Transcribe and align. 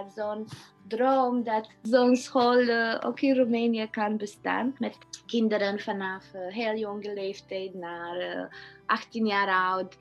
haar 0.00 0.10
zo'n 0.10 0.46
droom 0.88 1.42
dat 1.42 1.68
zo'n 1.82 2.16
school 2.16 2.68
ook 3.02 3.20
in 3.20 3.36
Roemenië 3.36 3.90
kan 3.90 4.16
bestaan. 4.16 4.74
Met 4.78 4.98
kinderen 5.26 5.78
vanaf 5.80 6.24
heel 6.32 6.76
jonge 6.76 7.14
leeftijd 7.14 7.74
naar 7.74 8.48
18 8.86 9.26
jaar 9.26 9.48
oud. 9.48 9.96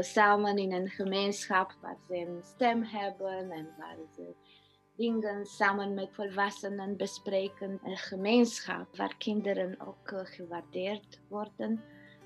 samen 0.00 0.56
in 0.56 0.72
een 0.72 0.88
gemeenschap 0.88 1.74
waar 1.80 1.96
ze 2.08 2.16
een 2.16 2.42
stem 2.42 2.82
hebben 2.82 3.50
en 3.50 3.68
waar 3.78 3.96
ze 4.16 4.34
dingen 4.96 5.44
samen 5.44 5.94
met 5.94 6.08
volwassenen 6.12 6.96
bespreken. 6.96 7.80
Een 7.84 7.96
gemeenschap 7.96 8.96
waar 8.96 9.16
kinderen 9.18 9.76
ook 9.80 10.26
gewaardeerd 10.28 11.20
worden. 11.28 11.82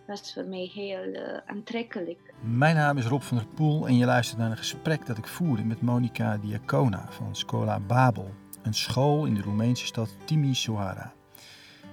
Was 0.09 0.33
voor 0.33 0.45
mij 0.45 0.71
heel 0.75 1.05
uh, 1.05 1.21
aantrekkelijk. 1.47 2.35
Mijn 2.41 2.77
naam 2.77 2.99
is 2.99 3.05
Rob 3.05 3.21
van 3.21 3.37
der 3.37 3.47
Poel 3.47 3.87
en 3.87 3.97
je 3.97 4.05
luistert 4.05 4.39
naar 4.39 4.51
een 4.51 4.57
gesprek 4.57 5.07
dat 5.07 5.19
ik 5.19 5.27
voerde 5.27 5.65
met 5.65 5.81
Monica 5.81 6.37
Diacona 6.37 7.07
van 7.09 7.37
Scola 7.37 7.81
Babel, 7.81 8.31
een 8.63 8.75
school 8.75 9.25
in 9.25 9.35
de 9.35 9.43
Roemeense 9.43 9.87
stad 9.87 10.17
Timisoara. 10.25 11.13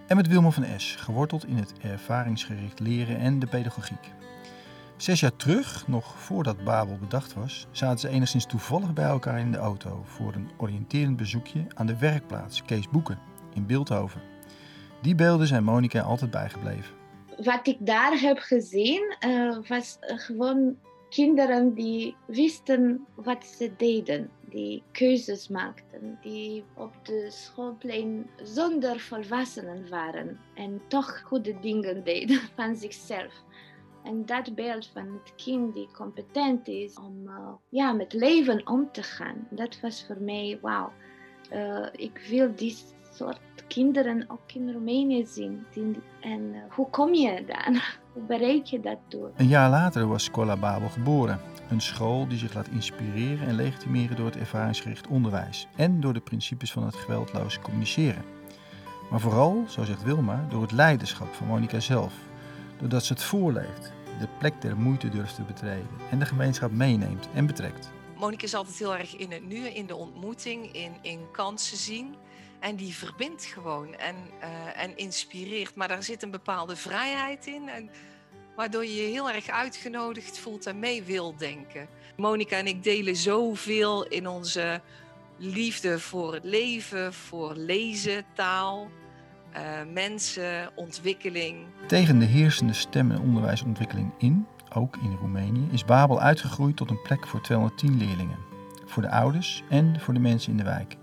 En 0.08 0.16
met 0.16 0.28
Wilma 0.28 0.50
van 0.50 0.64
Es, 0.64 0.96
geworteld 0.96 1.46
in 1.46 1.58
het 1.58 1.74
ervaringsgericht 1.80 2.80
leren 2.80 3.18
en 3.18 3.40
de 3.40 3.48
pedagogiek. 3.48 4.12
Zes 4.98 5.20
jaar 5.20 5.36
terug, 5.36 5.88
nog 5.88 6.20
voordat 6.20 6.64
Babel 6.64 6.98
bedacht 6.98 7.34
was, 7.34 7.68
zaten 7.72 8.00
ze 8.00 8.10
enigszins 8.10 8.46
toevallig 8.46 8.94
bij 8.94 9.06
elkaar 9.06 9.40
in 9.40 9.52
de 9.52 9.58
auto 9.58 10.04
voor 10.06 10.34
een 10.34 10.52
oriënterend 10.58 11.18
bezoekje 11.18 11.66
aan 11.74 11.86
de 11.86 11.98
werkplaats 11.98 12.64
Kees 12.64 12.90
Boeken 12.90 13.20
in 13.54 13.66
Beeldhoven. 13.66 14.22
Die 15.02 15.16
beelden 15.16 15.48
zijn 15.48 15.64
Monika 15.64 16.02
altijd 16.02 16.32
bijgebleven. 16.32 17.05
Wat 17.44 17.68
ik 17.68 17.78
daar 17.80 18.20
heb 18.20 18.38
gezien 18.38 19.16
uh, 19.28 19.58
was 19.68 19.98
gewoon 20.00 20.78
kinderen 21.10 21.74
die 21.74 22.16
wisten 22.26 23.06
wat 23.16 23.46
ze 23.46 23.72
deden, 23.78 24.30
die 24.50 24.84
keuzes 24.92 25.48
maakten, 25.48 26.18
die 26.22 26.64
op 26.74 26.94
de 27.04 27.28
schoolplein 27.30 28.30
zonder 28.44 29.00
volwassenen 29.00 29.90
waren 29.90 30.40
en 30.54 30.82
toch 30.88 31.22
goede 31.22 31.60
dingen 31.60 32.04
deden 32.04 32.40
van 32.56 32.76
zichzelf. 32.76 33.44
En 34.04 34.26
dat 34.26 34.56
beeld 34.56 34.88
van 34.88 35.22
het 35.24 35.36
kind 35.36 35.74
die 35.74 35.90
competent 35.94 36.68
is 36.68 36.96
om 36.98 37.28
uh, 37.28 37.54
ja, 37.70 37.92
met 37.92 38.14
leven 38.14 38.68
om 38.68 38.92
te 38.92 39.04
gaan, 39.04 39.48
dat 39.50 39.80
was 39.80 40.06
voor 40.06 40.22
mij 40.22 40.60
wauw. 40.62 40.92
Ik 41.92 42.26
wil 42.30 42.56
die 42.56 42.78
soort 43.16 43.40
kinderen 43.68 44.26
ook 44.28 44.52
in 44.54 44.72
Roemenië 44.72 45.26
zien. 45.26 45.66
En 46.20 46.42
uh, 46.42 46.58
hoe 46.70 46.90
kom 46.90 47.14
je 47.14 47.44
dan? 47.48 47.80
Hoe 48.14 48.24
bereik 48.24 48.66
je 48.66 48.80
dat 48.80 48.98
door? 49.08 49.32
Een 49.36 49.48
jaar 49.48 49.70
later 49.70 50.08
was 50.08 50.24
Scola 50.24 50.58
Babel 50.58 50.90
geboren. 50.90 51.40
Een 51.70 51.82
school 51.82 52.28
die 52.28 52.38
zich 52.38 52.54
laat 52.54 52.68
inspireren 52.68 53.48
en 53.48 53.56
legitimeren 53.56 54.16
door 54.16 54.26
het 54.26 54.38
ervaringsgericht 54.38 55.08
onderwijs 55.08 55.68
en 55.76 56.02
door 56.02 56.14
de 56.14 56.20
principes 56.20 56.72
van 56.72 56.86
het 56.86 56.96
geweldloos 56.96 57.60
communiceren. 57.60 58.24
Maar 59.10 59.20
vooral, 59.20 59.64
zo 59.68 59.84
zegt 59.84 60.04
Wilma, 60.04 60.46
door 60.50 60.62
het 60.62 60.72
leiderschap 60.72 61.34
van 61.34 61.48
Monica 61.48 61.80
zelf. 61.80 62.14
Doordat 62.80 63.04
ze 63.04 63.14
het 63.14 63.24
voorleeft, 63.24 63.94
de 64.20 64.28
plek 64.40 64.62
der 64.62 64.78
moeite 64.78 65.10
durft 65.10 65.36
te 65.36 65.44
betreden 65.44 65.88
en 66.12 66.20
de 66.20 66.26
gemeenschap 66.26 66.72
meeneemt 66.72 67.30
en 67.34 67.46
betrekt. 67.46 67.92
Monika 68.18 68.44
is 68.44 68.54
altijd 68.54 68.78
heel 68.78 68.96
erg 68.96 69.16
in 69.16 69.32
het 69.32 69.48
nu, 69.48 69.68
in 69.68 69.86
de 69.86 69.96
ontmoeting, 69.96 70.72
in, 70.72 70.92
in 71.02 71.20
kansen 71.32 71.78
zien. 71.78 72.16
En 72.60 72.76
die 72.76 72.96
verbindt 72.96 73.46
gewoon 73.46 73.96
en, 73.96 74.16
uh, 74.42 74.84
en 74.84 74.98
inspireert. 74.98 75.76
Maar 75.76 75.88
daar 75.88 76.04
zit 76.04 76.24
een 76.24 76.32
bepaalde 76.32 76.76
vrijheid 76.76 77.46
in. 77.46 77.70
En, 77.70 77.90
waardoor 78.56 78.86
je 78.86 78.96
je 78.96 79.08
heel 79.08 79.32
erg 79.32 79.50
uitgenodigd 79.50 80.40
voelt 80.40 80.66
en 80.66 80.80
mee 80.80 81.04
wil 81.04 81.36
denken. 81.38 81.88
Monika 82.18 82.58
en 82.58 82.68
ik 82.68 82.84
delen 82.84 83.16
zoveel 83.16 84.08
in 84.08 84.28
onze 84.28 84.82
liefde 85.38 86.00
voor 86.00 86.34
het 86.34 86.44
leven, 86.44 87.14
voor 87.14 87.54
lezen, 87.56 88.26
taal 88.34 88.90
uh, 89.56 89.62
mensen, 89.94 90.70
ontwikkeling. 90.76 91.66
Tegen 91.88 92.20
de 92.20 92.26
heersende 92.26 92.74
stem- 92.74 93.12
en 93.12 93.20
onderwijsontwikkeling 93.20 94.12
in, 94.18 94.48
ook 94.74 94.98
in 94.98 95.18
Roemenië, 95.20 95.68
is 95.72 95.86
Babel 95.86 96.22
uitgegroeid 96.22 96.76
tot 96.76 96.90
een 96.90 97.02
plek 97.02 97.28
voor 97.28 97.42
210 97.42 97.98
leerlingen. 97.98 98.38
Voor 98.86 99.02
de 99.02 99.10
ouders 99.10 99.64
en 99.70 100.00
voor 100.00 100.14
de 100.14 100.20
mensen 100.20 100.52
in 100.52 100.58
de 100.58 100.64
wijk. 100.64 100.96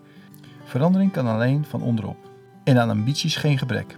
Verandering 0.73 1.13
kan 1.13 1.27
alleen 1.27 1.65
van 1.65 1.83
onderop. 1.83 2.17
En 2.65 2.79
aan 2.79 2.91
ambities 2.91 3.37
geen 3.37 3.59
gebrek. 3.59 3.97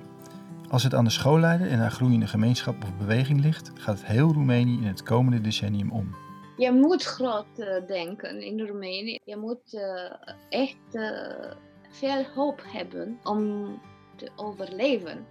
Als 0.71 0.83
het 0.83 0.95
aan 0.95 1.05
de 1.05 1.11
schoolleider 1.11 1.71
en 1.71 1.79
haar 1.79 1.91
groeiende 1.91 2.27
gemeenschap 2.27 2.83
of 2.83 2.97
beweging 2.97 3.41
ligt, 3.41 3.71
gaat 3.75 3.99
het 3.99 4.07
heel 4.07 4.33
Roemenië 4.33 4.77
in 4.77 4.87
het 4.87 5.03
komende 5.03 5.41
decennium 5.41 5.91
om. 5.91 6.15
Je 6.57 6.73
moet 6.73 7.03
groot 7.03 7.47
uh, 7.57 7.87
denken 7.87 8.43
in 8.43 8.61
Roemenië. 8.61 9.19
Je 9.25 9.37
moet 9.37 9.73
uh, 9.73 10.13
echt 10.49 10.77
uh, 10.93 11.53
veel 11.91 12.25
hoop 12.35 12.63
hebben 12.67 13.19
om 13.25 13.69
te 14.17 14.31
overleven. 14.37 15.27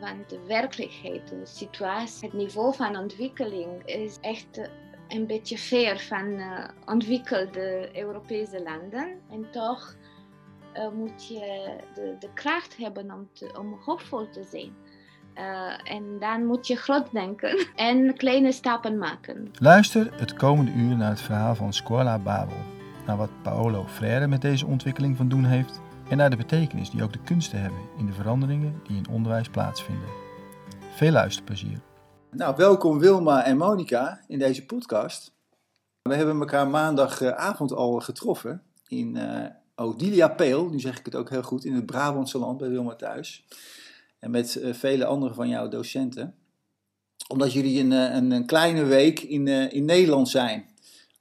Want 0.00 0.28
de 0.28 0.40
werkelijkheid, 0.46 1.28
de 1.28 1.40
situatie, 1.44 2.28
het 2.28 2.36
niveau 2.36 2.74
van 2.74 2.96
ontwikkeling 2.96 3.84
is 3.84 4.18
echt 4.20 4.58
eh, 4.58 4.68
een 5.08 5.26
beetje 5.26 5.58
ver 5.58 5.98
van 5.98 6.40
ontwikkelde 6.86 7.90
Europese 7.94 8.62
landen. 8.62 9.18
En 9.30 9.50
toch 9.50 9.98
uh, 10.80 10.88
moet 10.92 11.28
je 11.28 11.76
de, 11.94 12.16
de 12.18 12.32
kracht 12.34 12.76
hebben 12.76 13.12
om, 13.12 13.28
te, 13.32 13.54
om 13.58 13.78
hoopvol 13.84 14.30
te 14.30 14.44
zijn. 14.50 14.72
Uh, 15.34 15.92
en 15.92 16.18
dan 16.18 16.46
moet 16.46 16.66
je 16.66 16.76
groot 16.76 17.12
denken 17.12 17.66
en 17.76 18.16
kleine 18.16 18.52
stappen 18.52 18.98
maken. 18.98 19.50
Luister 19.52 20.18
het 20.18 20.34
komende 20.34 20.72
uur 20.72 20.96
naar 20.96 21.10
het 21.10 21.20
verhaal 21.20 21.54
van 21.54 21.72
Scuola 21.72 22.18
Babel. 22.18 22.56
Naar 23.06 23.16
wat 23.16 23.42
Paolo 23.42 23.84
Freire 23.86 24.26
met 24.26 24.42
deze 24.42 24.66
ontwikkeling 24.66 25.16
van 25.16 25.28
doen 25.28 25.44
heeft 25.44 25.80
en 26.08 26.16
naar 26.16 26.30
de 26.30 26.36
betekenis 26.36 26.90
die 26.90 27.02
ook 27.02 27.12
de 27.12 27.22
kunsten 27.24 27.60
hebben 27.60 27.80
in 27.98 28.06
de 28.06 28.12
veranderingen 28.12 28.80
die 28.86 28.96
in 28.96 29.08
onderwijs 29.10 29.48
plaatsvinden. 29.48 30.08
Veel 30.94 31.12
luisterplezier. 31.12 31.80
Nou, 32.30 32.56
welkom 32.56 32.98
Wilma 32.98 33.44
en 33.44 33.56
Monica 33.56 34.20
in 34.26 34.38
deze 34.38 34.66
podcast. 34.66 35.34
We 36.02 36.14
hebben 36.14 36.40
elkaar 36.40 36.68
maandagavond 36.68 37.72
al 37.72 38.00
getroffen 38.00 38.62
in 38.88 39.16
uh, 39.16 39.46
Odilia 39.80 40.28
Peel, 40.28 40.68
nu 40.68 40.80
zeg 40.80 40.98
ik 40.98 41.04
het 41.04 41.14
ook 41.14 41.30
heel 41.30 41.42
goed, 41.42 41.64
in 41.64 41.74
het 41.74 41.86
Brabantse 41.86 42.38
land 42.38 42.58
bij 42.58 42.68
Wilma 42.68 42.94
thuis. 42.94 43.46
En 44.18 44.30
met 44.30 44.54
uh, 44.54 44.74
vele 44.74 45.04
andere 45.04 45.34
van 45.34 45.48
jouw 45.48 45.68
docenten. 45.68 46.34
Omdat 47.28 47.52
jullie 47.52 47.80
een, 47.80 47.92
eh, 47.92 48.14
een, 48.14 48.30
een 48.30 48.46
kleine 48.46 48.84
week 48.84 49.20
in, 49.20 49.46
uh, 49.46 49.72
in 49.72 49.84
Nederland 49.84 50.28
zijn 50.28 50.68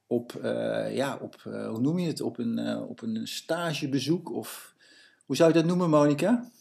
op, 0.08 0.40
ja, 0.92 1.18
op 1.22 1.42
hoe 1.44 1.80
noem 1.80 2.00
je 2.00 2.08
het, 2.08 2.22
op 2.22 2.38
een, 2.38 2.78
op 2.78 3.02
een 3.02 3.28
stagebezoek 3.28 4.32
of 4.32 4.76
hoe 5.26 5.36
zou 5.36 5.50
je 5.50 5.56
dat 5.56 5.66
noemen, 5.66 5.90
Monica? 5.90 6.52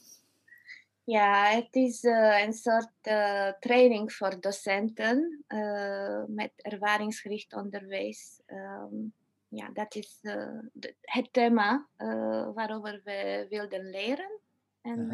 Ja, 1.05 1.45
het 1.45 1.75
is 1.75 2.03
een 2.43 2.53
soort 2.53 2.93
training 3.61 4.13
voor 4.13 4.41
docenten 4.41 5.45
met 6.27 6.53
ervaringsgericht 6.57 7.55
onderwijs. 7.55 8.41
Um, 8.47 9.13
ja, 9.49 9.71
dat 9.73 9.95
is 9.95 10.19
de, 10.21 10.95
het 11.01 11.33
thema 11.33 11.89
waarover 12.55 13.01
we 13.05 13.47
wilden 13.49 13.91
leren. 13.91 14.41
En 14.81 15.11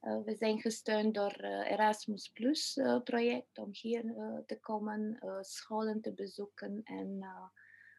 -huh. 0.00 0.24
we 0.24 0.34
zijn 0.38 0.60
gesteund 0.60 1.14
door 1.14 1.32
Erasmus 1.42 2.28
Plus 2.28 2.80
project 3.04 3.58
om 3.58 3.68
hier 3.72 4.02
te 4.46 4.58
komen, 4.60 5.18
scholen 5.40 6.00
te 6.00 6.12
bezoeken 6.12 6.80
en 6.84 7.24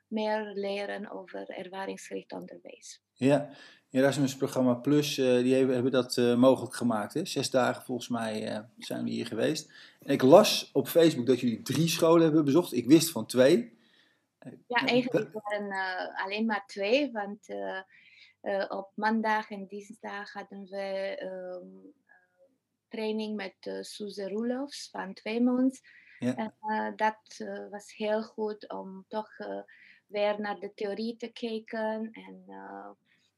meer 0.07 0.51
leren 0.53 1.11
over 1.11 1.50
ervaringsgericht 1.50 2.31
onderwijs. 2.34 3.01
Ja, 3.13 3.50
Erasmus 3.89 4.35
Programma 4.35 4.73
Plus, 4.73 5.17
uh, 5.17 5.41
die 5.41 5.53
hebben, 5.53 5.73
hebben 5.73 5.91
dat 5.91 6.17
uh, 6.17 6.35
mogelijk 6.35 6.75
gemaakt. 6.75 7.13
Hè? 7.13 7.25
Zes 7.25 7.50
dagen 7.50 7.84
volgens 7.84 8.07
mij 8.07 8.51
uh, 8.51 8.59
zijn 8.78 9.03
we 9.03 9.09
hier 9.09 9.25
geweest. 9.25 9.72
En 10.01 10.13
ik 10.13 10.22
las 10.22 10.69
op 10.73 10.88
Facebook 10.88 11.25
dat 11.25 11.39
jullie 11.39 11.61
drie 11.61 11.88
scholen 11.88 12.23
hebben 12.23 12.45
bezocht. 12.45 12.73
Ik 12.73 12.88
wist 12.88 13.09
van 13.09 13.25
twee. 13.25 13.75
Ja, 14.67 14.85
eigenlijk 14.85 15.29
waren 15.34 16.14
alleen 16.16 16.46
maar 16.46 16.66
twee. 16.66 17.11
Want 17.11 17.47
op 18.67 18.91
maandag 18.96 19.49
en 19.49 19.67
dinsdag 19.67 20.34
hadden 20.34 20.66
we 20.70 21.17
um, 21.23 21.93
training 22.87 23.35
met 23.35 23.55
uh, 23.67 23.81
Suze 23.81 24.29
Roelofs 24.29 24.90
van 24.90 25.14
Tweemonds. 25.14 25.81
Ja. 26.20 26.35
En 26.35 26.96
dat 26.96 27.46
was 27.70 27.96
heel 27.96 28.23
goed 28.23 28.70
om 28.70 29.05
toch 29.08 29.29
weer 30.05 30.41
naar 30.41 30.59
de 30.59 30.73
theorie 30.73 31.16
te 31.17 31.28
kijken 31.28 32.09
en 32.11 32.43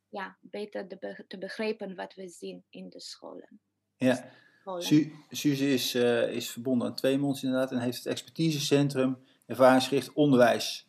ja, 0.10 0.38
beter 0.42 0.88
te, 0.88 1.24
te 1.28 1.38
begrijpen 1.38 1.96
wat 1.96 2.14
we 2.14 2.28
zien 2.28 2.64
in 2.70 2.90
de 2.90 3.00
scholen. 3.00 3.60
Ja, 3.96 4.32
Su 4.78 5.14
Suze 5.30 5.74
is, 5.74 5.96
uh, 5.96 6.32
is 6.32 6.52
verbonden 6.52 6.88
aan 6.88 6.96
Tweemonds 6.96 7.44
inderdaad 7.44 7.72
en 7.72 7.80
heeft 7.80 7.98
het 7.98 8.06
expertisecentrum 8.06 9.18
ervaringsgericht 9.46 10.14
onderwijs 10.14 10.87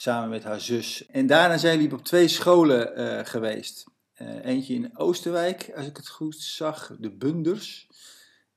samen 0.00 0.28
met 0.28 0.44
haar 0.44 0.60
zus. 0.60 1.06
En 1.06 1.26
daarna 1.26 1.56
zijn 1.56 1.76
jullie 1.76 1.92
op 1.92 2.04
twee 2.04 2.28
scholen 2.28 3.00
uh, 3.00 3.24
geweest. 3.24 3.84
Uh, 4.18 4.44
eentje 4.44 4.74
in 4.74 4.98
Oosterwijk, 4.98 5.72
als 5.76 5.86
ik 5.86 5.96
het 5.96 6.08
goed 6.08 6.36
zag, 6.36 6.96
de 6.98 7.10
Bunders. 7.10 7.88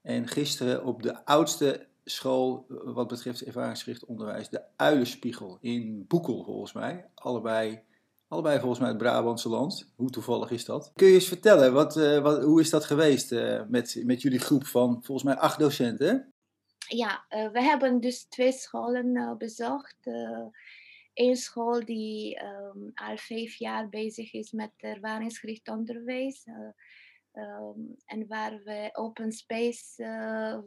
En 0.01 0.27
gisteren 0.27 0.85
op 0.85 1.03
de 1.03 1.25
oudste 1.25 1.87
school 2.05 2.65
wat 2.67 3.07
betreft 3.07 3.41
ervaringsgericht 3.41 4.05
onderwijs, 4.05 4.49
de 4.49 4.61
Uilenspiegel 4.75 5.57
in 5.61 6.05
Boekel 6.07 6.43
volgens 6.43 6.73
mij. 6.73 7.05
Allebei 7.15 7.81
Allebei 8.27 8.59
volgens 8.59 8.79
mij 8.79 8.89
het 8.89 8.97
Brabantse 8.97 9.49
land. 9.49 9.91
Hoe 9.95 10.09
toevallig 10.09 10.51
is 10.51 10.65
dat? 10.65 10.91
Kun 10.95 11.07
je 11.07 11.13
eens 11.13 11.27
vertellen, 11.27 11.73
wat, 11.73 11.95
wat, 11.95 12.43
hoe 12.43 12.61
is 12.61 12.69
dat 12.69 12.85
geweest 12.85 13.31
met, 13.67 14.01
met 14.05 14.21
jullie 14.21 14.39
groep 14.39 14.65
van 14.65 15.03
volgens 15.03 15.23
mij 15.23 15.35
acht 15.35 15.59
docenten? 15.59 16.33
Ja, 16.87 17.25
we 17.29 17.61
hebben 17.63 17.99
dus 17.99 18.23
twee 18.23 18.51
scholen 18.51 19.35
bezocht. 19.37 19.97
Eén 21.13 21.35
school 21.35 21.85
die 21.85 22.35
ehm, 22.35 22.89
al 22.93 23.17
vijf 23.17 23.55
jaar 23.55 23.89
bezig 23.89 24.33
is 24.33 24.51
met 24.51 24.71
ervaringsgericht 24.77 25.67
onderwijs. 25.67 26.45
Ehm, 27.31 27.79
en 28.05 28.27
waar 28.27 28.63
we 28.63 28.89
open 28.93 29.31
space 29.31 30.03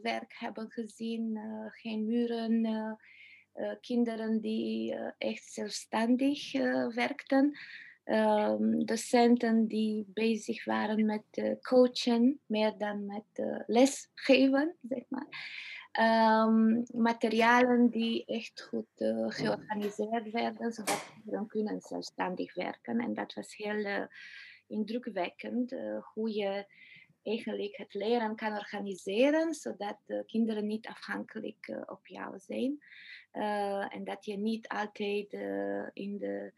werk 0.01 0.35
hebben 0.37 0.71
gezien, 0.71 1.39
geen 1.71 2.05
muren, 2.05 2.97
kinderen 3.81 4.41
die 4.41 4.95
echt 5.17 5.53
zelfstandig 5.53 6.51
werkten. 6.95 7.57
Um, 8.05 8.85
docenten 8.85 9.67
die 9.67 10.05
bezig 10.07 10.65
waren 10.65 11.05
met 11.05 11.57
coachen, 11.61 12.39
meer 12.45 12.77
dan 12.77 13.05
met 13.05 13.63
lesgeven, 13.67 14.75
zeg 14.81 15.03
maar. 15.09 15.27
Um, 15.99 16.83
materialen 16.93 17.89
die 17.89 18.25
echt 18.25 18.61
goed 18.61 18.87
uh, 18.97 19.25
georganiseerd 19.27 20.31
werden, 20.31 20.71
zodat 20.71 21.11
kinderen 21.13 21.47
kunnen 21.47 21.81
zelfstandig 21.81 22.53
werken. 22.53 22.99
En 22.99 23.13
dat 23.13 23.33
was 23.33 23.55
heel 23.55 23.75
uh, 23.75 24.05
indrukwekkend, 24.67 25.71
uh, 25.71 25.97
hoe 26.13 26.33
je 26.33 26.65
eigenlijk 27.23 27.77
het 27.77 27.93
leren 27.93 28.35
kan 28.35 28.57
organiseren, 28.57 29.53
zodat 29.53 29.97
de 30.05 30.23
kinderen 30.25 30.67
niet 30.67 30.87
afhankelijk 30.87 31.83
op 31.85 32.07
jou 32.07 32.39
zijn. 32.39 32.79
en 33.89 34.03
dat 34.03 34.25
je 34.25 34.37
niet 34.37 34.67
altijd 34.67 35.33
in 35.93 36.17
de, 36.17 36.53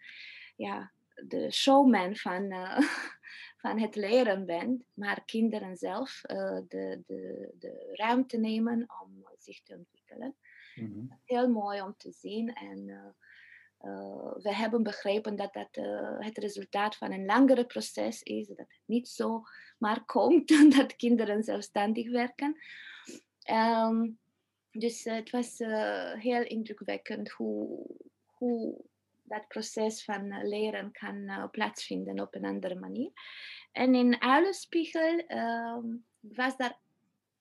ja, 0.56 0.92
de 1.16 1.51
showman 1.51 2.16
van, 2.16 2.54
van 3.58 3.80
het 3.80 3.96
leren 3.96 4.46
bent, 4.46 4.84
maar 4.94 5.26
kinderen 5.26 5.78
zelf 5.78 6.22
uh, 6.32 6.60
de, 6.68 7.04
de, 7.06 7.52
de 7.60 7.90
ruimte 7.94 8.38
nemen 8.38 8.86
om 9.02 9.28
zich 9.38 9.62
te 9.64 9.76
ontwikkelen. 9.76 10.36
Mm 10.76 11.20
Heel 11.26 11.50
mooi 11.50 11.82
om 11.82 11.96
te 11.98 12.12
zien 12.12 12.54
en 12.54 12.88
uh, 12.88 14.34
we 14.36 14.56
hebben 14.56 14.84
begrepen 14.84 15.36
dat 15.36 15.54
dat 15.54 15.76
het 16.20 16.38
resultaat 16.38 16.96
van 16.96 17.12
een 17.12 17.26
langere 17.26 17.66
proces 17.66 18.24
is, 18.24 18.48
dat 18.48 18.58
het 18.58 18.82
niet 18.86 19.08
zo 19.08 19.44
maar 19.78 20.06
komt 20.16 20.76
dat 20.76 20.96
kinderen 20.96 21.44
zelfstandig 21.44 22.12
werken. 22.12 22.58
Um, 23.52 24.20
dus 24.72 25.04
het 25.04 25.30
was 25.30 25.58
heel 26.18 26.44
indrukwekkend 26.44 27.30
hoe, 27.30 27.86
hoe 28.26 28.86
dat 29.28 29.48
proces 29.48 30.04
van 30.04 30.48
leren 30.48 30.92
kan 30.92 31.50
plaatsvinden 31.52 32.20
op 32.20 32.36
een 32.36 32.46
andere 32.46 32.76
manier. 32.76 33.12
En 33.72 33.96
in 33.96 34.22
Uilenspiegel 34.22 35.24
uh, 35.28 35.78
was 36.20 36.58
daar 36.58 36.78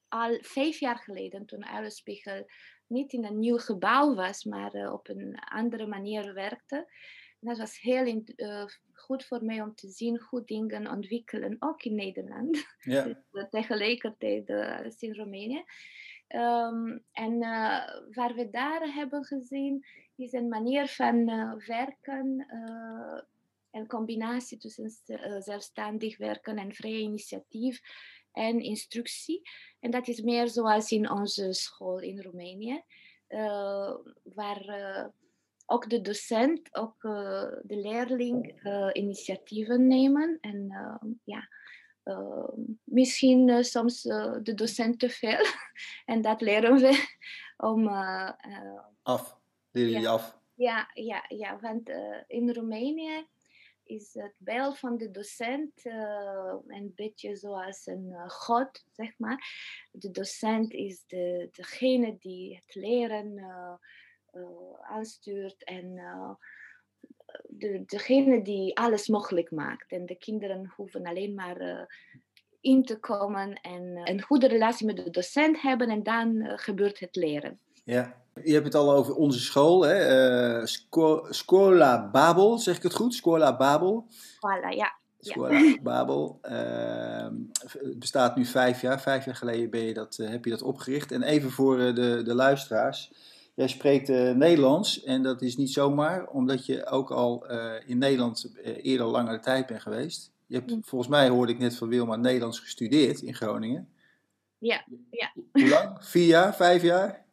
al 0.08 0.38
vijf 0.40 0.78
jaar 0.78 0.98
geleden, 0.98 1.46
toen 1.46 1.66
Uilenspiegel 1.66 2.46
niet 2.86 3.12
in 3.12 3.24
een 3.24 3.38
nieuw 3.38 3.58
gebouw 3.58 4.14
was, 4.14 4.44
maar 4.44 4.74
uh, 4.74 4.92
op 4.92 5.08
een 5.08 5.38
andere 5.38 5.86
manier 5.86 6.34
werkte. 6.34 6.88
dat 7.40 7.58
was 7.58 7.80
heel 7.80 8.04
in, 8.04 8.32
uh, 8.36 8.64
goed 8.92 9.24
voor 9.24 9.44
mij 9.44 9.60
om 9.60 9.74
te 9.74 9.88
zien 9.88 10.20
hoe 10.28 10.44
dingen 10.44 10.90
ontwikkelen, 10.90 11.56
ook 11.58 11.82
in 11.82 11.94
Nederland. 11.94 12.66
Ja. 12.78 13.02
dus, 13.30 13.46
tegelijkertijd 13.50 14.50
als 14.84 15.00
in 15.00 15.14
Roemenië. 15.14 15.64
Um, 16.28 17.04
en 17.12 17.38
waar 18.12 18.34
we 18.34 18.48
daar 18.50 18.94
hebben 18.94 19.24
gezien, 19.24 19.86
is 20.16 20.32
een 20.32 20.48
manier 20.48 20.86
van 20.86 21.26
werken 21.66 22.46
een 23.76 23.86
combinatie 23.86 24.58
tussen 24.58 24.92
eh, 25.06 25.40
zelfstandig 25.40 26.18
werken 26.18 26.56
en 26.56 26.74
vrije 26.74 27.00
initiatief 27.00 27.80
en 28.32 28.60
instructie. 28.60 29.42
En 29.80 29.90
dat 29.90 30.08
is 30.08 30.20
meer 30.20 30.48
zoals 30.48 30.90
in 30.90 31.10
onze 31.10 31.52
school 31.52 31.98
in 31.98 32.22
Roemenië, 32.22 32.82
uh, 33.28 33.94
waar 34.22 34.64
uh, 34.68 35.06
ook 35.66 35.90
de 35.90 36.00
docent, 36.00 36.76
ook 36.76 37.02
uh, 37.02 37.42
de 37.62 37.76
leerling 37.76 38.60
initiatieven 38.92 39.86
nemen. 39.86 40.38
En 40.40 40.68
ja, 41.24 41.48
misschien 42.84 43.64
soms 43.64 44.02
de 44.02 44.52
docent 44.54 44.98
te 44.98 45.08
veel. 45.08 45.44
en 46.12 46.22
dat 46.22 46.40
leren 46.40 46.76
we 46.76 47.06
om... 47.70 47.88
af, 49.02 49.38
leren 49.70 49.90
jullie 49.90 50.00
ja, 50.00 50.10
af? 50.10 50.38
Ja, 50.54 50.90
ja, 50.94 51.24
ja 51.28 51.58
want 51.60 51.90
in 52.26 52.52
Roemenië 52.52 53.26
is 53.86 54.14
het 54.14 54.34
beeld 54.38 54.78
van 54.78 54.96
de 54.96 55.10
docent 55.10 55.84
uh, 55.84 56.54
een 56.66 56.92
beetje 56.94 57.36
zoals 57.36 57.86
een 57.86 58.08
uh, 58.10 58.28
god, 58.28 58.84
zeg 58.92 59.18
maar. 59.18 59.46
De 59.92 60.10
docent 60.10 60.72
is 60.72 61.04
de, 61.06 61.48
degene 61.52 62.16
die 62.18 62.54
het 62.54 62.74
leren 62.74 63.32
uh, 63.36 63.74
aanstuurt 64.80 65.64
en 65.64 65.98
de, 67.48 67.82
degene 67.86 68.42
die 68.42 68.76
alles 68.76 69.08
mogelijk 69.08 69.50
maakt. 69.50 69.92
En 69.92 70.06
de 70.06 70.16
kinderen 70.16 70.72
hoeven 70.76 71.06
alleen 71.06 71.34
maar 71.34 71.88
in 72.60 72.84
te 72.84 72.98
komen 72.98 73.52
en 73.52 74.00
een 74.04 74.22
goede 74.22 74.48
relatie 74.48 74.86
met 74.86 74.96
de 74.96 75.10
docent 75.10 75.60
hebben 75.60 75.88
en 75.88 76.02
dan 76.02 76.52
gebeurt 76.58 77.00
het 77.00 77.16
leren. 77.16 77.58
Ja, 77.84 78.16
je 78.42 78.52
hebt 78.52 78.64
het 78.64 78.74
al 78.74 78.92
over 78.92 79.14
onze 79.14 79.40
school, 79.40 79.82
hè? 79.82 80.66
Scola 81.30 82.10
Babel, 82.10 82.58
zeg 82.58 82.76
ik 82.76 82.82
het 82.82 82.94
goed? 82.94 83.14
Scola 83.14 83.56
Babel. 83.56 84.06
Voilà, 84.10 84.76
ja. 84.76 84.98
Scola 85.20 85.76
Babel. 85.82 86.38
Het 86.42 87.98
bestaat 87.98 88.36
nu 88.36 88.44
vijf 88.44 88.80
jaar. 88.80 89.00
Vijf 89.00 89.24
jaar 89.24 89.34
geleden 89.34 89.70
ben 89.70 89.80
je 89.80 89.94
dat, 89.94 90.16
heb 90.16 90.44
je 90.44 90.50
dat 90.50 90.62
opgericht. 90.62 91.12
En 91.12 91.22
even 91.22 91.50
voor 91.50 91.76
de, 91.76 92.22
de 92.24 92.34
luisteraars. 92.34 93.12
Jij 93.56 93.68
spreekt 93.68 94.08
Nederlands 94.34 95.02
en 95.02 95.22
dat 95.22 95.42
is 95.42 95.56
niet 95.56 95.70
zomaar, 95.70 96.28
omdat 96.28 96.66
je 96.66 96.86
ook 96.86 97.10
al 97.10 97.46
in 97.86 97.98
Nederland 97.98 98.52
eerder 98.62 99.06
langere 99.06 99.40
tijd 99.40 99.66
bent 99.66 99.82
geweest. 99.82 100.32
Je 100.46 100.56
hebt, 100.56 100.74
volgens 100.80 101.10
mij 101.10 101.28
hoorde 101.28 101.52
ik 101.52 101.58
net 101.58 101.76
van 101.76 101.88
Wilma 101.88 102.16
Nederlands 102.16 102.60
gestudeerd 102.60 103.20
in 103.20 103.34
Groningen. 103.34 103.88
Ja, 104.58 104.84
ja. 105.10 105.32
Hoe 105.52 105.68
lang? 105.68 106.04
Vier 106.04 106.26
jaar? 106.26 106.54
Vijf 106.54 106.82
jaar? 106.82 107.24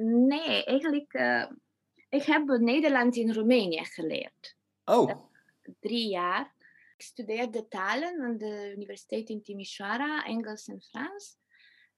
Nee, 0.00 0.64
eigenlijk, 0.64 1.12
ik 2.08 2.22
heb 2.22 2.46
Nederlands 2.46 3.18
in 3.18 3.32
Roemenië 3.32 3.84
geleerd. 3.84 4.56
Oh. 4.84 5.10
Drie 5.80 6.08
jaar. 6.08 6.52
Ik 6.96 7.02
studeerde 7.02 7.68
talen 7.68 8.20
aan 8.22 8.36
de 8.36 8.72
universiteit 8.76 9.28
in 9.28 9.42
Timișoara, 9.42 10.24
Engels 10.24 10.68
en 10.68 10.80
Frans. 10.80 11.36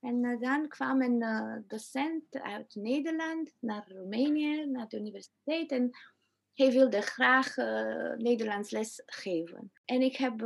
En 0.00 0.38
dan 0.40 0.68
kwam 0.68 1.02
een 1.02 1.64
docent 1.66 2.40
uit 2.40 2.74
Nederland 2.74 3.54
naar 3.58 3.92
Roemenië, 3.92 4.66
naar 4.66 4.88
de 4.88 4.98
universiteit. 4.98 5.70
En 5.70 5.90
hij 6.54 6.70
wilde 6.70 7.00
graag 7.00 7.56
Nederlands 8.16 8.70
les 8.70 9.02
geven. 9.06 9.72
En 9.84 10.02
ik 10.02 10.16
heb, 10.16 10.42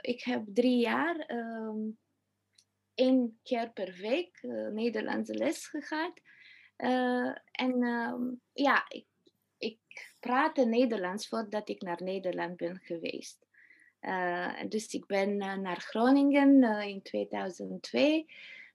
ik 0.00 0.22
heb 0.22 0.42
drie 0.46 0.78
jaar 0.78 1.30
um, 1.30 1.98
één 2.94 3.38
keer 3.42 3.70
per 3.70 3.94
week 4.00 4.38
Nederlandse 4.72 5.34
les 5.34 5.66
gehad. 5.66 6.20
Uh, 6.78 7.36
en 7.50 7.82
uh, 7.82 8.14
ja, 8.52 8.84
ik, 8.88 9.06
ik 9.58 9.78
praatte 10.20 10.64
Nederlands 10.64 11.28
voordat 11.28 11.68
ik 11.68 11.82
naar 11.82 12.02
Nederland 12.02 12.56
ben 12.56 12.80
geweest. 12.82 13.46
Uh, 14.00 14.60
dus 14.68 14.92
ik 14.92 15.06
ben 15.06 15.36
naar 15.36 15.80
Groningen 15.80 16.62
in 16.88 17.02
2002 17.02 18.26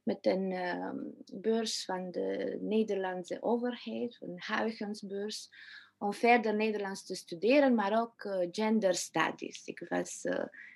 met 0.03 0.25
een 0.25 0.51
ehm, 0.51 0.97
beurs 1.41 1.85
van 1.85 2.11
de 2.11 2.57
Nederlandse 2.61 3.37
overheid, 3.41 4.17
een 4.19 4.41
Huygensbeurs, 4.45 5.49
om 5.97 6.13
verder 6.13 6.55
Nederlands 6.55 7.05
te 7.05 7.15
studeren, 7.15 7.75
maar 7.75 8.01
ook 8.01 8.47
gender 8.51 8.95
studies. 8.95 9.65
Ik 9.65 9.85
was 9.89 10.23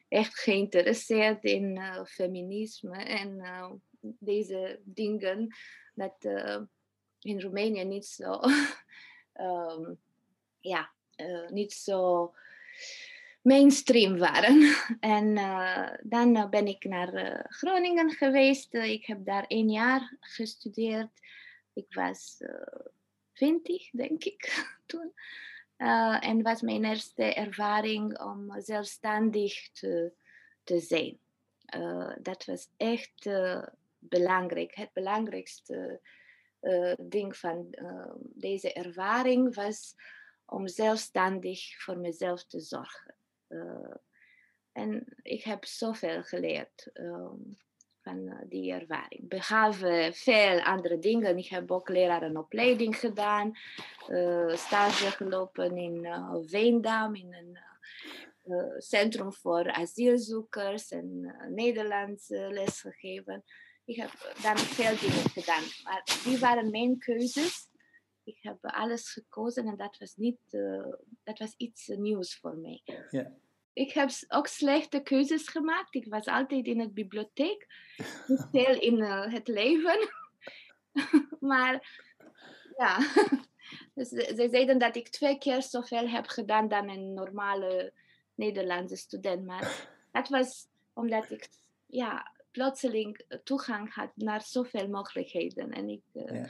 echt 0.07 0.39
geïnteresseerd 0.39 1.43
in 1.43 1.79
feminisme 2.05 3.03
en 3.03 3.41
deze 4.19 4.79
dingen. 4.84 5.55
Dat, 5.93 6.15
in 7.22 7.41
Roemenië 7.41 7.84
niet 7.84 8.05
zo, 8.05 8.39
um, 9.34 10.00
ja, 10.74 10.91
niet 11.50 11.74
zo 11.74 12.34
mainstream 13.41 14.17
waren. 14.17 14.75
en 15.00 15.38
uh, 15.38 15.89
dan 16.03 16.38
uh, 16.38 16.50
ben 16.50 16.67
ik 16.67 16.84
naar 16.84 17.46
Groningen 17.50 18.12
geweest. 18.12 18.74
ik 18.74 19.06
heb 19.06 19.25
daar 19.25 19.46
één 19.48 19.70
jaar 19.70 20.17
gestudeerd. 20.20 21.20
Ik 21.74 21.94
was 21.94 22.44
twintig, 23.34 23.89
denk 23.91 24.24
ik, 24.24 24.67
toen. 24.86 25.13
en 26.20 26.41
was 26.41 26.62
mijn 26.62 26.86
eerste 26.86 27.34
ervaring 27.34 28.20
om 28.20 28.62
zelfstandig 28.62 29.72
te, 29.72 30.12
te 30.63 30.79
zijn. 30.79 31.20
dat 32.22 32.46
was 32.46 32.70
echt 32.77 33.29
belangrijk. 34.00 34.75
Het 34.75 34.94
belangrijkste 34.94 36.01
ding 37.00 37.38
van 37.38 37.67
deze 38.20 38.74
ervaring 38.74 39.56
was 39.56 39.96
om 40.46 40.67
zelfstandig 40.67 41.82
voor 41.84 41.98
mezelf 41.98 42.46
te 42.46 42.60
zorgen. 42.60 43.16
Uh, 43.49 43.95
en 44.71 45.17
ik 45.21 45.43
heb 45.43 45.65
zoveel 45.65 46.23
geleerd 46.23 46.89
um, 46.93 47.57
van 48.01 48.45
die 48.49 48.71
ervaring. 48.71 49.29
Behalve 49.29 50.09
veel 50.13 50.61
andere 50.61 50.99
dingen. 50.99 51.37
Ik 51.37 51.47
heb 51.47 51.71
ook 51.71 51.89
lerarenopleiding 51.89 52.95
gedaan, 52.95 53.51
uh, 54.09 54.55
stage 54.55 55.11
gelopen 55.11 55.77
in 55.77 56.07
Veendam, 56.45 57.15
in 57.15 57.33
een 57.33 57.59
centrum 58.77 59.33
voor 59.33 59.71
asielzoekers 59.71 60.91
en 60.91 61.35
Nederlands 61.49 62.29
les 62.29 62.81
gegeven. 62.81 63.43
Ik 63.85 63.95
heb 63.95 64.35
dan 64.41 64.57
veel 64.57 64.97
dingen 64.97 65.29
gedaan. 65.29 65.63
Maar 65.83 66.03
die 66.23 66.39
waren 66.39 66.71
mijn 66.71 66.97
keuzes. 66.97 67.66
Ik 68.27 68.38
heb 68.41 68.57
alles 68.62 69.12
gekozen 69.12 69.67
en 69.67 69.77
dat 69.77 69.98
was, 69.98 70.15
niet, 70.15 70.39
dat 71.24 71.39
was 71.39 71.53
iets 71.57 71.88
nieuws 71.88 72.36
voor 72.36 72.57
mij. 72.57 72.81
Ja 73.10 73.31
ik 73.77 73.91
heb 73.91 74.10
ook 74.27 74.48
slechte 74.48 75.00
keuzes 75.00 75.48
gemaakt. 75.48 75.96
Ik 75.96 76.05
was 76.05 76.25
altijd 76.25 76.65
in 76.65 76.77
de 76.77 76.89
bibliotheek, 76.89 77.67
niet 78.27 78.48
veel 78.51 78.79
in 78.79 78.98
uh, 78.98 79.34
het 79.34 79.48
leven. 79.48 80.10
maar 81.39 82.01
ja, 82.77 82.98
dus 83.96 84.10
ze 84.10 84.48
zeiden 84.51 84.77
dat 84.77 84.96
ik 84.96 85.07
twee 85.07 85.38
keer 85.38 85.63
zoveel 85.63 86.07
heb 86.07 86.27
gedaan 86.27 86.67
dan 86.67 86.89
een 86.89 87.13
normale 87.13 87.93
Nederlandse 88.36 88.96
student. 88.96 89.46
Maar 89.46 89.89
dat 90.12 90.29
was 90.29 90.67
omdat 90.93 91.31
ik 91.31 91.50
ja, 91.86 92.34
plotseling 92.51 93.22
toegang 93.43 93.93
had 93.93 94.12
naar 94.15 94.41
zoveel 94.41 94.88
mogelijkheden. 94.88 95.72
En 95.72 95.89
ik, 95.89 96.03
uh, 96.13 96.34
ja. 96.34 96.50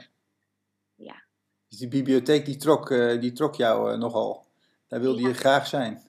ja. 0.95 1.23
Dus 1.69 1.77
die 1.77 1.87
bibliotheek 1.87 2.45
die 2.45 2.57
trok, 2.57 2.89
uh, 2.89 3.21
die 3.21 3.31
trok 3.31 3.55
jou 3.55 3.97
nogal. 3.97 4.45
Daar 4.87 4.99
wilde 4.99 5.21
ja. 5.21 5.27
je 5.27 5.33
graag 5.33 5.67
zijn 5.67 6.07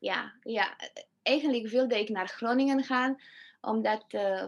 ja, 0.00 0.32
ja, 0.42 0.76
eigenlijk 1.22 1.68
wilde 1.68 1.98
ik 1.98 2.08
naar 2.08 2.28
Groningen 2.28 2.84
gaan, 2.84 3.20
omdat 3.60 4.04
uh, 4.08 4.46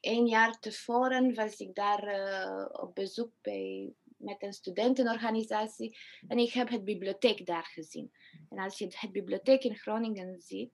een 0.00 0.26
jaar 0.26 0.58
tevoren 0.60 1.34
was 1.34 1.56
ik 1.56 1.74
daar 1.74 2.08
uh, 2.08 2.82
op 2.82 2.94
bezoek 2.94 3.30
bij, 3.42 3.92
met 4.16 4.42
een 4.42 4.52
studentenorganisatie 4.52 5.96
en 6.28 6.38
ik 6.38 6.52
heb 6.52 6.68
het 6.68 6.84
bibliotheek 6.84 7.46
daar 7.46 7.64
gezien. 7.64 8.12
En 8.50 8.58
als 8.58 8.78
je 8.78 8.84
het 8.84 9.12
bibliotheek 9.12 9.64
in 9.64 9.76
Groningen 9.76 10.40
ziet, 10.40 10.70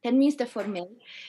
tenminste 0.00 0.46
voor 0.46 0.68
mij, 0.68 0.88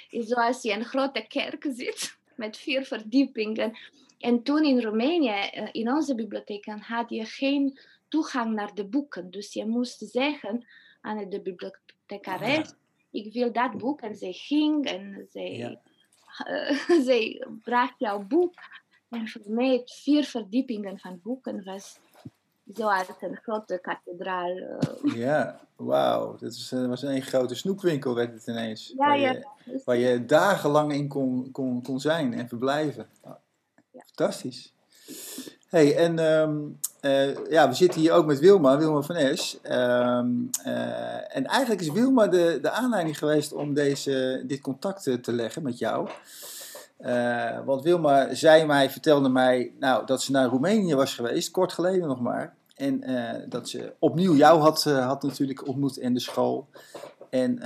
is 0.10 0.28
zoals 0.28 0.62
je 0.62 0.72
een 0.72 0.86
grote 0.86 1.26
kerk 1.28 1.68
ziet 1.70 2.18
met 2.36 2.58
vier 2.58 2.86
verdiepingen. 2.86 3.78
En 4.22 4.44
toen 4.44 4.64
in 4.64 4.82
Roemenië, 4.82 5.30
eh, 5.30 5.68
in 5.72 5.92
onze 5.92 6.16
bibliotheken, 6.16 6.80
had 6.80 7.10
je 7.10 7.26
geen 7.26 7.80
toegang 8.08 8.54
naar 8.54 8.74
de 8.74 8.86
boeken. 8.86 9.32
Dus 9.32 9.54
je 9.54 9.66
moest 9.66 10.10
zeggen 10.10 10.66
aan 11.02 11.30
de 11.30 11.42
bibliothecares. 11.42 12.58
Ah. 12.58 12.78
Ik 13.12 13.34
wil 13.34 13.52
dat 13.52 13.78
boek. 13.78 14.02
En 14.02 14.16
zij 14.16 14.32
ging 14.32 14.86
en 14.86 15.28
zij, 15.30 15.58
ja. 15.58 15.80
uh, 16.48 17.00
zij 17.08 17.48
bracht 17.64 17.96
jouw 17.98 18.20
boek. 18.20 18.54
En 19.10 19.28
voor 19.28 19.42
mij 19.46 19.82
vier 19.86 20.24
verdiepingen 20.24 21.00
van 21.00 21.20
boeken 21.24 21.64
was 21.64 22.00
zoals 22.74 23.08
een 23.20 23.36
grote 23.36 23.80
kathedraal. 23.82 24.58
Uh. 24.58 25.16
Ja, 25.16 25.60
wauw. 25.76 26.32
Dat 26.32 26.40
was, 26.42 26.72
was 26.72 27.02
een 27.02 27.22
grote 27.22 27.56
snoepwinkel 27.56 28.16
werd 28.16 28.34
het 28.34 28.48
ineens. 28.48 28.88
Ja, 28.88 29.08
waar, 29.08 29.20
je, 29.20 29.46
waar 29.86 29.98
je 29.98 30.26
dagenlang 30.26 30.94
in 30.94 31.08
kon, 31.08 31.52
kon, 31.52 31.82
kon 31.82 32.00
zijn 32.00 32.34
en 32.34 32.48
verblijven. 32.48 33.10
Fantastisch 34.16 34.74
hey, 35.72 35.96
en 35.96 36.20
ehm, 36.20 36.58
eh, 37.00 37.50
ja, 37.50 37.68
we 37.68 37.74
zitten 37.74 38.02
hier 38.02 38.12
ook 38.12 38.26
met 38.26 38.40
Wilma, 38.40 38.78
Wilma 38.78 39.02
van 39.02 39.16
Es. 39.16 39.60
Ehm, 39.62 40.30
eh, 40.64 41.36
en 41.38 41.46
eigenlijk 41.46 41.82
is 41.82 41.92
Wilma 41.92 42.28
de, 42.28 42.60
de 42.62 42.70
aanleiding 42.70 43.18
geweest 43.18 43.54
om 43.54 43.74
deze, 43.74 44.44
dit 44.48 44.62
contact 44.62 45.24
te 45.24 45.34
leggen 45.34 45.64
met 45.64 45.78
jou. 45.78 46.10
Want 47.66 47.84
Wilma 47.84 48.34
zei 48.34 48.66
mij, 48.66 48.90
vertelde 48.90 49.30
mij 49.30 49.74
nou, 49.80 50.06
dat 50.06 50.22
ze 50.22 50.32
naar 50.32 50.48
Roemenië 50.48 50.96
was 50.96 51.14
geweest, 51.16 51.52
kort 51.52 51.74
geleden 51.74 52.08
nog 52.08 52.20
maar. 52.20 52.56
En 52.76 53.04
dat 53.50 53.70
ze 53.70 53.94
opnieuw 54.00 54.36
jou 54.36 54.60
had, 54.60 54.84
had 54.84 55.24
natuurlijk 55.24 55.68
ontmoet 55.68 55.98
in 55.98 56.14
de 56.14 56.20
school. 56.20 56.68
En, 57.32 57.60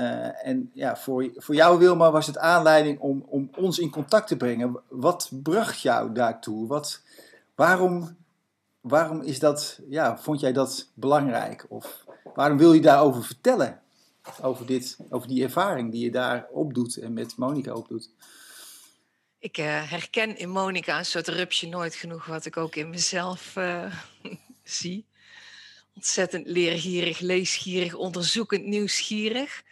en 0.44 0.72
ja, 0.74 0.96
voor, 0.98 1.32
voor 1.36 1.56
jou, 1.56 1.80
Wilma, 1.80 2.12
was 2.12 2.28
het 2.28 2.38
aanleiding 2.38 3.00
om, 3.00 3.26
om 3.28 3.50
ons 3.58 3.80
in 3.80 3.90
contact 3.90 4.28
te 4.28 4.38
brengen. 4.38 4.80
Wat 4.90 5.30
bracht 5.44 5.82
jou 5.82 6.14
daartoe? 6.14 6.68
Wat, 6.68 7.02
Waarom, 7.56 8.18
waarom 8.82 9.22
is 9.22 9.40
dat, 9.40 9.80
ja, 9.90 10.18
vond 10.18 10.40
jij 10.40 10.54
dat 10.54 10.92
belangrijk? 10.94 11.66
Of 11.70 12.06
waarom 12.34 12.58
wil 12.58 12.74
je 12.74 12.82
daarover 12.82 13.24
vertellen? 13.24 13.82
Over, 14.42 14.66
dit, 14.66 14.98
over 15.10 15.28
die 15.28 15.44
ervaring 15.44 15.92
die 15.92 16.04
je 16.04 16.12
daar 16.12 16.48
opdoet 16.52 16.98
en 16.98 17.14
met 17.14 17.38
Monica 17.38 17.74
opdoet? 17.74 18.10
Ik 19.40 19.58
uh, 19.58 19.90
herken 19.90 20.38
in 20.38 20.50
Monica 20.50 20.98
een 20.98 21.06
soort 21.06 21.28
rupsje 21.28 21.68
nooit 21.68 21.96
genoeg, 21.96 22.26
wat 22.26 22.46
ik 22.46 22.58
ook 22.58 22.76
in 22.76 22.90
mezelf 22.90 23.56
uh, 23.56 23.96
zie. 24.64 25.06
Ontzettend 25.96 26.48
leergierig, 26.48 27.20
leesgierig, 27.20 27.94
onderzoekend, 27.94 28.66
nieuwsgierig. 28.66 29.64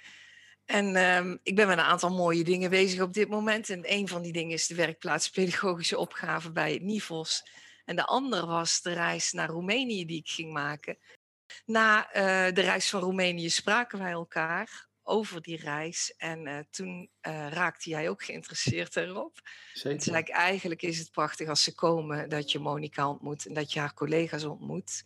En 0.65 0.96
um, 0.96 1.39
ik 1.44 1.56
ben 1.56 1.68
met 1.68 1.77
een 1.77 1.84
aantal 1.84 2.10
mooie 2.10 2.44
dingen 2.44 2.70
bezig 2.70 3.01
op 3.01 3.13
dit 3.13 3.30
moment. 3.30 3.70
En 3.70 3.82
een 3.84 4.08
van 4.08 4.22
die 4.22 4.32
dingen 4.32 4.53
is 4.53 4.68
de 4.68 4.75
werkplaats 4.75 5.30
pedagogische 5.30 5.98
opgave 5.98 6.51
bij 6.51 6.74
het 6.74 6.82
NIVOS 6.82 7.44
en 7.86 7.96
de 7.96 8.06
andere 8.06 8.46
was 8.46 8.82
de 8.82 8.94
reis 8.94 9.32
naar 9.32 9.50
Roemenië 9.50 10.06
die 10.06 10.20
ik 10.20 10.30
ging 10.30 10.53
maken. 10.53 10.98
Na 11.65 12.08
uh, 12.08 12.53
de 12.53 12.62
reis 12.62 12.89
van 12.89 13.01
Roemenië 13.01 13.50
spraken 13.50 14.00
wij 14.00 14.12
elkaar 14.12 14.88
over 15.03 15.42
die 15.42 15.58
reis. 15.58 16.13
En 16.18 16.48
uh, 16.48 16.60
toen 16.70 17.10
uh, 17.27 17.48
raakte 17.50 17.89
jij 17.89 18.10
ook 18.10 18.24
geïnteresseerd 18.24 18.96
erop. 18.96 19.42
Zeker. 19.74 19.89
Toen 19.89 20.13
zei 20.13 20.18
ik, 20.18 20.30
eigenlijk 20.30 20.82
is 20.82 21.00
het 21.00 21.12
prachtig 21.12 21.48
als 21.48 21.63
ze 21.63 21.75
komen 21.75 22.30
dat 22.30 22.51
je 22.51 22.60
Monica 22.60 23.10
ontmoet 23.10 23.46
en 23.46 23.53
dat 23.53 23.74
je 23.74 23.80
haar 23.80 23.94
collega's 23.94 24.44
ontmoet. 24.44 25.03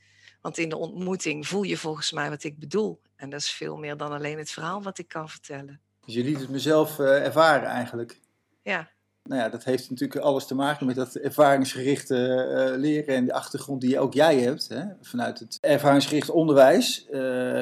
Want 0.47 0.59
in 0.59 0.69
de 0.69 0.77
ontmoeting 0.77 1.47
voel 1.47 1.63
je 1.63 1.77
volgens 1.77 2.11
mij 2.11 2.29
wat 2.29 2.43
ik 2.43 2.59
bedoel. 2.59 3.01
En 3.15 3.29
dat 3.29 3.39
is 3.39 3.51
veel 3.51 3.77
meer 3.77 3.97
dan 3.97 4.11
alleen 4.11 4.37
het 4.37 4.51
verhaal 4.51 4.83
wat 4.83 4.97
ik 4.97 5.07
kan 5.07 5.29
vertellen. 5.29 5.79
Dus 6.05 6.13
je 6.13 6.23
liet 6.23 6.39
het 6.39 6.49
mezelf 6.49 6.99
ervaren 6.99 7.69
eigenlijk? 7.69 8.19
Ja 8.61 8.89
nou 9.27 9.41
ja, 9.41 9.49
dat 9.49 9.63
heeft 9.63 9.89
natuurlijk 9.89 10.21
alles 10.21 10.45
te 10.45 10.55
maken 10.55 10.85
met 10.85 10.95
dat 10.95 11.15
ervaringsgerichte 11.15 12.47
uh, 12.71 12.79
leren 12.79 13.15
en 13.15 13.25
de 13.25 13.33
achtergrond 13.33 13.81
die 13.81 13.99
ook 13.99 14.13
jij 14.13 14.39
hebt 14.39 14.67
hè, 14.67 14.83
vanuit 15.01 15.39
het 15.39 15.57
ervaringsgericht 15.61 16.29
onderwijs. 16.29 17.05
Uh, 17.05 17.11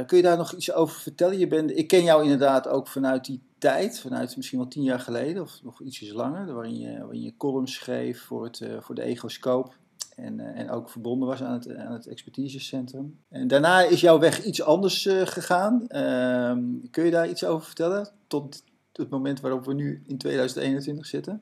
kun 0.06 0.18
je 0.18 0.22
daar 0.22 0.38
nog 0.38 0.54
iets 0.54 0.72
over 0.72 1.00
vertellen? 1.00 1.38
Je 1.38 1.48
bent, 1.48 1.78
ik 1.78 1.88
ken 1.88 2.04
jou 2.04 2.24
inderdaad 2.24 2.68
ook 2.68 2.88
vanuit 2.88 3.26
die 3.26 3.42
tijd, 3.58 4.00
vanuit 4.00 4.36
misschien 4.36 4.60
wel 4.60 4.68
tien 4.68 4.84
jaar 4.84 5.00
geleden 5.00 5.44
of 5.44 5.60
nog 5.64 5.82
ietsjes 5.82 6.12
langer, 6.12 6.54
waarin 6.54 6.80
je, 6.80 7.00
waarin 7.00 7.22
je 7.22 7.38
columns 7.38 7.74
schreef 7.74 8.22
voor, 8.22 8.44
het, 8.44 8.62
voor 8.80 8.96
de 8.96 9.04
Egoscoop. 9.04 9.76
En, 10.16 10.40
en 10.40 10.70
ook 10.70 10.90
verbonden 10.90 11.28
was 11.28 11.44
aan 11.44 11.54
het, 11.54 11.76
aan 11.76 11.94
het 11.94 12.08
expertisecentrum. 12.08 13.20
En 13.30 13.48
daarna 13.48 13.82
is 13.82 14.02
jouw 14.02 14.20
weg 14.20 14.44
iets 14.44 14.62
anders 14.62 15.08
gegaan. 15.24 15.88
Ehm, 15.88 16.62
kun 16.92 17.06
je 17.06 17.12
daar 17.12 17.30
iets 17.30 17.44
over 17.44 17.66
vertellen? 17.66 18.10
Tot 18.28 18.64
het 18.92 19.10
moment 19.10 19.40
waarop 19.40 19.66
we 19.66 19.74
nu 19.74 20.04
in 20.08 20.18
2021 20.18 21.06
zitten? 21.06 21.42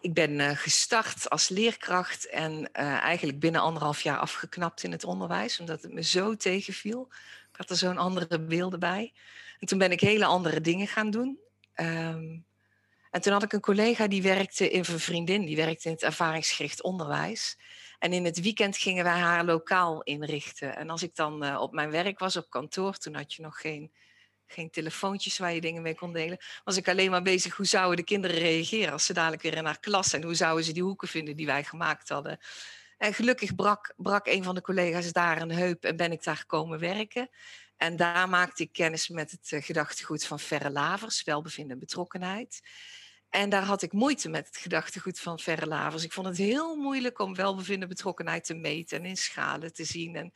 Ik 0.00 0.14
ben 0.14 0.56
gestart 0.56 1.30
als 1.30 1.48
leerkracht 1.48 2.28
en 2.28 2.72
eigenlijk 2.72 3.40
binnen 3.40 3.60
anderhalf 3.60 4.00
jaar 4.00 4.18
afgeknapt 4.18 4.82
in 4.82 4.92
het 4.92 5.04
onderwijs, 5.04 5.60
omdat 5.60 5.82
het 5.82 5.92
me 5.92 6.02
zo 6.02 6.36
tegenviel. 6.36 7.08
Ik 7.52 7.56
had 7.56 7.70
er 7.70 7.76
zo'n 7.76 7.98
andere 7.98 8.40
beelden 8.40 8.80
bij. 8.80 9.12
En 9.60 9.66
toen 9.66 9.78
ben 9.78 9.90
ik 9.90 10.00
hele 10.00 10.24
andere 10.24 10.60
dingen 10.60 10.86
gaan 10.86 11.10
doen. 11.10 11.38
Um, 11.80 12.44
en 13.16 13.22
toen 13.22 13.32
had 13.32 13.42
ik 13.42 13.52
een 13.52 13.60
collega 13.60 14.06
die 14.06 14.22
werkte, 14.22 14.70
in 14.70 14.78
een 14.78 15.00
vriendin, 15.00 15.44
die 15.44 15.56
werkte 15.56 15.88
in 15.88 15.94
het 15.94 16.02
ervaringsgericht 16.02 16.82
onderwijs. 16.82 17.58
En 17.98 18.12
in 18.12 18.24
het 18.24 18.40
weekend 18.40 18.76
gingen 18.76 19.04
wij 19.04 19.18
haar 19.18 19.44
lokaal 19.44 20.02
inrichten. 20.02 20.76
En 20.76 20.90
als 20.90 21.02
ik 21.02 21.14
dan 21.14 21.44
uh, 21.44 21.60
op 21.60 21.72
mijn 21.72 21.90
werk 21.90 22.18
was 22.18 22.36
op 22.36 22.50
kantoor, 22.50 22.96
toen 22.96 23.14
had 23.14 23.34
je 23.34 23.42
nog 23.42 23.60
geen 23.60 23.92
geen 24.46 24.70
telefoontjes 24.70 25.38
waar 25.38 25.54
je 25.54 25.60
dingen 25.60 25.82
mee 25.82 25.94
kon 25.94 26.12
delen. 26.12 26.38
Was 26.64 26.76
ik 26.76 26.88
alleen 26.88 27.10
maar 27.10 27.22
bezig 27.22 27.56
hoe 27.56 27.66
zouden 27.66 27.96
de 27.96 28.04
kinderen 28.04 28.38
reageren 28.38 28.92
als 28.92 29.06
ze 29.06 29.12
dadelijk 29.12 29.42
weer 29.42 29.56
in 29.56 29.64
haar 29.64 29.80
klas 29.80 30.08
zijn. 30.08 30.22
Hoe 30.22 30.34
zouden 30.34 30.64
ze 30.64 30.72
die 30.72 30.82
hoeken 30.82 31.08
vinden 31.08 31.36
die 31.36 31.46
wij 31.46 31.64
gemaakt 31.64 32.08
hadden. 32.08 32.38
En 32.98 33.14
gelukkig 33.14 33.54
brak, 33.54 33.94
brak 33.96 34.26
een 34.26 34.44
van 34.44 34.54
de 34.54 34.60
collega's 34.60 35.12
daar 35.12 35.42
een 35.42 35.52
heup 35.52 35.84
en 35.84 35.96
ben 35.96 36.12
ik 36.12 36.24
daar 36.24 36.44
komen 36.46 36.78
werken. 36.78 37.28
En 37.76 37.96
daar 37.96 38.28
maakte 38.28 38.62
ik 38.62 38.72
kennis 38.72 39.08
met 39.08 39.30
het 39.30 39.50
uh, 39.50 39.62
gedachtegoed 39.62 40.24
van 40.24 40.40
Verre 40.40 40.70
Lavers, 40.70 41.24
welbevinden 41.24 41.72
en 41.72 41.78
betrokkenheid. 41.78 42.60
En 43.28 43.48
daar 43.48 43.62
had 43.62 43.82
ik 43.82 43.92
moeite 43.92 44.28
met 44.28 44.46
het 44.46 44.56
gedachtegoed 44.56 45.20
van 45.20 45.38
Verre 45.38 45.66
Lavers. 45.66 46.04
Ik 46.04 46.12
vond 46.12 46.26
het 46.26 46.36
heel 46.36 46.76
moeilijk 46.76 47.18
om 47.18 47.34
welbevinden 47.34 47.88
betrokkenheid 47.88 48.44
te 48.44 48.54
meten 48.54 48.98
en 48.98 49.04
in 49.04 49.16
schalen 49.16 49.72
te 49.72 49.84
zien. 49.84 50.16
En 50.16 50.32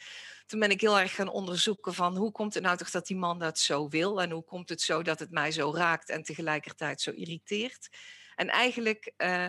toen 0.47 0.61
ben 0.61 0.71
ik 0.71 0.81
heel 0.81 0.99
erg 0.99 1.15
gaan 1.15 1.29
onderzoeken 1.29 1.95
van 1.95 2.17
hoe 2.17 2.33
komt 2.33 2.55
het 2.55 2.63
nou 2.63 2.77
toch 2.77 2.91
dat 2.91 3.07
die 3.07 3.17
man 3.17 3.39
dat 3.39 3.59
zo 3.59 3.89
wil 3.89 4.23
en 4.23 4.31
hoe 4.31 4.45
komt 4.45 4.69
het 4.69 4.81
zo 4.81 5.03
dat 5.03 5.19
het 5.19 5.31
mij 5.31 5.53
zo 5.53 5.75
raakt 5.75 6.09
en 6.09 6.23
tegelijkertijd 6.23 7.01
zo 7.01 7.11
irriteert. 7.11 7.89
En 8.35 8.49
eigenlijk 8.49 9.13
uh, 9.17 9.47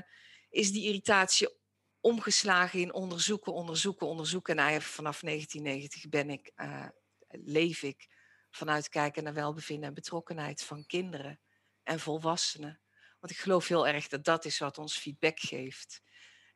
is 0.49 0.71
die 0.71 0.85
irritatie 0.85 1.59
omgeslagen 1.99 2.79
in 2.79 2.93
onderzoeken, 2.93 3.53
onderzoeken, 3.53 4.07
onderzoeken. 4.07 4.57
En 4.57 4.65
nou 4.65 4.81
vanaf 4.81 5.19
1990 5.19 6.09
ben 6.09 6.29
ik, 6.29 6.51
uh, 6.55 6.87
leef 7.27 7.83
ik 7.83 8.07
vanuit 8.49 8.89
kijken 8.89 9.23
naar 9.23 9.33
welbevinden 9.33 9.87
en 9.87 9.93
betrokkenheid 9.93 10.63
van 10.63 10.85
kinderen 10.85 11.39
en 11.83 11.99
volwassenen. 11.99 12.80
Want 13.21 13.33
ik 13.33 13.39
geloof 13.39 13.67
heel 13.67 13.87
erg 13.87 14.07
dat 14.07 14.23
dat 14.23 14.45
is 14.45 14.59
wat 14.59 14.77
ons 14.77 14.97
feedback 14.97 15.39
geeft. 15.39 16.01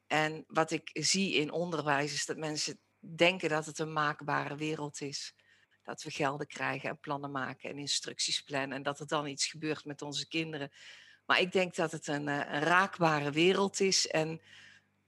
En 0.08 0.44
wat 0.48 0.72
ik 0.72 0.90
zie 0.94 1.34
in 1.34 1.52
onderwijs 1.52 2.14
is 2.14 2.26
dat 2.26 2.38
mensen 2.38 2.80
denken 3.00 3.50
dat 3.50 3.66
het 3.66 3.80
een 3.80 3.94
maakbare 3.94 4.56
wereld 4.56 5.02
is. 5.02 5.36
Dat 5.84 6.04
we 6.04 6.12
gelden 6.12 6.48
krijgen 6.48 6.90
en 6.90 7.00
plannen 7.00 7.32
maken 7.32 7.70
en 7.70 7.78
instructies 7.78 8.42
plannen 8.42 8.78
en 8.78 8.84
dat 8.84 9.00
er 9.00 9.08
dan 9.08 9.28
iets 9.28 9.46
gebeurt 9.46 9.86
met 9.86 10.02
onze 10.02 10.28
kinderen. 10.28 10.72
Maar 11.26 11.40
ik 11.40 11.52
denk 11.52 11.76
dat 11.76 11.92
het 11.92 12.08
een, 12.08 12.28
eh, 12.28 12.36
een 12.36 12.62
raakbare 12.62 13.32
wereld 13.32 13.80
is. 13.80 14.08
En 14.08 14.42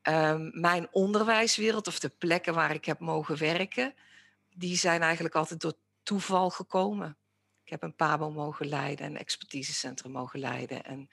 um, 0.04 0.60
mijn 0.60 0.88
onderwijswereld, 0.92 1.88
of 1.88 2.00
de 2.00 2.10
plekken 2.10 2.54
waar 2.54 2.74
ik 2.74 2.86
heb 2.86 3.00
mogen 3.00 3.38
werken, 3.38 3.94
die 4.50 4.76
zijn 4.76 5.02
eigenlijk 5.02 5.36
altijd 5.36 5.62
door 5.62 5.78
toeval 6.04 6.50
gekomen. 6.50 7.18
Ik 7.64 7.70
heb 7.70 7.84
een 7.84 7.96
PABO 7.96 8.32
mogen 8.32 8.68
leiden, 8.68 9.06
een 9.06 9.18
expertisecentrum 9.18 10.12
mogen 10.12 10.40
leiden. 10.40 10.84
En 10.84 11.10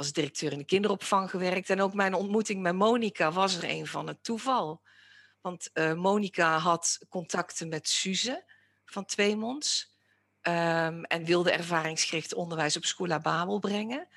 als 0.00 0.12
directeur 0.12 0.52
in 0.52 0.58
de 0.58 0.64
kinderopvang 0.64 1.30
gewerkt. 1.30 1.70
En 1.70 1.80
ook 1.80 1.94
mijn 1.94 2.14
ontmoeting 2.14 2.62
met 2.62 2.74
Monica 2.74 3.32
was 3.32 3.56
er 3.56 3.64
een 3.64 3.86
van 3.86 4.06
het 4.06 4.24
toeval. 4.24 4.80
Want 5.40 5.70
uh, 5.74 5.92
Monica 5.92 6.58
had 6.58 6.98
contacten 7.08 7.68
met 7.68 7.88
Suze 7.88 8.44
van 8.84 9.04
Tweemonds. 9.04 9.88
Um, 10.42 11.04
en 11.04 11.24
wilde 11.24 11.50
ervaringsgericht 11.50 12.34
onderwijs 12.34 12.76
op 12.76 12.84
Schola 12.84 13.20
Babel 13.20 13.58
brengen. 13.58 14.08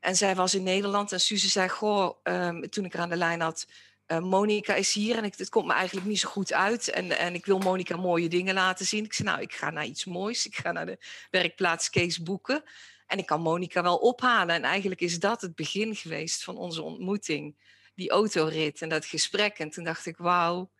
En 0.00 0.16
zij 0.16 0.34
was 0.34 0.54
in 0.54 0.62
Nederland 0.62 1.12
en 1.12 1.20
Suze 1.20 1.48
zei, 1.48 1.68
goh, 1.68 2.16
um, 2.22 2.70
toen 2.70 2.84
ik 2.84 2.92
haar 2.92 3.02
aan 3.02 3.08
de 3.08 3.16
lijn 3.16 3.40
had, 3.40 3.66
uh, 4.06 4.18
Monica 4.18 4.74
is 4.74 4.92
hier 4.92 5.16
en 5.16 5.24
het 5.24 5.48
komt 5.48 5.66
me 5.66 5.72
eigenlijk 5.72 6.06
niet 6.06 6.20
zo 6.20 6.28
goed 6.28 6.52
uit. 6.52 6.88
En, 6.88 7.18
en 7.18 7.34
ik 7.34 7.46
wil 7.46 7.58
Monica 7.58 7.96
mooie 7.96 8.28
dingen 8.28 8.54
laten 8.54 8.86
zien. 8.86 9.04
Ik 9.04 9.12
zei, 9.12 9.28
nou, 9.28 9.40
ik 9.40 9.52
ga 9.52 9.70
naar 9.70 9.86
iets 9.86 10.04
moois. 10.04 10.46
Ik 10.46 10.56
ga 10.56 10.72
naar 10.72 10.86
de 10.86 10.98
werkplaats 11.30 11.90
Kees 11.90 12.22
Boeken. 12.22 12.62
En 13.06 13.18
ik 13.18 13.26
kan 13.26 13.40
Monica 13.40 13.82
wel 13.82 13.96
ophalen. 13.96 14.54
En 14.54 14.62
eigenlijk 14.62 15.00
is 15.00 15.18
dat 15.18 15.40
het 15.40 15.54
begin 15.54 15.94
geweest 15.94 16.44
van 16.44 16.56
onze 16.56 16.82
ontmoeting. 16.82 17.56
Die 17.94 18.10
autorit 18.10 18.82
en 18.82 18.88
dat 18.88 19.04
gesprek. 19.04 19.58
En 19.58 19.70
toen 19.70 19.84
dacht 19.84 20.06
ik, 20.06 20.16
wauw. 20.16 20.70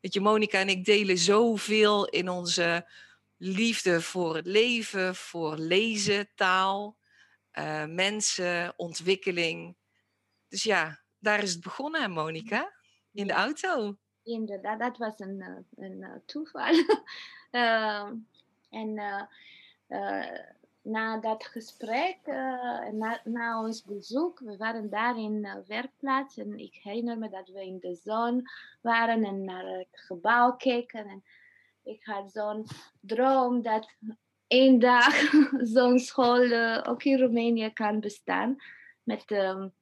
Weet 0.00 0.14
je, 0.14 0.20
Monica 0.20 0.58
en 0.58 0.68
ik 0.68 0.84
delen 0.84 1.18
zoveel 1.18 2.08
in 2.08 2.28
onze 2.28 2.88
liefde 3.36 4.00
voor 4.00 4.36
het 4.36 4.46
leven, 4.46 5.14
voor 5.14 5.56
lezen, 5.56 6.28
taal, 6.34 6.96
uh, 7.52 7.84
mensen, 7.84 8.74
ontwikkeling. 8.76 9.76
Dus 10.48 10.62
ja, 10.62 11.00
daar 11.18 11.42
is 11.42 11.52
het 11.52 11.62
begonnen, 11.62 12.10
Monica? 12.10 12.72
In 13.12 13.26
de 13.26 13.32
auto. 13.32 13.96
Inderdaad, 14.22 14.78
dat 14.78 14.98
was 14.98 15.18
een, 15.18 15.40
eh, 15.40 15.84
een, 15.84 16.02
een 16.02 16.22
toeval. 16.26 16.74
uh, 17.50 18.10
en 18.80 19.28
na 20.84 21.20
dat 21.20 21.44
gesprek, 21.44 22.18
na, 22.92 23.20
na, 23.24 23.62
ons 23.62 23.84
bezoek, 23.84 24.38
we 24.38 24.56
waren 24.56 24.90
daar 24.90 25.18
in 25.18 25.42
de 25.42 25.62
werkplaats 25.66 26.36
en 26.36 26.58
ik 26.58 26.74
herinner 26.82 27.18
me 27.18 27.28
dat 27.28 27.48
we 27.48 27.66
in 27.66 27.78
de 27.80 27.94
zon 27.94 28.48
waren 28.80 29.24
en 29.24 29.44
naar 29.44 29.64
het 29.64 29.88
gebouw 29.92 30.56
keken. 30.56 31.06
En 31.06 31.24
ik 31.82 32.04
had 32.04 32.32
zo'n 32.32 32.66
droom 33.00 33.62
dat 33.62 33.88
één 34.46 34.78
dag 34.78 35.30
zo'n 35.74 35.98
school 35.98 36.52
ook 36.86 37.02
in 37.02 37.18
Roemenië 37.18 37.72
kan 37.72 38.00
bestaan. 38.00 38.56
Met 39.02 39.30
um, 39.30 39.72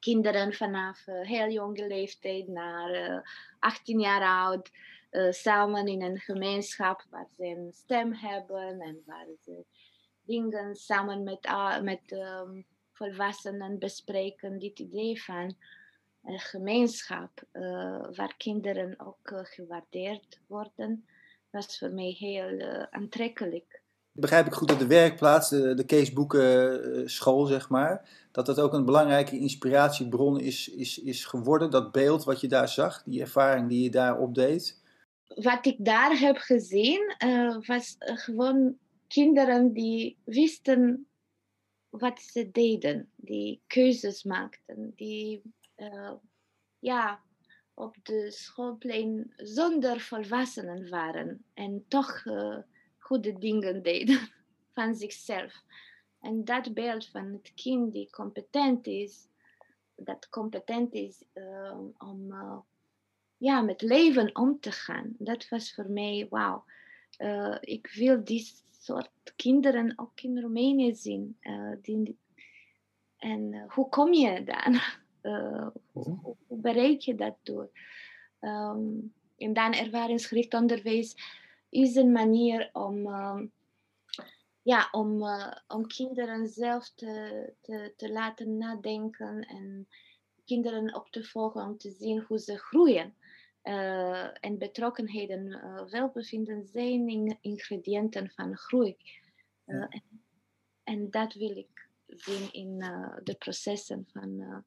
kinderen 0.00 0.52
vanaf 0.52 1.06
uh, 1.06 1.20
heel 1.20 1.50
jonge 1.50 1.86
leeftijd 1.86 2.48
naar 2.48 3.10
uh, 3.10 3.18
18 3.58 4.00
jaar 4.00 4.22
oud. 4.22 4.70
Uh, 5.10 5.30
samen 5.30 5.86
in 5.86 6.02
een 6.02 6.18
gemeenschap 6.18 7.04
waar 7.10 7.26
ze 7.36 7.44
een 7.44 7.72
stem 7.72 8.12
hebben 8.12 8.80
en 8.80 9.02
waar 9.06 9.26
ze 9.44 9.64
dingen 10.24 10.74
samen 10.74 11.22
met, 11.22 11.48
met 11.82 12.12
um, 12.12 12.66
volwassenen 12.92 13.78
bespreken. 13.78 14.58
Dit 14.58 14.78
idee 14.78 15.22
van 15.22 15.56
een 16.24 16.38
gemeenschap 16.38 17.42
waar 18.16 18.34
kinderen 18.36 18.94
ook 19.00 19.44
gewaardeerd 19.44 20.40
worden, 20.46 21.06
was 21.50 21.78
voor 21.78 21.90
mij 21.90 22.16
heel 22.18 22.86
aantrekkelijk 22.90 23.82
begrijp 24.16 24.46
ik 24.46 24.52
goed 24.52 24.68
dat 24.68 24.78
de 24.78 24.86
werkplaats, 24.86 25.48
de, 25.48 25.74
de 25.74 27.02
school, 27.04 27.46
zeg 27.46 27.68
maar, 27.68 28.08
dat 28.32 28.46
dat 28.46 28.60
ook 28.60 28.72
een 28.72 28.84
belangrijke 28.84 29.38
inspiratiebron 29.38 30.40
is, 30.40 30.68
is, 30.68 30.98
is 30.98 31.24
geworden, 31.24 31.70
dat 31.70 31.92
beeld 31.92 32.24
wat 32.24 32.40
je 32.40 32.48
daar 32.48 32.68
zag, 32.68 33.02
die 33.02 33.20
ervaring 33.20 33.68
die 33.68 33.82
je 33.82 33.90
daar 33.90 34.18
opdeed? 34.18 34.82
Wat 35.34 35.66
ik 35.66 35.76
daar 35.78 36.18
heb 36.18 36.36
gezien, 36.36 37.14
was 37.66 37.96
gewoon 37.98 38.76
kinderen 39.14 39.72
die 39.72 40.16
wisten 40.24 41.06
wat 41.88 42.20
ze 42.20 42.50
deden, 42.50 43.10
die 43.16 43.60
keuzes 43.66 44.22
maakten, 44.22 44.92
die 44.96 45.42
uh, 45.76 46.12
ja, 46.78 47.22
op 47.74 47.96
de 48.02 48.30
schoolplein 48.30 49.32
zonder 49.36 50.00
volwassenen 50.00 50.88
waren 50.88 51.44
en 51.54 51.84
toch 51.88 52.24
uh, 52.24 52.58
goede 52.98 53.38
dingen 53.38 53.82
deden 53.82 54.18
van 54.74 54.94
zichzelf. 54.94 55.62
En 56.20 56.44
dat 56.44 56.74
beeld 56.74 57.06
van 57.06 57.32
het 57.32 57.52
kind 57.54 57.92
die 57.92 58.10
competent 58.10 58.86
is, 58.86 59.28
dat 59.94 60.28
competent 60.28 60.94
is 60.94 61.24
uh, 61.34 61.78
om 61.98 62.34
ja, 63.36 63.60
met 63.60 63.82
leven 63.82 64.36
om 64.36 64.60
te 64.60 64.72
gaan, 64.72 65.14
dat 65.18 65.48
was 65.48 65.74
voor 65.74 65.90
mij 65.90 66.26
wauw. 66.30 66.64
Ik 67.60 67.90
wil 67.94 68.24
die 68.24 68.62
soort 68.84 69.10
kinderen 69.36 69.92
ook 69.96 70.20
in 70.20 70.40
Roemenië 70.40 70.94
zien. 70.94 71.38
Die, 71.82 72.18
en 73.16 73.64
hoe 73.68 73.88
kom 73.88 74.12
je 74.12 74.44
dan? 74.44 74.78
hoe, 75.92 76.18
hoe, 76.22 76.36
bereik 76.48 77.00
je 77.00 77.14
dat 77.14 77.36
door? 77.42 77.70
Um, 78.40 79.12
en 79.36 79.52
dan 79.52 79.72
ervaringsgericht 79.72 80.54
onderwijs 80.54 81.16
is 81.68 81.94
een 81.94 82.12
manier 82.12 82.70
om, 82.72 83.06
uh, 83.06 83.40
ja, 84.62 84.88
om, 84.90 85.22
uh, 85.22 85.52
om 85.68 85.86
kinderen 85.86 86.48
zelf 86.48 86.90
te, 86.94 87.52
te, 87.60 87.92
te 87.96 88.12
laten 88.12 88.58
nadenken 88.58 89.46
en 89.46 89.88
kinderen 90.44 90.94
op 90.94 91.10
te 91.10 91.24
volgen 91.24 91.64
om 91.64 91.78
te 91.78 91.90
zien 91.90 92.24
hoe 92.26 92.38
ze 92.38 92.58
groeien. 92.58 93.14
Uh, 93.64 94.44
en 94.44 94.58
betrokkenheden, 94.58 95.60
welbevinden 95.90 96.66
zijn 96.66 97.08
in, 97.08 97.38
ingrediënten 97.40 98.30
van 98.30 98.56
groei. 98.56 98.96
Ja. 99.64 99.88
En, 99.88 100.02
en, 100.84 101.10
dat 101.10 101.34
wil 101.34 101.56
ik 101.56 101.88
zien 102.06 102.52
in 102.52 102.78
de 103.22 103.34
processen 103.38 104.06
van 104.12 104.64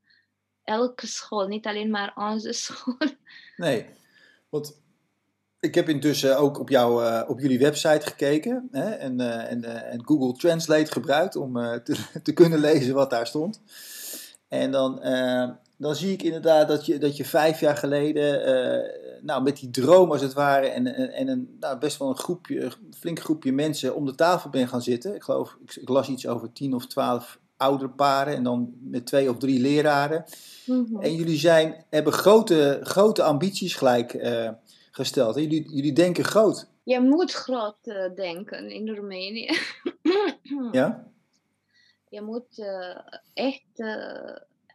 elke 0.63 1.07
school, 1.07 1.47
niet 1.47 1.65
alleen 1.65 1.89
maar 1.89 2.13
onze 2.15 2.53
school. 2.63 2.97
Nee, 3.57 3.85
want 4.49 4.81
ik 5.59 5.75
heb 5.75 5.89
intussen 5.89 6.37
ook 6.37 6.59
op, 6.59 6.69
jou, 6.69 7.23
op 7.27 7.39
jullie 7.39 7.59
website 7.59 8.07
gekeken 8.07 8.67
hè, 8.71 8.89
en, 8.89 9.19
en, 9.47 9.63
en, 9.63 10.05
Google 10.05 10.33
Translate 10.33 10.91
gebruikt 10.91 11.35
om 11.35 11.53
te, 11.83 12.05
te, 12.23 12.33
kunnen 12.33 12.59
lezen 12.59 12.93
wat 12.93 13.09
daar 13.09 13.27
stond. 13.27 13.61
En 14.47 14.71
dan, 14.71 15.01
dan 15.77 15.95
zie 15.95 16.11
ik 16.11 16.21
inderdaad 16.21 16.67
dat 16.67 16.85
je, 16.85 16.97
dat 16.97 17.17
je 17.17 17.25
vijf 17.25 17.59
jaar 17.59 17.77
geleden 17.77 18.41
nou, 19.21 19.43
met 19.43 19.57
die 19.59 19.69
droom 19.69 20.11
als 20.11 20.21
het 20.21 20.33
ware 20.33 20.67
en, 20.67 20.95
en, 20.95 21.11
en 21.11 21.27
een 21.27 21.57
nou, 21.59 21.77
best 21.77 21.97
wel 21.97 22.09
een 22.09 22.17
groepje, 22.17 22.61
een 22.61 22.93
flink 22.97 23.19
groepje 23.19 23.51
mensen 23.51 23.95
om 23.95 24.05
de 24.05 24.15
tafel 24.15 24.49
ben 24.49 24.67
gaan 24.67 24.81
zitten. 24.81 25.15
Ik 25.15 25.23
geloof, 25.23 25.57
ik, 25.63 25.75
ik 25.75 25.89
las 25.89 26.09
iets 26.09 26.27
over 26.27 26.51
tien 26.51 26.73
of 26.73 26.87
twaalf 26.87 27.39
ouderparen 27.57 28.35
en 28.35 28.43
dan 28.43 28.73
met 28.79 29.05
twee 29.05 29.29
of 29.29 29.37
drie 29.37 29.59
leraren. 29.59 30.25
Mm 30.65 30.85
-hmm. 30.89 31.01
En 31.01 31.15
jullie 31.15 31.37
zijn, 31.37 31.85
hebben 31.89 32.13
grote, 32.13 32.79
grote 32.83 33.23
ambities 33.23 33.75
gelijk 33.75 34.17
gesteld. 34.91 35.35
Jullie, 35.35 35.69
jullie 35.75 35.93
denken 35.93 36.23
groot. 36.23 36.67
Je 36.83 36.99
moet 36.99 37.33
groot 37.33 37.77
uh, 37.83 38.15
denken 38.15 38.69
in 38.69 38.95
Roemenië. 38.95 39.49
ja? 40.71 41.05
Je 42.09 42.21
moet 42.21 42.65
echt 43.33 43.83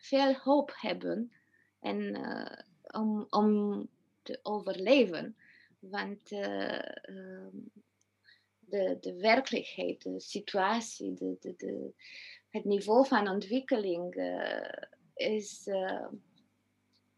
veel 0.03 0.35
hoop 0.35 0.73
hebben 0.75 1.33
en, 1.81 2.17
om, 2.83 3.27
om 3.31 3.89
te 4.23 4.41
overleven. 4.43 5.37
Want 5.79 6.33
ehm, 6.33 7.57
de, 8.59 8.97
de 9.01 9.17
werkelijkheid, 9.21 10.03
de 10.03 10.21
situatie, 10.21 11.15
de, 11.15 11.37
de, 11.41 11.55
de, 11.57 11.93
het 12.51 12.65
niveau 12.65 13.07
van 13.07 13.29
ontwikkeling 13.29 14.15
is 15.15 15.69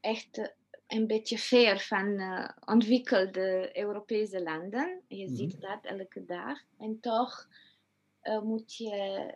echt 0.01 0.55
een 0.87 1.07
beetje 1.07 1.38
ver 1.38 1.81
van 1.81 2.07
uh, 2.07 2.49
ontwikkelde 2.64 3.70
Europese 3.79 4.42
landen. 4.42 5.01
Je 5.09 5.16
mm-hmm. 5.16 5.37
ziet 5.37 5.61
dat 5.61 5.79
elke 5.83 6.25
dag. 6.25 6.59
En 6.79 7.01
toch 7.01 7.49
uh, 8.23 8.40
moet 8.42 8.77
je 8.77 9.35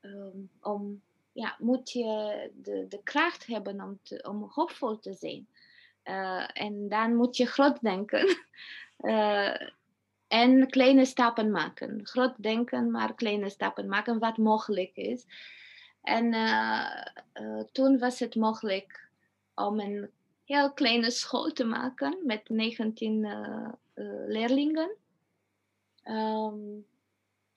um, 0.00 0.50
om 0.60 1.02
ja, 1.38 1.56
moet 1.58 1.90
je 1.90 2.50
de, 2.54 2.86
de 2.88 3.02
kracht 3.02 3.46
hebben 3.46 3.80
om, 3.80 4.00
om 4.22 4.50
hoopvol 4.50 4.98
te 4.98 5.14
zijn. 5.14 5.48
en 6.52 6.88
dan 6.88 7.16
moet 7.16 7.36
je 7.36 7.46
groot 7.46 7.80
denken. 7.80 8.36
en 10.28 10.70
kleine 10.70 11.04
stappen 11.04 11.50
maken. 11.50 12.06
Groot 12.06 12.34
denken, 12.42 12.90
maar 12.90 13.14
kleine 13.14 13.50
stappen 13.50 13.88
maken, 13.88 14.18
wat 14.18 14.36
mogelijk 14.36 14.96
is. 14.96 15.26
En 16.02 16.32
toen 17.72 17.98
was 17.98 18.18
het 18.18 18.34
mogelijk 18.34 19.08
om 19.54 19.80
een 19.80 20.10
heel 20.44 20.72
kleine 20.72 21.10
school 21.10 21.52
te 21.52 21.64
maken 21.64 22.18
met 22.24 22.48
19 22.48 23.28
leerlingen. 24.26 24.90
Um, 26.04 26.86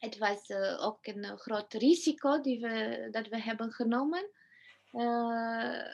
het 0.02 0.18
was 0.18 0.50
uh, 0.50 0.86
ook 0.86 1.06
een 1.06 1.24
uh, 1.24 1.36
groot 1.36 1.74
risico 1.74 2.42
die 2.42 2.60
we, 2.60 3.08
dat 3.12 3.28
we 3.28 3.42
hebben 3.42 3.72
genomen. 3.72 4.30
Uh, 4.94 5.94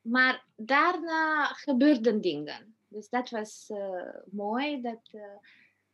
maar 0.00 0.44
daarna 0.56 1.44
gebeurden 1.44 2.20
dingen. 2.20 2.74
Dus 2.88 3.08
dat 3.08 3.30
was 3.30 3.72
mooi. 4.30 4.80
Dat, 4.80 5.10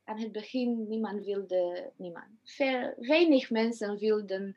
aan 0.04 0.18
het 0.18 0.32
begin 0.32 0.88
niemand 0.88 1.24
wilde, 1.24 1.90
niemand. 1.96 2.26
Veel, 2.44 2.94
weinig 2.96 3.50
mensen 3.50 3.98
wilden 3.98 4.56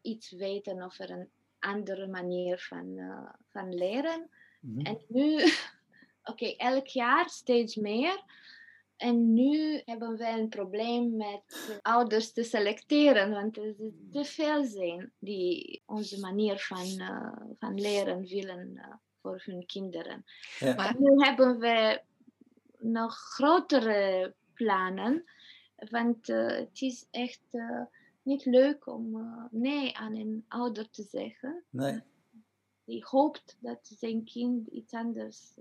iets 0.00 0.30
weten 0.30 0.82
over 0.82 1.10
een 1.10 1.28
andere 1.58 2.06
manier 2.06 2.58
van, 2.58 2.98
van 3.48 3.74
leren. 3.74 4.30
Mm 4.60 4.74
-hmm. 4.74 4.84
En 4.84 5.00
nu, 5.08 5.34
oké, 6.30 6.44
okay, 6.44 6.54
elk 6.56 6.86
jaar 6.86 7.28
steeds 7.28 7.76
meer. 7.76 8.22
En 9.00 9.32
nu 9.32 9.82
hebben 9.84 10.16
we 10.16 10.26
een 10.26 10.48
probleem 10.48 11.16
met 11.16 11.78
ouders 11.82 12.32
te 12.32 12.42
selecteren, 12.42 13.30
want 13.30 13.56
er 13.56 13.74
te 14.10 14.24
veel 14.24 14.64
zijn 14.64 15.12
die 15.18 15.82
onze 15.86 16.20
manier 16.20 16.58
van, 16.58 16.86
uh, 16.86 17.32
van 17.58 17.80
leren 17.80 18.26
willen 18.26 18.70
uh, 18.74 18.94
voor 19.20 19.42
hun 19.44 19.66
kinderen. 19.66 20.24
Ja. 20.58 20.74
Maar 20.74 20.96
nu 20.98 21.24
hebben 21.24 21.58
we 21.58 22.02
nog 22.78 23.14
grotere 23.14 24.34
plannen, 24.54 25.24
want 25.76 26.28
uh, 26.28 26.46
het 26.46 26.80
is 26.80 27.06
echt 27.10 27.42
niet 28.22 28.44
leuk 28.44 28.86
om 28.86 29.28
nee 29.50 29.96
aan 29.96 30.14
een 30.14 30.44
ouder 30.48 30.90
te 30.90 31.02
zeggen. 31.02 31.64
Nee. 31.70 32.02
Die 32.84 33.04
hoopt 33.06 33.56
dat 33.60 33.78
zijn 33.98 34.24
kind 34.24 34.66
iets 34.66 34.92
anders 34.92 35.54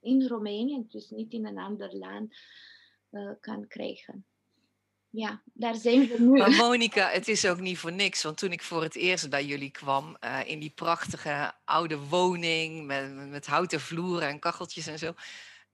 in 0.00 0.26
Roemenië, 0.26 0.84
dus 0.88 1.10
niet 1.10 1.32
in 1.32 1.46
een 1.46 1.58
ander 1.58 1.96
land, 1.96 2.34
uh, 3.10 3.30
kan 3.40 3.66
krijgen. 3.66 4.24
Ja, 5.10 5.42
daar 5.52 5.74
zijn 5.74 6.08
we 6.08 6.16
nu. 6.18 6.38
Maar 6.38 6.50
Monika, 6.66 7.08
het 7.08 7.28
is 7.28 7.46
ook 7.46 7.60
niet 7.60 7.78
voor 7.78 7.92
niks. 7.92 8.22
Want 8.22 8.38
toen 8.38 8.52
ik 8.52 8.62
voor 8.62 8.82
het 8.82 8.96
eerst 8.96 9.30
bij 9.30 9.44
jullie 9.44 9.70
kwam, 9.70 10.16
uh, 10.24 10.40
in 10.46 10.58
die 10.58 10.72
prachtige 10.74 11.52
oude 11.64 11.98
woning 11.98 12.86
met, 12.86 13.28
met 13.28 13.46
houten 13.46 13.80
vloeren 13.80 14.28
en 14.28 14.38
kacheltjes 14.38 14.86
en 14.86 14.98
zo, 14.98 15.12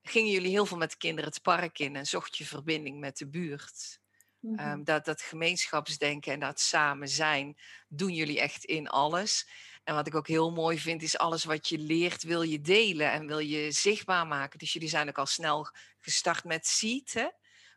gingen 0.02 0.30
jullie 0.30 0.50
heel 0.50 0.66
veel 0.66 0.76
met 0.76 0.90
de 0.90 0.96
kinderen 0.96 1.30
het 1.30 1.42
park 1.42 1.78
in 1.78 1.96
en 1.96 2.06
zocht 2.06 2.36
je 2.36 2.44
verbinding 2.44 3.00
met 3.00 3.16
de 3.16 3.26
buurt. 3.26 4.00
Mm 4.42 4.58
-hmm. 4.58 4.70
um, 4.70 4.84
dat, 4.84 5.04
dat 5.04 5.22
gemeenschapsdenken 5.22 6.32
en 6.32 6.40
dat 6.40 6.60
samen 6.60 7.08
zijn, 7.08 7.56
doen 7.88 8.12
jullie 8.12 8.40
echt 8.40 8.64
in 8.64 8.88
alles. 8.88 9.48
En 9.84 9.94
wat 9.94 10.06
ik 10.06 10.14
ook 10.14 10.26
heel 10.26 10.50
mooi 10.50 10.78
vind, 10.78 11.02
is 11.02 11.18
alles 11.18 11.44
wat 11.44 11.68
je 11.68 11.78
leert, 11.78 12.22
wil 12.22 12.42
je 12.42 12.60
delen 12.60 13.10
en 13.10 13.26
wil 13.26 13.38
je 13.38 13.72
zichtbaar 13.72 14.26
maken. 14.26 14.58
Dus 14.58 14.72
jullie 14.72 14.88
zijn 14.88 15.08
ook 15.08 15.18
al 15.18 15.26
snel 15.26 15.68
gestart 16.00 16.44
met 16.44 16.66
Seed, 16.66 17.12
hè? 17.12 17.28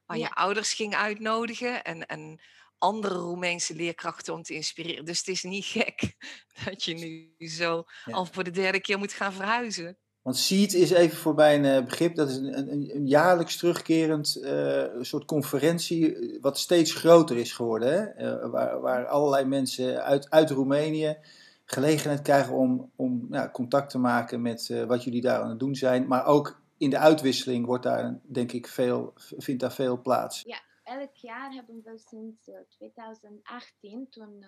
waar 0.06 0.18
ja. 0.18 0.28
je 0.28 0.34
ouders 0.34 0.74
ging 0.74 0.96
uitnodigen 0.96 1.84
en, 1.84 2.06
en 2.06 2.42
andere 2.78 3.16
Roemeense 3.16 3.76
leerkrachten 3.76 4.34
om 4.34 4.44
te 4.44 4.54
inspireren. 4.54 5.06
Dus 5.06 5.18
het 5.18 5.28
is 5.28 5.44
niet 5.44 5.66
gek 5.66 6.16
dat 6.66 6.84
je 6.84 6.94
nu 6.94 7.48
zo 7.48 7.84
ja. 8.06 8.14
al 8.14 8.26
voor 8.26 8.44
de 8.44 8.52
derde 8.52 8.80
keer 8.80 8.98
moet 8.98 9.14
gaan 9.14 9.34
verhuizen. 9.34 9.98
Want 10.26 10.38
Seed 10.38 10.74
is 10.74 10.92
even 10.92 11.18
voor 11.18 11.34
mijn 11.34 11.64
uh, 11.64 11.84
begrip, 11.84 12.16
dat 12.16 12.30
is 12.30 12.36
een, 12.36 12.58
een, 12.58 12.96
een 12.96 13.08
jaarlijks 13.08 13.58
terugkerend 13.58 14.38
uh, 14.42 14.84
soort 15.02 15.26
conferentie, 15.26 16.16
eh, 16.16 16.42
wat 16.42 16.58
steeds 16.58 16.94
groter 16.94 17.38
is 17.38 17.54
geworden. 17.54 18.14
Hè? 18.16 18.50
Waar, 18.50 18.82
waar 18.82 19.08
allerlei 19.08 19.46
mensen 19.46 20.04
uit, 20.04 20.30
uit 20.30 20.50
Roemenië 20.50 21.18
gelegenheid 21.66 22.22
krijgen 22.22 22.54
om, 22.54 22.92
om 22.96 23.28
ja, 23.32 23.50
contact 23.50 23.90
te 23.90 23.98
maken 23.98 24.42
met 24.42 24.86
wat 24.88 25.04
jullie 25.04 25.22
daar 25.22 25.42
aan 25.42 25.50
het 25.50 25.60
doen 25.60 25.76
zijn. 25.76 26.08
Maar 26.08 26.26
ook 26.26 26.62
in 26.78 26.90
de 26.90 26.98
uitwisseling 26.98 27.66
wordt 27.66 27.84
daar, 27.84 28.20
denk 28.24 28.52
ik, 28.52 28.68
veel, 28.68 29.14
vindt 29.16 29.62
daar 29.62 29.74
veel 29.74 30.02
plaats. 30.02 30.42
Ja, 30.42 30.62
elk 30.84 31.16
jaar 31.16 31.52
hebben 31.52 31.82
we 31.84 31.98
sinds 32.10 32.48
uh, 32.48 32.56
2018, 32.70 34.08
toen 34.10 34.46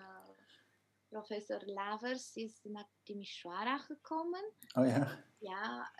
professor 1.08 1.62
Lavers 1.64 2.34
is 2.34 2.60
naar 2.62 2.88
Timișoara 3.02 3.78
gekomen. 3.78 4.52
Oh 4.74 4.86
ja? 4.86 5.24
Ja, 5.38 5.92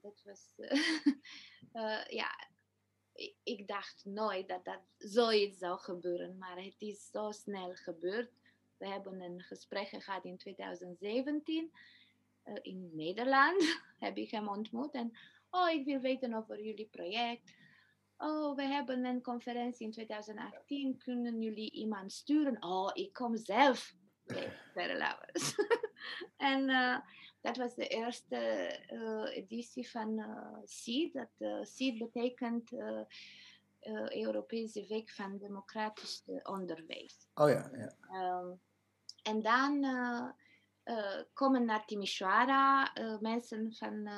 dat 0.00 0.22
was... 0.24 0.54
ja, 2.20 2.28
ik 3.42 3.68
dacht 3.68 4.04
nooit 4.04 4.48
dat 4.48 4.64
dat 4.64 4.80
zoiets 4.98 5.58
zou 5.58 5.78
gebeuren, 5.78 6.38
maar 6.38 6.62
het 6.62 6.80
is 6.80 7.10
zo 7.10 7.30
snel 7.30 7.74
gebeurd. 7.74 8.30
We 8.76 8.88
hebben 8.88 9.20
een 9.20 9.40
gesprek 9.40 9.88
gehad 9.88 10.24
in 10.24 10.36
2017 10.36 11.72
uh, 12.44 12.54
in 12.62 12.90
Nederland. 12.92 13.62
heb 13.98 14.16
ik 14.16 14.30
hem 14.30 14.48
ontmoet. 14.48 14.94
En, 14.94 15.12
oh, 15.50 15.70
ik 15.70 15.84
wil 15.84 16.00
weten 16.00 16.34
over 16.34 16.62
jullie 16.62 16.88
project. 16.88 17.54
Oh, 18.16 18.56
we 18.56 18.62
hebben 18.62 19.04
een 19.04 19.22
conferentie 19.22 19.86
in 19.86 19.92
2018. 19.92 20.96
Kunnen 20.96 21.40
jullie 21.40 21.70
iemand 21.70 22.12
sturen? 22.12 22.62
Oh, 22.62 22.90
ik 22.92 23.12
kom 23.12 23.36
zelf. 23.36 23.94
en 26.52 26.68
uh, 26.68 26.98
dat 27.40 27.56
was 27.56 27.74
de 27.74 27.86
eerste 27.86 28.70
uh, 28.92 29.36
editie 29.36 29.90
van 29.90 30.18
uh, 30.18 30.56
SEED. 30.64 31.12
Dat, 31.12 31.68
SEED 31.68 31.98
betekent 31.98 32.70
Europese 34.08 34.86
Week 34.86 35.10
van 35.10 35.38
Democratisch 35.38 36.22
Onderwijs. 36.42 37.28
Oh 37.34 37.48
ja, 37.48 37.70
ja. 37.72 38.40
Um, 38.40 38.60
en 39.22 39.42
dan 39.42 39.84
uh, 39.84 40.28
uh, 40.84 41.22
komen 41.32 41.64
naar 41.64 41.84
Timișoara 41.84 42.96
uh, 42.98 43.18
mensen 43.18 43.72
van 43.72 44.08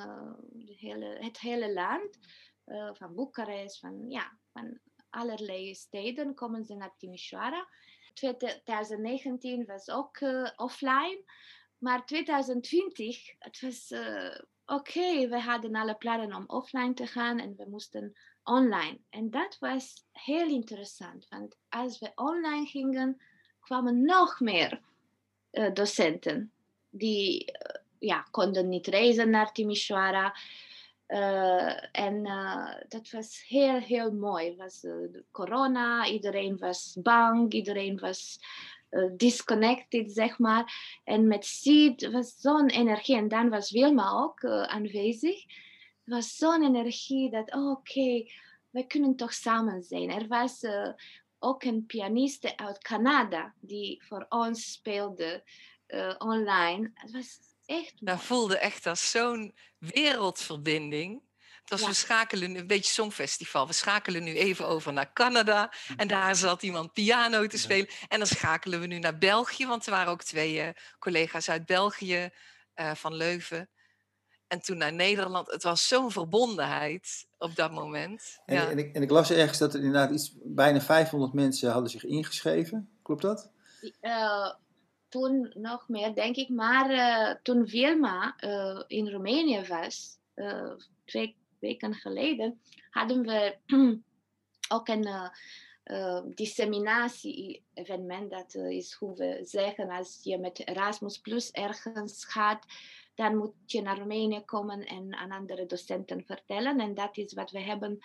hele, 0.65 1.17
het 1.19 1.39
hele 1.39 1.73
land, 1.73 2.19
van 2.93 3.15
Boekarest, 3.15 3.79
van, 3.79 4.09
ja, 4.09 4.37
van 4.51 4.79
allerlei 5.09 5.75
steden 5.75 6.33
komen 6.33 6.65
ze 6.65 6.75
naar 6.75 6.95
Timișoara. 6.97 7.67
2019 8.19 9.65
was 9.65 9.89
ook 9.89 10.19
offline, 10.55 11.23
maar 11.77 12.05
2020, 12.05 13.35
het 13.39 13.61
was 13.61 13.91
oké, 13.91 14.45
okay, 14.65 15.29
we 15.29 15.39
hadden 15.39 15.75
alle 15.75 15.95
plannen 15.95 16.35
om 16.35 16.43
offline 16.47 16.93
te 16.93 17.07
gaan 17.07 17.39
en 17.39 17.53
we 17.57 17.65
moesten 17.69 18.13
online. 18.43 18.99
En 19.09 19.29
dat 19.29 19.57
was 19.59 20.05
heel 20.11 20.47
interessant, 20.47 21.27
want 21.29 21.57
als 21.69 21.99
we 21.99 22.11
online 22.15 22.65
gingen, 22.65 23.21
kwamen 23.59 24.01
nog 24.05 24.39
meer 24.39 24.81
uh, 25.51 25.73
docenten. 25.73 26.51
Die 26.89 27.51
ja, 27.99 28.27
konden 28.31 28.69
niet 28.69 28.87
reizen 28.87 29.29
naar 29.29 29.51
Timișoara. 29.51 30.35
Uh, 31.09 31.83
en 31.91 32.23
dat 32.87 33.09
was 33.09 33.43
heel, 33.47 33.79
heel 33.79 34.11
mooi. 34.11 34.55
was 34.55 34.85
corona, 35.31 36.07
iedereen 36.07 36.57
was 36.57 36.97
bang, 37.01 37.53
iedereen 37.53 37.99
was 37.99 38.39
disconnected, 39.15 40.11
zeg 40.11 40.39
maar. 40.39 40.99
En 41.03 41.27
met 41.27 41.45
Seed 41.45 42.11
was 42.11 42.35
zo'n 42.37 42.69
energie. 42.69 43.15
En 43.15 43.27
dan 43.27 43.49
was 43.49 43.71
Wilma 43.71 44.09
ook 44.11 44.45
aanwezig. 44.45 45.43
Er 46.03 46.15
was 46.15 46.35
zo'n 46.35 46.63
energie 46.63 47.31
dat, 47.31 47.53
oh, 47.53 47.69
oké, 47.69 47.79
okay, 47.79 48.31
we 48.69 48.87
kunnen 48.87 49.15
toch 49.15 49.33
samen 49.33 49.83
zijn. 49.83 50.09
Er 50.09 50.27
was 50.27 50.63
ook 51.39 51.63
een 51.63 51.85
pianiste 51.85 52.57
uit 52.57 52.77
Canada 52.77 53.53
die 53.59 54.03
voor 54.03 54.25
ons 54.29 54.71
speelde 54.71 55.43
uh, 55.87 56.15
online. 56.17 56.91
Het 56.93 57.11
was 57.11 57.39
echt. 57.69 57.93
Dat 57.99 58.21
voelde 58.21 58.57
echt 58.57 58.85
als 58.85 59.11
zo'n 59.11 59.55
wereldverbinding. 59.77 61.21
Het 61.61 61.69
was, 61.69 61.79
ja. 61.81 61.87
we 61.87 61.93
schakelen 61.93 62.55
een 62.55 62.67
beetje 62.67 62.93
songfestival. 62.93 63.67
We 63.67 63.73
schakelen 63.73 64.23
nu 64.23 64.35
even 64.35 64.67
over 64.67 64.93
naar 64.93 65.13
Canada. 65.13 65.73
En 65.97 66.07
daar 66.07 66.35
zat 66.35 66.63
iemand 66.63 66.93
piano 66.93 67.47
te 67.47 67.57
spelen. 67.57 67.87
En 68.07 68.17
dan 68.17 68.27
schakelen 68.27 68.79
we 68.79 68.85
nu 68.85 68.99
naar 68.99 69.17
België. 69.17 69.67
Want 69.67 69.85
er 69.85 69.91
waren 69.91 70.11
ook 70.11 70.23
twee 70.23 70.55
uh, 70.55 70.69
collega's 70.99 71.49
uit 71.49 71.65
België 71.65 72.29
uh, 72.75 72.91
van 72.95 73.15
Leuven. 73.15 73.69
En 74.47 74.61
toen 74.61 74.77
naar 74.77 74.93
Nederland. 74.93 75.51
Het 75.51 75.63
was 75.63 75.87
zo'n 75.87 76.11
verbondenheid 76.11 77.27
op 77.37 77.55
dat 77.55 77.71
moment. 77.71 78.39
En, 78.45 78.55
ja. 78.55 78.69
en, 78.69 78.77
ik, 78.77 78.95
en 78.95 79.01
ik 79.01 79.09
las 79.09 79.31
ergens 79.31 79.57
dat 79.57 79.73
er 79.73 79.79
inderdaad 79.79 80.11
iets, 80.11 80.33
bijna 80.43 80.81
500 80.81 81.33
mensen 81.33 81.71
hadden 81.71 81.89
zich 81.89 82.05
ingeschreven. 82.05 82.89
Klopt 83.01 83.21
dat? 83.21 83.51
Uh, 84.01 84.53
toen 85.09 85.51
nog 85.53 85.87
meer, 85.87 86.15
denk 86.15 86.35
ik. 86.35 86.49
Maar 86.49 86.91
uh, 86.91 87.31
toen 87.43 87.65
Wilma 87.65 88.35
uh, 88.43 88.83
in 88.87 89.09
Roemenië 89.09 89.61
was, 89.67 90.17
twee 91.05 91.35
weken 91.59 91.93
geleden, 91.93 92.61
hadden 92.89 93.21
we 93.21 93.57
ook 94.75 94.87
een 94.87 95.07
disseminatie-evenement. 96.35 98.31
Dat 98.31 98.55
is 98.55 98.93
hoe 98.93 99.15
we 99.15 99.39
zeggen, 99.41 99.89
als 99.89 100.19
je 100.23 100.37
met 100.37 100.67
Erasmus 100.67 101.17
Plus 101.17 101.51
ergens 101.51 102.25
gaat, 102.25 102.65
dan 103.15 103.37
moet 103.37 103.53
je 103.65 103.81
naar 103.81 103.97
Roemenië 103.97 104.41
komen 104.45 104.85
en 104.85 105.15
aan 105.15 105.31
andere 105.31 105.65
docenten 105.65 106.23
vertellen. 106.25 106.79
En 106.79 106.93
dat 106.93 107.17
is 107.17 107.33
wat 107.33 107.51
we 107.51 107.59
hebben 107.59 107.99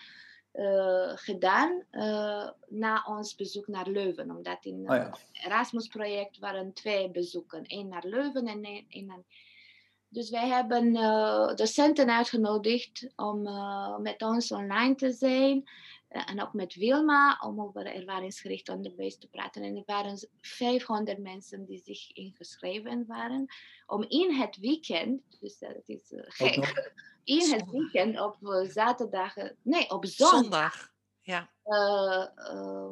uh, 0.55 1.13
gedaan 1.15 1.83
uh, 1.93 2.49
na 2.69 3.05
ons 3.07 3.35
bezoek 3.35 3.67
naar 3.67 3.89
Leuven. 3.89 4.31
Omdat 4.31 4.65
in 4.65 4.89
het 4.89 5.07
oh 5.07 5.13
Erasmus-project 5.33 6.39
waren 6.39 6.73
twee 6.73 7.11
bezoeken. 7.11 7.65
één 7.67 7.89
naar 7.89 8.05
Leuven 8.07 8.47
en 8.47 8.65
één 8.89 9.07
naar... 9.07 9.23
Dus 10.09 10.31
wij 10.31 10.49
hebben 10.49 10.95
uh, 10.95 11.55
docenten 11.55 12.11
uitgenodigd 12.11 13.07
om 13.17 13.43
met 14.03 14.23
ons 14.23 14.53
online 14.53 14.95
te 14.95 15.13
zijn. 15.13 15.65
En 16.15 16.43
ook 16.43 16.53
met 16.53 16.75
Wilma 16.75 17.39
om 17.41 17.61
over 17.61 17.87
ervaringsgericht 17.87 18.69
onderwijs 18.69 19.19
te 19.19 19.29
praten. 19.29 19.63
En 19.63 19.77
er 19.77 19.83
waren 19.87 20.29
500 20.41 21.19
mensen 21.19 21.65
die 21.65 21.79
zich 21.79 22.13
ingeschreven 22.13 23.07
waren. 23.07 23.47
Om 23.87 24.03
in 24.03 24.35
het 24.35 24.57
weekend, 24.57 25.23
dus 25.41 25.59
dat 25.59 25.83
is 25.87 26.13
gek 26.13 26.93
in 27.25 27.53
het 27.53 27.71
weekend 27.71 28.21
op 28.21 28.37
eh, 28.43 28.69
zaterdag, 28.69 29.35
nee, 29.63 29.91
op 29.91 30.07
zondag, 30.07 30.41
zondag. 30.41 30.93
Ja. 31.21 31.51
Uh, 31.65 32.27
uh, 32.55 32.91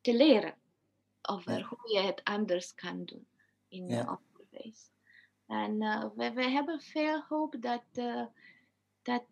te 0.00 0.14
leren 0.14 0.54
over 1.22 1.58
ja. 1.58 1.64
hoe 1.64 1.92
je 1.92 2.00
het 2.00 2.24
anders 2.24 2.74
kan 2.74 3.04
doen 3.04 3.26
in 3.68 3.88
ja. 3.88 3.96
het 3.96 4.18
onderwijs. 4.30 4.90
En 5.46 5.82
uh, 5.82 6.04
we, 6.16 6.32
we, 6.32 6.50
hebben 6.50 6.80
veel 6.80 7.22
hoop 7.28 7.56
dat, 7.60 7.84
dat 9.02 9.26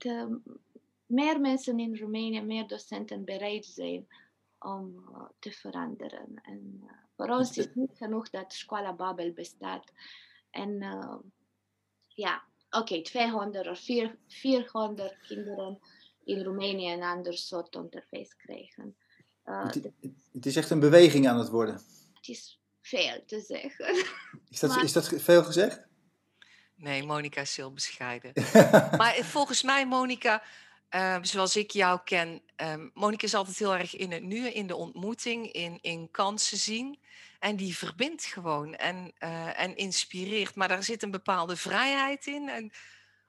meer 1.07 1.41
mensen 1.41 1.79
in 1.79 1.99
Roemenië, 1.99 2.41
meer 2.43 2.67
docenten 2.67 3.25
bereid 3.25 3.67
zijn 3.67 4.07
om 4.59 5.05
te 5.39 5.51
veranderen. 5.53 6.41
En 6.43 6.91
voor 7.17 7.29
ons 7.29 7.51
is 7.51 7.65
het 7.65 7.75
niet 7.75 7.97
genoeg 7.97 8.31
dat 8.31 8.53
Schola 8.53 8.95
Babel 8.95 9.33
bestaat. 9.33 9.93
En 10.51 10.79
ja, 12.07 12.45
oké, 12.71 12.79
okay, 12.79 13.03
200 13.03 13.69
of 13.69 13.81
400 14.27 15.17
kinderen 15.27 15.79
in 16.25 16.43
Roemenië 16.43 16.93
een 16.93 17.03
ander 17.03 17.39
soort 17.39 17.77
onderwijs 17.77 18.37
krijgen. 18.37 18.97
Uh, 19.45 19.65
het, 19.65 19.91
het, 20.33 20.47
is 20.47 20.57
echt 20.57 20.71
een 20.71 20.81
beweging 20.81 21.29
aan 21.29 21.39
het 21.39 21.49
worden. 21.49 21.75
Het 22.15 22.29
is 22.29 22.61
veel 22.81 23.23
te 23.27 23.41
zeggen. 23.41 23.95
Is 24.51 24.61
dat, 24.61 24.83
is 24.83 24.93
dat 24.93 25.09
veel 25.09 25.45
gezegd? 25.45 25.87
Nee, 26.75 27.03
Monika 27.03 27.41
is 27.41 27.57
heel 27.57 27.73
bescheiden. 27.73 28.33
maar 29.01 29.15
volgens 29.15 29.63
mij, 29.63 29.87
Monika, 29.87 30.43
uh, 30.95 31.17
zoals 31.23 31.57
ik 31.57 31.71
jou 31.71 32.01
ken, 32.05 32.43
um, 32.57 32.91
Monika 32.95 33.27
is 33.27 33.35
altijd 33.35 33.59
heel 33.59 33.75
erg 33.75 33.97
in 33.97 34.13
het 34.13 34.23
nu, 34.23 34.49
in 34.49 34.67
de 34.67 34.77
ontmoeting, 34.77 35.53
in, 35.53 35.79
in 35.81 36.11
kansen 36.11 36.59
zien. 36.59 36.99
En 37.39 37.57
die 37.57 37.77
verbindt 37.77 38.25
gewoon 38.25 38.75
en, 38.75 39.13
uh, 39.19 39.61
en 39.61 39.77
inspireert. 39.77 40.55
Maar 40.55 40.69
daar 40.69 40.83
zit 40.83 41.03
een 41.03 41.11
bepaalde 41.11 41.57
vrijheid 41.57 42.27
in. 42.27 42.49
En, 42.49 42.73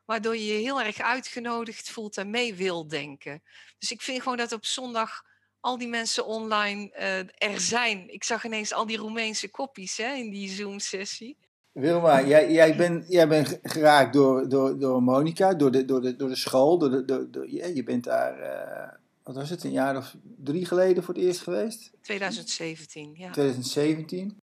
waardoor 0.05 0.35
je 0.35 0.45
je 0.45 0.61
heel 0.61 0.81
erg 0.81 0.99
uitgenodigd 0.99 1.89
voelt 1.89 2.17
en 2.17 2.29
mee 2.29 2.53
wil 2.53 2.87
denken. 2.87 3.43
Dus 3.79 3.91
ik 3.91 4.01
vind 4.01 4.21
gewoon 4.21 4.37
dat 4.37 4.51
op 4.51 4.65
zondag 4.65 5.25
al 5.59 5.77
die 5.77 5.87
mensen 5.87 6.25
online 6.25 6.91
uh, 6.99 7.51
er 7.51 7.59
zijn. 7.59 8.13
Ik 8.13 8.23
zag 8.23 8.45
ineens 8.45 8.73
al 8.73 8.85
die 8.85 8.97
Roemeense 8.97 9.49
koppies 9.49 9.97
hè, 9.97 10.13
in 10.13 10.29
die 10.29 10.49
Zoom-sessie. 10.49 11.37
Wilma, 11.75 12.25
jij, 12.25 12.51
jij 12.51 12.75
bent 12.75 13.05
jij 13.07 13.27
bent 13.27 13.59
geraakt 13.63 14.13
door, 14.13 14.49
door, 14.49 14.79
door 14.79 15.03
Monica, 15.03 15.53
door 15.53 15.71
de, 15.71 15.85
door, 15.85 16.01
de, 16.01 16.15
door 16.15 16.29
de 16.29 16.35
school. 16.35 16.77
Door 16.77 16.89
de, 16.89 17.05
door, 17.05 17.31
door, 17.31 17.49
je, 17.49 17.75
je 17.75 17.83
bent 17.83 18.03
daar 18.03 18.39
uh, 18.39 18.93
wat 19.23 19.35
was 19.35 19.49
het, 19.49 19.63
een 19.63 19.71
jaar 19.71 19.97
of 19.97 20.15
drie 20.37 20.65
geleden 20.65 21.03
voor 21.03 21.13
het 21.13 21.23
eerst 21.23 21.41
geweest? 21.41 21.91
2017, 22.01 23.13
ja. 23.15 23.31
2017. 23.31 24.37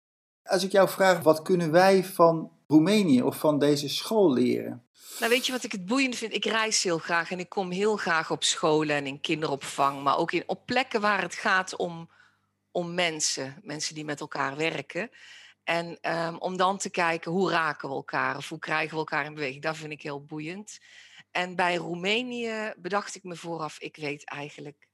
Als 0.43 0.63
ik 0.63 0.71
jou 0.71 0.89
vraag, 0.89 1.23
wat 1.23 1.41
kunnen 1.41 1.71
wij 1.71 2.03
van 2.03 2.51
Roemenië 2.67 3.21
of 3.21 3.37
van 3.37 3.59
deze 3.59 3.89
school 3.89 4.33
leren? 4.33 4.83
Nou, 5.19 5.31
weet 5.31 5.45
je 5.45 5.51
wat 5.51 5.63
ik 5.63 5.71
het 5.71 5.85
boeiend 5.85 6.15
vind? 6.15 6.33
Ik 6.33 6.45
reis 6.45 6.83
heel 6.83 6.97
graag 6.97 7.31
en 7.31 7.39
ik 7.39 7.49
kom 7.49 7.71
heel 7.71 7.97
graag 7.97 8.31
op 8.31 8.43
scholen 8.43 8.95
en 8.95 9.05
in 9.05 9.21
kinderopvang, 9.21 10.03
maar 10.03 10.17
ook 10.17 10.31
in, 10.31 10.43
op 10.45 10.65
plekken 10.65 11.01
waar 11.01 11.21
het 11.21 11.35
gaat 11.35 11.75
om, 11.75 12.09
om 12.71 12.93
mensen, 12.93 13.55
mensen 13.63 13.95
die 13.95 14.05
met 14.05 14.19
elkaar 14.19 14.57
werken. 14.57 15.09
En 15.63 16.11
um, 16.17 16.37
om 16.37 16.57
dan 16.57 16.77
te 16.77 16.89
kijken 16.89 17.31
hoe 17.31 17.51
raken 17.51 17.89
we 17.89 17.95
elkaar 17.95 18.37
of 18.37 18.49
hoe 18.49 18.59
krijgen 18.59 18.91
we 18.91 18.97
elkaar 18.97 19.25
in 19.25 19.33
beweging, 19.33 19.63
dat 19.63 19.77
vind 19.77 19.91
ik 19.91 20.01
heel 20.01 20.25
boeiend. 20.25 20.79
En 21.31 21.55
bij 21.55 21.75
Roemenië 21.75 22.73
bedacht 22.77 23.15
ik 23.15 23.23
me 23.23 23.35
vooraf, 23.35 23.79
ik 23.79 23.95
weet 23.95 24.25
eigenlijk 24.25 24.87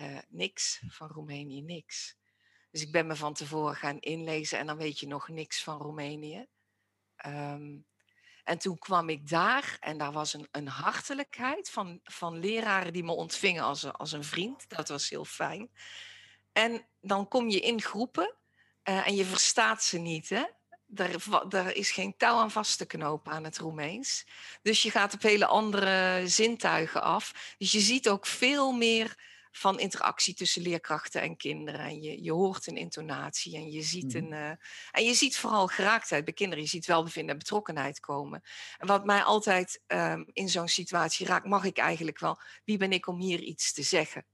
uh, 0.00 0.18
niks 0.28 0.82
van 0.88 1.08
Roemenië, 1.08 1.62
niks. 1.62 2.16
Dus 2.70 2.82
ik 2.82 2.92
ben 2.92 3.06
me 3.06 3.16
van 3.16 3.34
tevoren 3.34 3.76
gaan 3.76 4.00
inlezen 4.00 4.58
en 4.58 4.66
dan 4.66 4.76
weet 4.76 5.00
je 5.00 5.06
nog 5.06 5.28
niks 5.28 5.62
van 5.62 5.78
Roemenië. 5.78 6.46
Um, 7.26 7.86
en 8.44 8.58
toen 8.58 8.78
kwam 8.78 9.08
ik 9.08 9.28
daar 9.28 9.76
en 9.80 9.98
daar 9.98 10.12
was 10.12 10.32
een, 10.32 10.48
een 10.50 10.68
hartelijkheid 10.68 11.70
van, 11.70 12.00
van 12.04 12.38
leraren 12.38 12.92
die 12.92 13.04
me 13.04 13.12
ontvingen 13.12 13.62
als, 13.62 13.92
als 13.92 14.12
een 14.12 14.24
vriend. 14.24 14.68
Dat 14.68 14.88
was 14.88 15.08
heel 15.08 15.24
fijn. 15.24 15.70
En 16.52 16.86
dan 17.00 17.28
kom 17.28 17.48
je 17.48 17.60
in 17.60 17.82
groepen 17.82 18.34
uh, 18.88 19.06
en 19.06 19.14
je 19.14 19.24
verstaat 19.24 19.84
ze 19.84 19.98
niet. 19.98 20.28
Hè? 20.28 20.44
er, 20.94 21.76
is 21.76 21.90
geen 21.90 22.16
touw 22.16 22.36
aan 22.36 22.50
vast 22.50 22.78
te 22.78 22.86
knopen 22.86 23.32
aan 23.32 23.44
het 23.44 23.58
Roemeens. 23.58 24.26
Dus 24.62 24.82
je 24.82 24.90
gaat 24.90 25.14
op 25.14 25.22
hele 25.22 25.46
andere 25.46 26.22
zintuigen 26.28 27.02
af. 27.02 27.54
Dus 27.58 27.72
je 27.72 27.80
ziet 27.80 28.08
ook 28.08 28.26
veel 28.26 28.72
meer 28.72 29.32
van 29.56 29.78
interactie 29.78 30.34
tussen 30.34 30.62
leerkrachten 30.62 31.22
en 31.22 31.36
kinderen. 31.36 31.80
En 31.80 32.02
je, 32.02 32.22
je 32.22 32.32
hoort 32.32 32.66
een 32.66 32.76
intonatie 32.76 33.56
en 33.56 33.70
je 33.70 33.82
ziet 33.82 34.14
mhm. 34.14 34.16
een. 34.16 34.32
Uh, 34.32 34.50
en 34.90 35.04
je 35.04 35.14
ziet 35.14 35.36
vooral 35.36 35.66
geraaktheid 35.66 36.24
bij 36.24 36.34
kinderen. 36.34 36.64
Je 36.64 36.70
ziet 36.70 36.86
welbevinden 36.86 37.32
en 37.32 37.38
betrokkenheid 37.38 38.00
komen. 38.00 38.42
En 38.78 38.86
wat 38.86 39.04
mij 39.04 39.22
altijd 39.22 39.82
um, 39.86 40.26
in 40.32 40.48
zo'n 40.48 40.68
situatie 40.68 41.26
raakt, 41.26 41.46
mag 41.46 41.64
ik 41.64 41.78
eigenlijk 41.78 42.18
wel. 42.18 42.40
Wie 42.64 42.76
ben 42.76 42.92
ik 42.92 43.06
om 43.06 43.20
hier 43.20 43.40
iets 43.40 43.72
te 43.72 43.82
zeggen? 43.82 44.26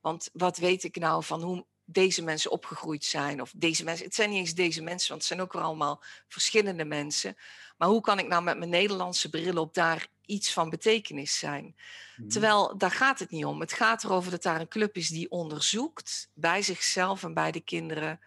Want 0.00 0.30
wat 0.32 0.56
weet 0.56 0.84
ik 0.84 0.96
nou 0.96 1.24
van 1.24 1.42
hoe, 1.42 1.66
deze 1.92 2.22
mensen 2.22 2.50
opgegroeid 2.50 3.04
zijn. 3.04 3.40
Of 3.40 3.52
deze 3.56 3.84
mensen. 3.84 4.04
Het 4.04 4.14
zijn 4.14 4.30
niet 4.30 4.38
eens 4.38 4.54
deze 4.54 4.82
mensen, 4.82 5.08
want 5.08 5.20
het 5.20 5.28
zijn 5.28 5.40
ook 5.40 5.52
weer 5.52 5.62
allemaal 5.62 6.02
verschillende 6.28 6.84
mensen. 6.84 7.36
Maar 7.76 7.88
hoe 7.88 8.00
kan 8.00 8.18
ik 8.18 8.28
nou 8.28 8.42
met 8.42 8.58
mijn 8.58 8.70
Nederlandse 8.70 9.30
bril 9.30 9.56
op 9.56 9.74
daar 9.74 10.08
iets 10.26 10.52
van 10.52 10.70
betekenis 10.70 11.38
zijn? 11.38 11.76
Mhm. 12.16 12.28
Terwijl 12.28 12.78
daar 12.78 12.90
gaat 12.90 13.18
het 13.18 13.30
niet 13.30 13.44
om. 13.44 13.60
Het 13.60 13.72
gaat 13.72 14.04
erover 14.04 14.30
dat 14.30 14.42
daar 14.42 14.60
een 14.60 14.68
club 14.68 14.96
is 14.96 15.08
die 15.08 15.30
onderzoekt 15.30 16.30
bij 16.34 16.62
zichzelf 16.62 17.22
en 17.22 17.34
bij 17.34 17.50
de 17.50 17.60
kinderen. 17.60 18.20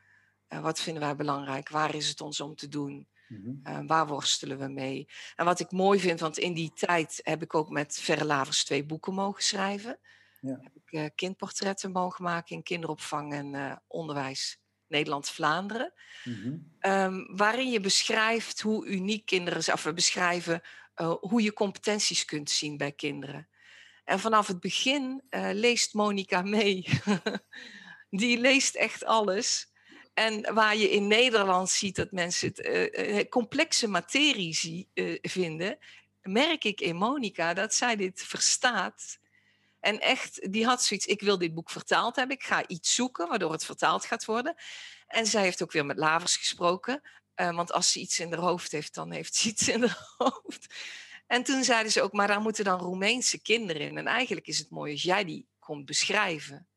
Uh, 0.49 0.59
wat 0.59 0.79
vinden 0.79 1.03
wij 1.03 1.15
belangrijk? 1.15 1.69
Waar 1.69 1.95
is 1.95 2.07
het 2.07 2.21
ons 2.21 2.39
om 2.39 2.55
te 2.55 2.67
doen? 2.67 3.07
Uh, 3.63 3.79
waar 3.87 4.07
worstelen 4.07 4.57
we 4.57 4.67
mee? 4.67 5.07
En 5.35 5.45
wat 5.45 5.59
ik 5.59 5.71
mooi 5.71 5.99
vind, 5.99 6.19
want 6.19 6.37
in 6.37 6.53
die 6.53 6.71
tijd 6.73 7.19
heb 7.23 7.41
ik 7.41 7.53
ook 7.53 7.69
met 7.69 7.99
Verre 8.01 8.25
Lavers 8.25 8.63
twee 8.63 8.85
boeken 8.85 9.13
mogen 9.13 9.43
schrijven. 9.43 9.99
Ja. 10.39 10.59
Heb 10.61 10.75
ik 10.75 10.82
uh, 10.93 11.05
kindportretten 11.15 11.91
mogen 11.91 12.23
maken 12.23 12.55
in 12.55 12.63
kinderopvang 12.63 13.33
en 13.33 13.53
uh, 13.53 13.75
onderwijs 13.87 14.57
Nederland-Vlaanderen. 14.87 15.93
Mm 16.23 16.71
um, 16.85 17.35
waarin 17.35 17.71
je 17.71 17.79
beschrijft 17.79 18.61
hoe 18.61 18.85
uniek 18.85 19.25
kinderen 19.25 19.63
zijn, 19.63 19.75
of 19.75 19.83
we 19.83 19.93
beschrijven 19.93 20.61
uh, 20.95 21.13
hoe 21.19 21.41
je 21.41 21.53
competenties 21.53 22.25
kunt 22.25 22.49
zien 22.49 22.77
bij 22.77 22.91
kinderen. 22.91 23.47
En 24.03 24.19
vanaf 24.19 24.47
het 24.47 24.59
begin 24.59 25.23
leest 25.53 25.93
Monica 25.93 26.41
mee. 26.41 26.85
Die 28.09 28.37
leest 28.37 28.75
echt 28.75 29.05
alles. 29.05 29.71
En 30.13 30.53
waar 30.53 30.75
je 30.75 30.89
in 30.89 31.07
Nederland 31.07 31.69
ziet 31.69 31.95
dat 31.95 32.11
mensen 32.11 32.51
het 32.53 33.29
complexe 33.29 33.87
materie 33.87 34.53
zie, 34.53 34.89
vinden, 35.21 35.77
merk 36.21 36.63
ik 36.63 36.81
in 36.81 36.95
Monica 36.95 37.53
dat 37.53 37.73
zij 37.73 37.95
dit 37.95 38.23
verstaat 38.23 39.19
en 39.83 39.99
echt, 39.99 40.51
die 40.51 40.65
had 40.65 40.83
zoiets, 40.83 41.05
ik 41.05 41.21
wil 41.21 41.37
dit 41.37 41.53
boek 41.53 41.69
vertaald 41.69 42.15
hebben. 42.15 42.35
Ik 42.35 42.43
ga 42.43 42.67
iets 42.67 42.95
zoeken 42.95 43.27
waardoor 43.27 43.51
het 43.51 43.65
vertaald 43.65 44.05
gaat 44.05 44.25
worden. 44.25 44.55
En 45.07 45.25
zij 45.25 45.41
heeft 45.41 45.63
ook 45.63 45.71
weer 45.71 45.85
met 45.85 45.97
Lavers 45.97 46.37
gesproken. 46.37 47.01
Uh, 47.35 47.55
want 47.55 47.71
als 47.71 47.91
ze 47.91 47.99
iets 47.99 48.19
in 48.19 48.29
haar 48.31 48.41
hoofd 48.41 48.71
heeft, 48.71 48.93
dan 48.93 49.11
heeft 49.11 49.35
ze 49.35 49.47
iets 49.47 49.67
in 49.67 49.81
haar 49.81 50.13
hoofd. 50.17 50.73
En 51.27 51.43
toen 51.43 51.63
zeiden 51.63 51.91
ze 51.91 52.01
ook, 52.01 52.13
maar 52.13 52.27
daar 52.27 52.41
moeten 52.41 52.63
dan 52.63 52.79
Roemeense 52.79 53.41
kinderen 53.41 53.81
in. 53.81 53.97
En 53.97 54.07
eigenlijk 54.07 54.47
is 54.47 54.57
het 54.57 54.69
mooi 54.69 54.91
als 54.91 55.03
jij 55.03 55.23
die 55.23 55.47
komt 55.59 55.85
beschrijven. 55.85 56.67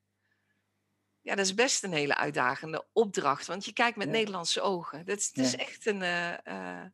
Ja, 1.21 1.35
dat 1.35 1.45
is 1.45 1.55
best 1.55 1.85
een 1.85 1.93
hele 1.93 2.17
uitdagende 2.17 2.87
opdracht. 2.93 3.47
Want 3.47 3.65
je 3.65 3.73
kijkt 3.73 3.97
met 3.97 4.09
Nederlandse 4.09 4.61
ogen. 4.61 5.05
Dat 5.05 5.19
is, 5.19 5.31
is 5.33 5.57
echt 5.57 5.87
een... 5.87 6.01
Uh, 6.01 6.33
uh... 6.45 6.85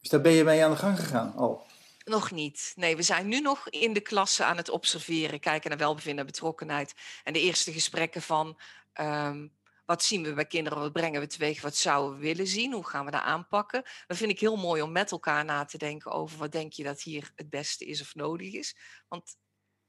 Dus 0.00 0.10
daar 0.10 0.20
ben 0.20 0.32
je 0.32 0.44
mee 0.44 0.64
aan 0.64 0.70
de 0.70 0.76
gang 0.76 0.98
gegaan 0.98 1.34
al? 1.34 1.66
Nog 2.06 2.30
niet. 2.30 2.72
Nee, 2.76 2.96
we 2.96 3.02
zijn 3.02 3.28
nu 3.28 3.40
nog 3.40 3.68
in 3.68 3.92
de 3.92 4.00
klasse 4.00 4.44
aan 4.44 4.56
het 4.56 4.68
observeren, 4.68 5.40
kijken 5.40 5.70
naar 5.70 5.78
welbevinden 5.78 6.20
en 6.20 6.32
betrokkenheid. 6.32 6.94
En 7.24 7.32
de 7.32 7.40
eerste 7.40 7.72
gesprekken 7.72 8.22
van 8.22 8.58
um, 9.00 9.52
wat 9.86 10.04
zien 10.04 10.22
we 10.22 10.32
bij 10.32 10.46
kinderen, 10.46 10.78
wat 10.78 10.92
brengen 10.92 11.20
we 11.20 11.26
teweeg, 11.26 11.60
wat 11.60 11.76
zouden 11.76 12.18
we 12.18 12.24
willen 12.24 12.46
zien, 12.46 12.72
hoe 12.72 12.86
gaan 12.86 13.04
we 13.04 13.10
daar 13.10 13.20
aanpakken. 13.20 13.82
Dat 14.06 14.16
vind 14.16 14.30
ik 14.30 14.40
heel 14.40 14.56
mooi 14.56 14.82
om 14.82 14.92
met 14.92 15.10
elkaar 15.10 15.44
na 15.44 15.64
te 15.64 15.78
denken 15.78 16.10
over 16.10 16.38
wat 16.38 16.52
denk 16.52 16.72
je 16.72 16.84
dat 16.84 17.02
hier 17.02 17.32
het 17.34 17.50
beste 17.50 17.84
is 17.84 18.00
of 18.00 18.14
nodig 18.14 18.52
is. 18.52 18.76
Want 19.08 19.36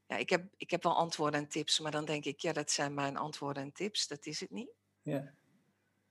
ja, 0.07 0.15
ik, 0.15 0.29
heb, 0.29 0.45
ik 0.57 0.71
heb 0.71 0.83
wel 0.83 0.95
antwoorden 0.95 1.39
en 1.39 1.47
tips, 1.47 1.79
maar 1.79 1.91
dan 1.91 2.05
denk 2.05 2.25
ik, 2.25 2.39
ja, 2.39 2.53
dat 2.53 2.71
zijn 2.71 2.93
mijn 2.93 3.17
antwoorden 3.17 3.63
en 3.63 3.71
tips. 3.71 4.07
Dat 4.07 4.25
is 4.25 4.39
het 4.39 4.51
niet. 4.51 4.71
Ja. 5.01 5.33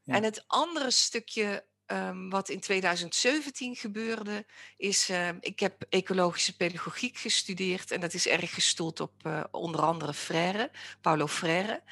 Ja. 0.02 0.14
En 0.14 0.22
het 0.22 0.44
andere 0.46 0.90
stukje 0.90 1.66
um, 1.86 2.30
wat 2.30 2.48
in 2.48 2.60
2017 2.60 3.76
gebeurde, 3.76 4.46
is, 4.76 5.10
uh, 5.10 5.28
ik 5.40 5.60
heb 5.60 5.84
ecologische 5.88 6.56
pedagogiek 6.56 7.16
gestudeerd 7.16 7.90
en 7.90 8.00
dat 8.00 8.14
is 8.14 8.26
erg 8.26 8.54
gestoeld 8.54 9.00
op 9.00 9.12
uh, 9.26 9.44
onder 9.50 9.80
andere 9.80 10.14
Frère, 10.14 10.70
Paulo 11.00 11.26
Frère. 11.26 11.82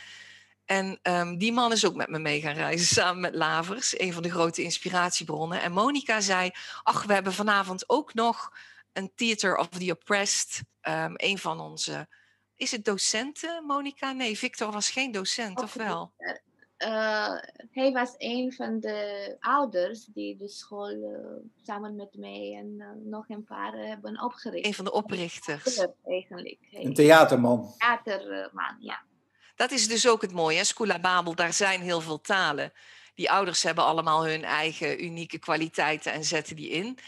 En 0.64 0.98
um, 1.02 1.38
die 1.38 1.52
man 1.52 1.72
is 1.72 1.84
ook 1.84 1.94
met 1.94 2.08
me 2.08 2.18
mee 2.18 2.40
gaan 2.40 2.54
reizen, 2.54 2.94
samen 3.02 3.20
met 3.20 3.34
Lavers, 3.34 3.98
een 3.98 4.12
van 4.12 4.22
de 4.22 4.30
grote 4.30 4.62
inspiratiebronnen. 4.62 5.62
En 5.62 5.72
Monica 5.72 6.20
zei, 6.20 6.50
ach, 6.82 7.04
we 7.04 7.12
hebben 7.12 7.32
vanavond 7.32 7.88
ook 7.88 8.14
nog 8.14 8.52
een 8.92 9.12
Theater 9.14 9.56
of 9.56 9.68
the 9.68 9.90
Oppressed, 9.90 10.62
um, 10.82 11.12
een 11.16 11.38
van 11.38 11.60
onze... 11.60 12.08
Is 12.56 12.70
het 12.70 12.84
docenten, 12.84 13.64
Monica? 13.66 14.12
Nee, 14.12 14.38
Victor 14.38 14.72
was 14.72 14.90
geen 14.90 15.12
docent, 15.12 15.62
of 15.62 15.72
wel? 15.72 16.12
Uh, 16.78 17.36
hij 17.70 17.92
was 17.92 18.14
een 18.18 18.52
van 18.52 18.80
de 18.80 19.36
ouders 19.40 20.04
die 20.04 20.36
de 20.36 20.48
school 20.48 20.90
uh, 20.90 21.18
samen 21.62 21.96
met 21.96 22.14
mij 22.16 22.56
en 22.58 22.74
uh, 22.78 22.86
nog 23.10 23.28
een 23.28 23.44
paar 23.44 23.72
hebben 23.72 24.22
opgericht. 24.22 24.66
Een 24.66 24.74
van 24.74 24.84
de 24.84 24.92
oprichters. 24.92 25.86
Eigenlijk. 26.04 26.58
Een 26.70 26.94
theaterman. 26.94 27.74
Theaterman, 27.78 28.76
ja. 28.78 29.02
Dat 29.56 29.70
is 29.70 29.88
dus 29.88 30.08
ook 30.08 30.22
het 30.22 30.32
mooie, 30.32 30.56
hè? 30.56 30.64
Scula 30.64 31.00
Babel, 31.00 31.34
daar 31.34 31.52
zijn 31.52 31.80
heel 31.80 32.00
veel 32.00 32.20
talen. 32.20 32.72
Die 33.14 33.30
ouders 33.30 33.62
hebben 33.62 33.84
allemaal 33.84 34.26
hun 34.26 34.44
eigen 34.44 35.04
unieke 35.04 35.38
kwaliteiten 35.38 36.12
en 36.12 36.24
zetten 36.24 36.56
die 36.56 36.68
in. 36.68 36.98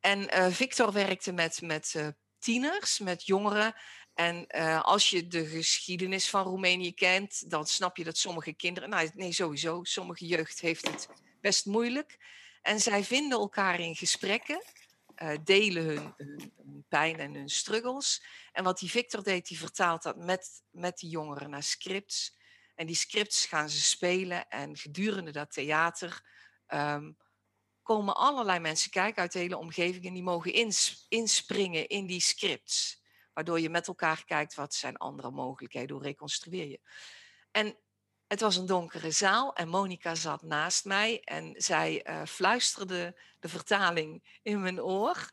En 0.00 0.52
Victor 0.52 0.92
werkte 0.92 1.32
met, 1.32 1.62
met 1.62 2.14
tieners, 2.38 2.98
met 2.98 3.26
jongeren 3.26 3.74
en 4.14 4.44
uh, 4.48 4.82
als 4.82 5.10
je 5.10 5.26
de 5.26 5.46
geschiedenis 5.46 6.30
van 6.30 6.42
Roemenië 6.42 6.94
kent, 6.94 7.50
dan 7.50 7.66
snap 7.66 7.96
je 7.96 8.04
dat 8.04 8.18
sommige 8.18 8.52
kinderen, 8.52 8.90
nou 8.90 9.10
nee, 9.14 9.32
sowieso, 9.32 9.84
sommige 9.84 10.26
jeugd 10.26 10.60
heeft 10.60 10.86
het 10.86 11.08
best 11.40 11.66
moeilijk. 11.66 12.18
En 12.62 12.80
zij 12.80 13.04
vinden 13.04 13.38
elkaar 13.38 13.80
in 13.80 13.96
gesprekken, 13.96 14.62
uh, 15.22 15.36
delen 15.44 15.84
hun, 15.84 16.14
hun, 16.16 16.84
pijn 16.88 17.18
en 17.18 17.34
hun 17.34 17.48
struggles. 17.48 18.24
En 18.52 18.64
wat 18.64 18.78
die 18.78 18.90
Victor 18.90 19.22
deed, 19.22 19.48
die 19.48 19.58
vertaalt 19.58 20.02
dat 20.02 20.16
met, 20.16 20.62
met 20.70 20.98
die 20.98 21.10
jongeren 21.10 21.50
naar 21.50 21.62
scripts. 21.62 22.38
En 22.74 22.86
die 22.86 22.96
scripts 22.96 23.46
gaan 23.46 23.70
ze 23.70 23.80
spelen 23.80 24.48
en 24.48 24.76
gedurende 24.76 25.30
dat 25.30 25.52
theater 25.52 26.22
um, 26.68 27.16
komen 27.82 28.16
allerlei 28.16 28.58
mensen 28.58 28.90
kijken 28.90 29.22
uit 29.22 29.32
de 29.32 29.38
hele 29.38 29.58
omgeving 29.58 30.04
en 30.04 30.12
die 30.12 30.22
mogen 30.22 30.52
ins, 30.52 31.06
inspringen 31.08 31.88
in 31.88 32.06
die 32.06 32.20
scripts. 32.20 32.99
Waardoor 33.40 33.60
je 33.60 33.70
met 33.70 33.86
elkaar 33.86 34.24
kijkt 34.24 34.54
wat 34.54 34.74
zijn 34.74 34.96
andere 34.96 35.30
mogelijkheden, 35.30 35.96
hoe 35.96 36.04
reconstrueer 36.04 36.68
je. 36.68 36.80
En 37.50 37.76
het 38.26 38.40
was 38.40 38.56
een 38.56 38.66
donkere 38.66 39.10
zaal 39.10 39.54
en 39.54 39.68
Monica 39.68 40.14
zat 40.14 40.42
naast 40.42 40.84
mij 40.84 41.20
en 41.20 41.54
zij 41.56 42.06
uh, 42.08 42.24
fluisterde 42.26 43.20
de 43.38 43.48
vertaling 43.48 44.38
in 44.42 44.60
mijn 44.60 44.82
oor. 44.82 45.30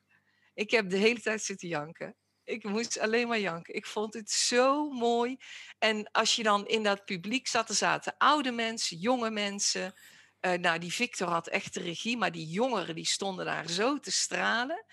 Ik 0.54 0.72
heb 0.72 0.90
de 0.90 0.98
hele 0.98 1.22
tijd 1.22 1.42
zitten 1.44 1.68
janken. 1.68 2.16
Ik 2.44 2.64
moest 2.64 3.00
alleen 3.00 3.28
maar 3.28 3.40
janken. 3.40 3.76
Ik 3.76 3.86
vond 3.86 4.14
het 4.14 4.32
zo 4.32 4.90
mooi. 4.90 5.38
En 5.80 6.12
als 6.12 6.36
je 6.36 6.44
dan 6.44 6.68
in 6.68 6.84
dat 6.84 7.06
publiek 7.06 7.48
zat, 7.48 7.70
er 7.70 7.76
zaten 7.76 8.16
oude 8.18 8.52
mensen, 8.52 8.98
jonge 8.98 9.30
mensen. 9.30 9.94
Uh, 10.42 10.54
nou, 10.54 10.80
die 10.80 10.94
Victor 10.94 11.28
had 11.28 11.48
echt 11.48 11.74
de 11.74 11.82
regie, 11.82 12.18
maar 12.18 12.32
die 12.32 12.48
jongeren 12.48 12.96
die 12.96 13.06
stonden 13.06 13.46
daar 13.46 13.70
zo 13.70 14.00
te 14.00 14.12
stralen. 14.12 14.86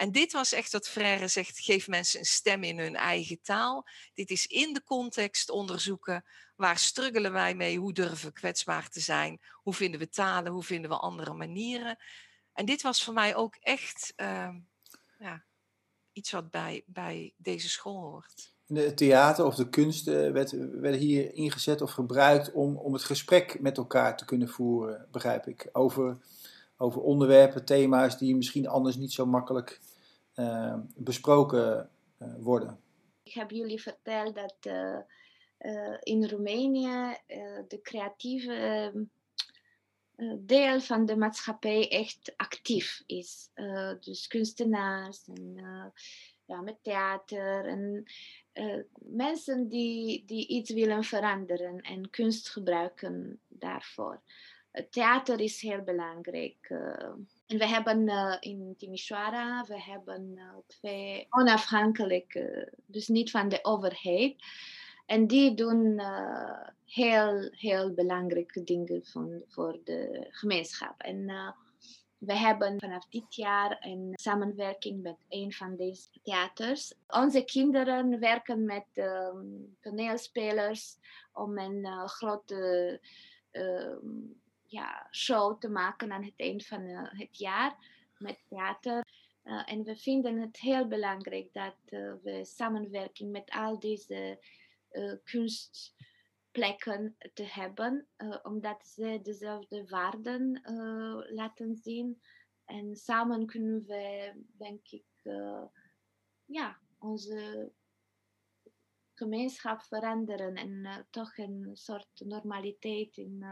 En 0.00 0.12
dit 0.12 0.32
was 0.32 0.52
echt 0.52 0.72
wat 0.72 0.88
Frère 0.88 1.28
zegt, 1.28 1.58
geef 1.58 1.88
mensen 1.88 2.18
een 2.18 2.26
stem 2.26 2.62
in 2.62 2.78
hun 2.78 2.96
eigen 2.96 3.40
taal. 3.42 3.86
Dit 4.14 4.30
is 4.30 4.46
in 4.46 4.72
de 4.72 4.82
context 4.84 5.50
onderzoeken. 5.50 6.24
Waar 6.56 6.78
struggelen 6.78 7.32
wij 7.32 7.54
mee? 7.54 7.78
Hoe 7.78 7.92
durven 7.92 8.26
we 8.26 8.32
kwetsbaar 8.32 8.88
te 8.88 9.00
zijn? 9.00 9.40
Hoe 9.62 9.74
vinden 9.74 10.00
we 10.00 10.08
talen? 10.08 10.52
Hoe 10.52 10.62
vinden 10.62 10.90
we 10.90 10.96
andere 10.96 11.32
manieren? 11.32 11.98
En 12.52 12.64
dit 12.64 12.82
was 12.82 13.04
voor 13.04 13.14
mij 13.14 13.36
ook 13.36 13.54
echt 13.60 14.12
uh, 14.16 14.48
ja, 15.18 15.44
iets 16.12 16.30
wat 16.30 16.50
bij, 16.50 16.82
bij 16.86 17.34
deze 17.36 17.68
school 17.68 18.00
hoort. 18.00 18.54
De 18.66 18.94
theater 18.94 19.44
of 19.44 19.54
de 19.54 19.68
kunst 19.68 20.04
werd, 20.04 20.50
werden 20.80 21.00
hier 21.00 21.34
ingezet 21.34 21.80
of 21.80 21.90
gebruikt 21.90 22.52
om, 22.52 22.76
om 22.76 22.92
het 22.92 23.04
gesprek 23.04 23.60
met 23.60 23.76
elkaar 23.76 24.16
te 24.16 24.24
kunnen 24.24 24.48
voeren, 24.48 25.08
begrijp 25.10 25.46
ik. 25.46 25.68
Over, 25.72 26.16
over 26.76 27.00
onderwerpen, 27.00 27.64
thema's 27.64 28.18
die 28.18 28.36
misschien 28.36 28.68
anders 28.68 28.96
niet 28.96 29.12
zo 29.12 29.26
makkelijk 29.26 29.80
uh, 30.36 30.78
besproken 30.96 31.90
uh, 32.18 32.34
worden. 32.38 32.80
Ik 33.22 33.32
heb 33.32 33.50
jullie 33.50 33.82
verteld 33.82 34.34
dat 34.34 34.56
uh, 34.66 34.98
in 36.00 36.28
Roemenië 36.28 37.16
de 37.68 37.80
creatieve 37.82 39.06
deel 40.38 40.80
van 40.80 41.06
de 41.06 41.16
maatschappij 41.16 41.90
echt 41.90 42.32
actief 42.36 43.02
is. 43.06 43.50
dus 44.00 44.26
kunstenaars 44.26 45.28
en 45.28 45.54
ja, 46.44 46.60
met 46.60 46.78
theater 46.82 47.66
en 47.66 48.04
mensen 48.98 49.68
die, 49.68 50.24
die 50.24 50.48
iets 50.48 50.70
willen 50.70 51.04
veranderen 51.04 51.80
en 51.80 52.10
kunst 52.10 52.48
gebruiken 52.48 53.40
daarvoor. 53.48 54.22
Het 54.70 54.92
theater 54.92 55.40
is 55.40 55.60
heel 55.60 55.82
belangrijk. 55.82 56.70
En 57.50 57.58
we 57.58 57.66
hebben 57.66 58.08
uh, 58.08 58.36
in 58.40 58.74
Timișoara, 58.76 59.64
we 59.68 59.82
hebben 59.82 60.32
uh, 60.34 60.42
twee 60.66 61.26
onafhankelijke, 61.30 62.72
dus 62.86 63.08
niet 63.08 63.30
van 63.30 63.48
de 63.48 63.58
overheid. 63.62 64.36
En 65.06 65.26
die 65.26 65.54
doen 65.54 65.98
uh, 65.98 66.68
heel, 66.84 67.48
heel 67.50 67.94
belangrijke 67.94 68.64
dingen 68.64 69.04
voor 69.48 69.78
de 69.84 70.26
gemeenschap. 70.30 71.00
En 71.00 71.26
we 72.18 72.34
hebben 72.34 72.80
vanaf 72.80 73.08
dit 73.08 73.34
jaar 73.34 73.76
een 73.80 74.12
samenwerking 74.12 75.02
met 75.02 75.16
een 75.28 75.52
van 75.52 75.76
deze 75.76 76.08
theaters. 76.22 76.94
Onze 77.06 77.44
kinderen 77.44 78.20
werken 78.20 78.64
met 78.64 78.86
um, 78.94 79.76
toneelspelers 79.80 80.96
om 81.32 81.58
een 81.58 82.08
grote 82.08 83.00
um, 83.52 84.40
ja, 84.70 85.08
show 85.10 85.60
te 85.60 85.68
maken 85.68 86.12
aan 86.12 86.24
het 86.24 86.34
eind 86.36 86.66
van 86.66 86.82
uh, 86.82 87.02
het 87.02 87.38
jaar 87.38 87.76
met 88.18 88.38
theater. 88.48 89.06
Uh, 89.44 89.72
en 89.72 89.84
we 89.84 89.96
vinden 89.96 90.40
het 90.40 90.56
heel 90.56 90.88
belangrijk 90.88 91.52
dat 91.52 91.76
uh, 91.88 92.14
we 92.22 92.44
samenwerking 92.44 93.30
met 93.30 93.50
al 93.50 93.78
deze 93.78 94.38
kunstplekken 95.24 97.16
te 97.34 97.44
hebben, 97.44 98.08
omdat 98.42 98.86
ze 98.86 99.20
dezelfde 99.22 99.86
waarden 99.86 100.62
laten 101.28 101.76
zien. 101.76 102.22
En 102.64 102.96
samen 102.96 103.46
kunnen 103.46 103.86
we, 103.86 104.32
denk 104.58 104.88
ik, 104.88 105.04
ja, 106.44 106.78
onze 106.98 107.72
gemeenschap 109.14 109.82
veranderen 109.82 110.54
en 110.54 111.06
toch 111.10 111.38
een 111.38 111.70
soort 111.72 112.22
normaliteit 112.24 113.16
in 113.16 113.44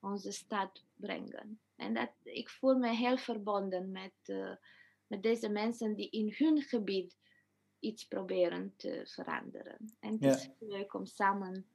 onze 0.00 0.32
stad 0.32 0.84
brengen. 0.94 1.60
En 1.76 1.94
dat, 1.94 2.10
ik 2.22 2.48
voel 2.48 2.74
me 2.74 2.94
heel 2.94 3.16
verbonden 3.16 3.90
met, 3.90 4.12
uh, 4.26 4.54
met 5.06 5.22
deze 5.22 5.48
mensen 5.48 5.94
die 5.94 6.10
in 6.10 6.34
hun 6.36 6.62
gebied 6.62 7.16
iets 7.78 8.04
proberen 8.04 8.74
te 8.76 9.02
veranderen. 9.04 9.96
En 10.00 10.12
het 10.12 10.22
ja. 10.22 10.30
is 10.30 10.48
leuk 10.58 10.94
om 10.94 11.06
samen 11.06 11.66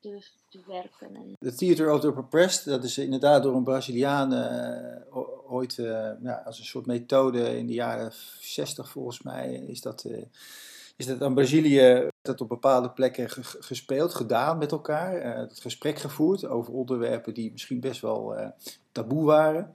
te, 0.00 0.26
te 0.48 0.60
werken. 0.66 1.36
De 1.38 1.54
Theater 1.54 1.92
of 1.92 2.00
the 2.00 2.16
Oppressed, 2.16 2.64
dat 2.64 2.84
is 2.84 2.98
inderdaad 2.98 3.42
door 3.42 3.56
een 3.56 3.64
Braziliaan 3.64 4.32
uh, 4.32 5.16
ooit 5.52 5.78
uh, 5.78 6.12
ja, 6.22 6.42
als 6.44 6.58
een 6.58 6.64
soort 6.64 6.86
methode 6.86 7.58
in 7.58 7.66
de 7.66 7.72
jaren 7.72 8.12
60 8.40 8.88
volgens 8.88 9.22
mij 9.22 9.54
is 9.54 9.80
dat 9.80 10.04
is 10.96 11.06
dat 11.06 11.22
aan 11.22 11.34
Brazilië 11.34 12.08
dat 12.22 12.40
op 12.40 12.48
bepaalde 12.48 12.90
plekken 12.90 13.30
gespeeld, 13.60 14.14
gedaan 14.14 14.58
met 14.58 14.72
elkaar. 14.72 15.26
Uh, 15.26 15.34
het 15.34 15.60
gesprek 15.60 15.98
gevoerd 15.98 16.46
over 16.46 16.72
onderwerpen 16.72 17.34
die 17.34 17.52
misschien 17.52 17.80
best 17.80 18.00
wel 18.00 18.38
uh, 18.38 18.46
taboe 18.92 19.24
waren. 19.24 19.72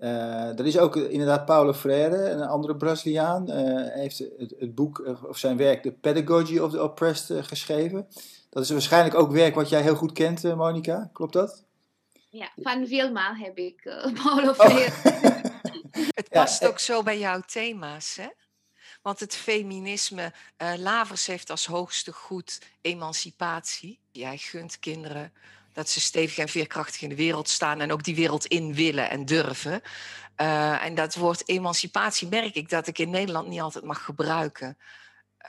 Uh, 0.00 0.58
er 0.58 0.66
is 0.66 0.78
ook 0.78 0.96
inderdaad 0.96 1.44
Paulo 1.44 1.72
Freire, 1.72 2.30
een 2.30 2.42
andere 2.42 2.76
Braziliaan, 2.76 3.50
heeft 3.90 4.18
het, 4.18 4.54
het, 4.58 4.74
boek 4.74 5.18
of 5.28 5.38
zijn 5.38 5.56
werk 5.56 5.82
The 5.82 5.92
Pedagogy 5.92 6.58
of 6.58 6.70
the 6.70 6.82
Oppressed 6.82 7.46
geschreven. 7.46 8.06
Dat 8.50 8.62
is 8.62 8.70
waarschijnlijk 8.70 9.14
ook 9.14 9.30
werk 9.30 9.54
wat 9.54 9.68
jij 9.68 9.82
heel 9.82 9.96
goed 9.96 10.12
kent, 10.12 10.54
Monica. 10.54 11.10
Klopt 11.12 11.32
dat? 11.32 11.64
Ja, 12.30 12.50
van 12.56 12.86
Wilma 12.86 13.34
heb 13.34 13.58
ik 13.58 13.82
Paulo 14.22 14.52
Freire. 14.54 14.92
Oh. 15.04 16.02
het 16.14 16.28
past 16.28 16.66
ook 16.66 16.78
zo 16.78 17.02
bij 17.02 17.18
jouw 17.18 17.40
thema's, 17.46 18.16
hè? 18.16 18.26
Want 19.08 19.20
het 19.20 19.36
feminisme, 19.36 20.32
uh, 20.58 20.72
Lavers 20.76 21.26
heeft 21.26 21.50
als 21.50 21.66
hoogste 21.66 22.12
goed 22.12 22.60
emancipatie. 22.80 23.98
Jij 24.10 24.38
gunt 24.38 24.78
kinderen 24.78 25.32
dat 25.72 25.88
ze 25.88 26.00
stevig 26.00 26.38
en 26.38 26.48
veerkrachtig 26.48 27.02
in 27.02 27.08
de 27.08 27.14
wereld 27.14 27.48
staan 27.48 27.80
en 27.80 27.92
ook 27.92 28.04
die 28.04 28.14
wereld 28.14 28.46
in 28.46 28.74
willen 28.74 29.10
en 29.10 29.24
durven. 29.24 29.82
Uh, 30.36 30.84
en 30.84 30.94
dat 30.94 31.14
woord 31.14 31.48
emancipatie 31.48 32.28
merk 32.28 32.54
ik 32.54 32.68
dat 32.68 32.86
ik 32.86 32.98
in 32.98 33.10
Nederland 33.10 33.48
niet 33.48 33.60
altijd 33.60 33.84
mag 33.84 34.04
gebruiken. 34.04 34.78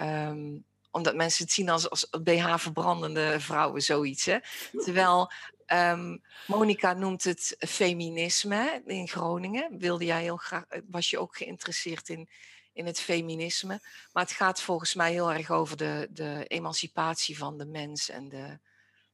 Um, 0.02 0.66
omdat 0.92 1.16
mensen 1.16 1.44
het 1.44 1.54
zien 1.54 1.70
als, 1.70 1.90
als 1.90 2.10
BH-verbrandende 2.24 3.40
vrouwen, 3.40 3.82
zoiets. 3.82 4.26
Hè? 4.26 4.38
Terwijl 4.72 5.32
um, 5.68 6.22
Monica 6.48 6.94
noemt 6.94 7.24
het 7.24 7.56
feminisme 7.60 8.82
in 8.86 9.08
Groningen. 9.08 9.78
Wilde 9.78 10.06
jij 10.06 10.22
heel 10.22 10.38
graag, 10.38 10.66
was 10.90 11.10
je 11.10 11.20
ook 11.20 11.38
geïnteresseerd 11.38 12.10
in, 12.10 12.30
in 12.74 12.86
het 12.86 13.00
feminisme? 13.00 13.80
Maar 14.12 14.24
het 14.24 14.32
gaat 14.32 14.62
volgens 14.62 14.94
mij 14.94 15.12
heel 15.12 15.32
erg 15.32 15.52
over 15.52 15.78
de, 15.78 16.08
de 16.12 16.46
emancipatie 16.48 17.38
van 17.38 17.58
de 17.58 17.66
mens 17.66 18.10
en 18.10 18.30
de, 18.30 18.60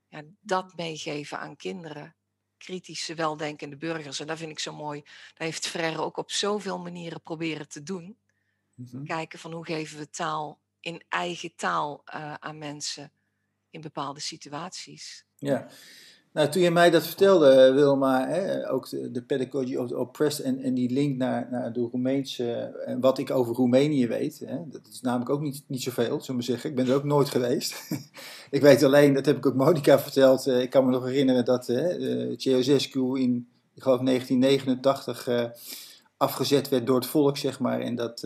ja, 0.08 0.22
dat 0.42 0.76
meegeven 0.76 1.40
aan 1.40 1.56
kinderen. 1.56 2.16
Kritische, 2.58 3.16
weldenkende 3.16 3.78
burgers. 3.78 4.20
En 4.20 4.28
dat 4.28 4.38
vind 4.38 4.52
ik 4.52 4.60
zo 4.60 4.74
mooi. 4.74 5.02
Dat 5.02 5.48
heeft 5.48 5.68
Frère 5.68 6.02
ook 6.02 6.18
op 6.18 6.32
zoveel 6.32 6.80
manieren 6.80 7.22
proberen 7.22 7.68
te 7.68 7.84
doen. 7.84 8.18
Mhm. 8.74 9.04
Kijken 9.04 9.40
van 9.40 9.52
hoe 9.52 9.66
geven 9.66 9.98
we 9.98 10.10
taal 10.10 10.60
in 10.80 11.04
eigen 11.10 11.56
taal 11.56 12.04
uh, 12.16 12.34
aan 12.34 12.58
mensen 12.58 13.12
in 13.70 13.82
bepaalde 13.82 14.20
situaties. 14.20 15.26
Ja, 15.36 15.70
nou, 16.36 16.50
toen 16.50 16.62
je 16.62 16.72
mij 16.72 16.90
dat 16.90 17.06
vertelde, 17.06 17.72
Wilma, 17.74 18.28
hè, 18.28 18.72
ook 18.72 18.90
de, 18.90 19.24
pedagogy 19.28 19.76
of 19.76 19.88
the 19.88 19.98
oppressed 19.98 20.46
en, 20.46 20.60
en 20.60 20.74
die 20.74 20.92
link 20.92 21.18
naar, 21.18 21.48
naar 21.52 21.74
de 21.74 21.88
Roemeense, 21.92 22.52
en 22.86 23.00
wat 23.00 23.18
ik 23.18 23.32
over 23.32 23.56
Roemenië 23.56 24.08
weet, 24.08 24.40
hè, 24.46 24.58
dat 24.70 24.82
is 24.92 25.02
namelijk 25.02 25.30
ook 25.30 25.42
niet, 25.42 25.64
niet 25.68 25.82
zoveel, 25.82 26.06
zullen 26.06 26.26
we 26.26 26.34
maar 26.34 26.44
zeggen. 26.44 26.70
Ik 26.70 26.76
ben 26.76 26.88
er 26.88 26.96
ook 26.96 27.04
nooit 27.04 27.30
geweest. 27.30 27.90
ik 28.58 28.62
weet 28.62 28.84
alleen, 28.84 29.14
dat 29.14 29.26
heb 29.26 29.38
ik 29.38 29.46
ook 29.46 29.56
Monica 29.56 30.00
verteld, 30.00 30.48
uh, 30.48 30.62
ik 30.62 30.70
kan 30.70 30.86
me 30.86 30.92
nog 30.92 31.06
herinneren 31.06 31.46
dat 31.46 31.70
uh, 31.70 32.34
Ceausescu 32.38 33.20
in, 33.20 33.48
ik 33.74 33.84
geloof 33.84 34.00
1989, 34.00 35.28
uh, 35.28 35.44
afgezet 36.18 36.70
werd 36.70 36.86
door 36.88 36.96
het 36.96 37.06
volk, 37.06 37.38
zeg 37.38 37.60
maar, 37.60 37.80
en 37.80 37.96
dat 37.96 38.24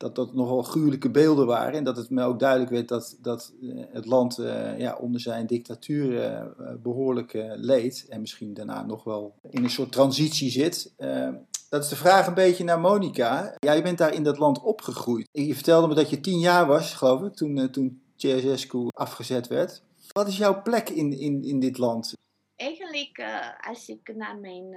dat 0.00 0.14
dat 0.14 0.34
nogal 0.34 0.62
gruwelijke 0.62 1.10
beelden 1.10 1.46
waren. 1.46 1.74
En 1.74 1.84
dat 1.84 1.96
het 1.96 2.10
me 2.10 2.22
ook 2.22 2.38
duidelijk 2.38 2.70
werd 2.70 2.88
dat, 2.88 3.18
dat 3.22 3.52
eh, 3.62 3.68
het 3.92 4.06
land 4.06 4.38
uh, 4.38 4.78
ja, 4.78 4.96
onder 4.96 5.20
zijn 5.20 5.46
dictatuur 5.46 6.12
uh, 6.12 6.72
behoorlijk 6.82 7.32
leed. 7.56 8.06
En 8.08 8.20
misschien 8.20 8.54
daarna 8.54 8.82
nog 8.82 9.04
wel 9.04 9.34
in 9.50 9.64
een 9.64 9.70
soort 9.70 9.92
transitie 9.92 10.50
zit. 10.50 10.94
dat 11.68 11.82
is 11.82 11.88
de 11.88 11.96
vraag 11.96 12.26
een 12.26 12.34
beetje 12.34 12.64
naar 12.64 12.80
Monica. 12.80 13.54
Jij 13.58 13.82
bent 13.82 13.98
daar 13.98 14.14
in 14.14 14.22
dat 14.22 14.38
land 14.38 14.60
opgegroeid. 14.62 15.28
Je 15.32 15.54
vertelde 15.54 15.88
me 15.88 15.94
dat 15.94 16.10
je 16.10 16.20
tien 16.20 16.38
jaar 16.38 16.66
was, 16.66 16.94
geloof 16.94 17.22
ik, 17.22 17.34
toen, 17.34 17.70
toen 17.70 18.02
Ceausescu 18.16 18.86
afgezet 18.92 19.46
werd. 19.46 19.82
Wat 20.12 20.28
is 20.28 20.36
jouw 20.36 20.62
plek 20.62 20.88
in, 20.88 21.18
in, 21.18 21.44
in 21.44 21.60
dit 21.60 21.78
land? 21.78 22.12
Eigenlijk, 22.56 23.24
als 23.68 23.88
ik 23.88 24.12
naar 24.16 24.38
mijn 24.38 24.76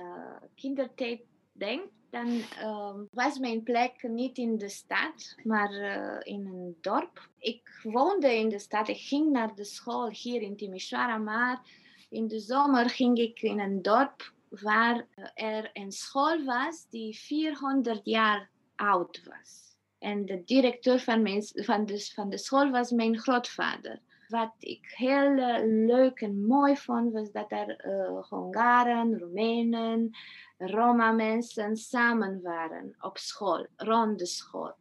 kindertijd 0.56 1.20
denk, 1.52 1.82
dan 2.14 2.42
ehm, 2.60 3.04
was 3.12 3.38
mijn 3.40 3.64
plek 3.64 4.04
niet 4.04 4.38
in 4.38 4.58
de 4.58 4.70
stad, 4.70 5.36
maar 5.44 5.72
eh, 5.72 6.34
in 6.34 6.46
een 6.46 6.78
dorp. 6.82 7.30
Ik 7.38 7.80
woonde 7.84 8.38
in 8.38 8.50
de 8.50 8.60
stad, 8.60 8.88
ik 8.88 8.98
ging 8.98 9.32
naar 9.32 9.56
de 9.56 9.64
school 9.64 10.10
hier 10.10 10.42
in 10.42 10.56
Timișoara, 10.56 11.18
maar 11.18 11.62
in 12.10 12.28
de 12.28 12.40
zomer 12.40 12.90
ging 12.90 13.18
ik 13.18 13.42
in 13.42 13.60
een 13.60 13.82
dorp 13.82 14.34
waar 14.50 15.08
eh, 15.16 15.56
er 15.56 15.70
een 15.74 15.92
school 15.92 16.44
was 16.44 16.86
die 16.90 17.18
400 17.18 18.02
jaar 18.04 18.50
oud 18.76 19.24
was. 19.24 19.78
En 20.00 20.26
de 20.26 20.44
directeur 20.44 21.00
van, 21.00 21.44
van, 21.54 21.86
de, 21.86 22.10
van 22.14 22.30
de 22.30 22.38
school 22.38 22.70
was 22.70 22.92
mijn 22.92 23.20
grootvader. 23.20 24.02
Wat 24.28 24.54
ik 24.60 24.94
heel 24.96 25.32
uh, 25.32 25.58
leuk 25.88 26.22
en 26.22 26.46
mooi 26.46 26.78
vond, 26.78 27.14
was 27.14 27.32
dat 27.32 27.52
er 27.52 27.86
Hongaren, 28.30 29.20
Roemenen, 29.20 30.12
Roma-mensen 30.72 31.78
samen 31.78 32.42
waren 32.42 32.96
op 33.00 33.18
school, 33.18 33.68
rond 33.76 34.20
de 34.20 34.26
school. 34.26 34.74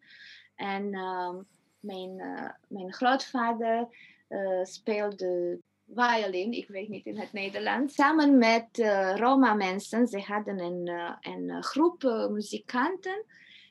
En 0.54 0.94
uh, 0.94 1.34
mijn, 1.80 2.18
uh, 2.18 2.50
mijn 2.68 2.92
grootvader 2.92 3.88
uh, 4.28 4.64
speelde 4.64 5.58
violin, 5.94 6.52
ik 6.52 6.68
weet 6.68 6.88
niet 6.88 7.06
in 7.06 7.18
het 7.18 7.32
Nederlands, 7.32 7.94
samen 7.94 8.38
met 8.38 8.68
Roma-mensen. 9.14 10.06
Ze 10.06 10.20
hadden 10.20 10.58
een, 10.58 10.90
een 11.20 11.62
groep 11.62 12.28
muzikanten. 12.30 13.24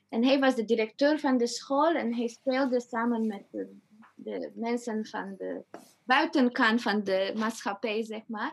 En 0.08 0.24
hij 0.24 0.38
was 0.38 0.54
de 0.54 0.64
directeur 0.64 1.18
van 1.18 1.36
de 1.36 1.46
school 1.46 1.94
en 1.94 2.14
hij 2.14 2.28
speelde 2.28 2.80
samen 2.80 3.26
met 3.26 3.44
de, 4.14 4.50
mensen 4.54 5.06
van 5.06 5.34
de 5.38 5.64
buitenkant 6.04 6.82
van 6.82 7.04
de 7.04 7.32
maatschappij, 7.36 8.04
zeg 8.04 8.22
maar. 8.26 8.52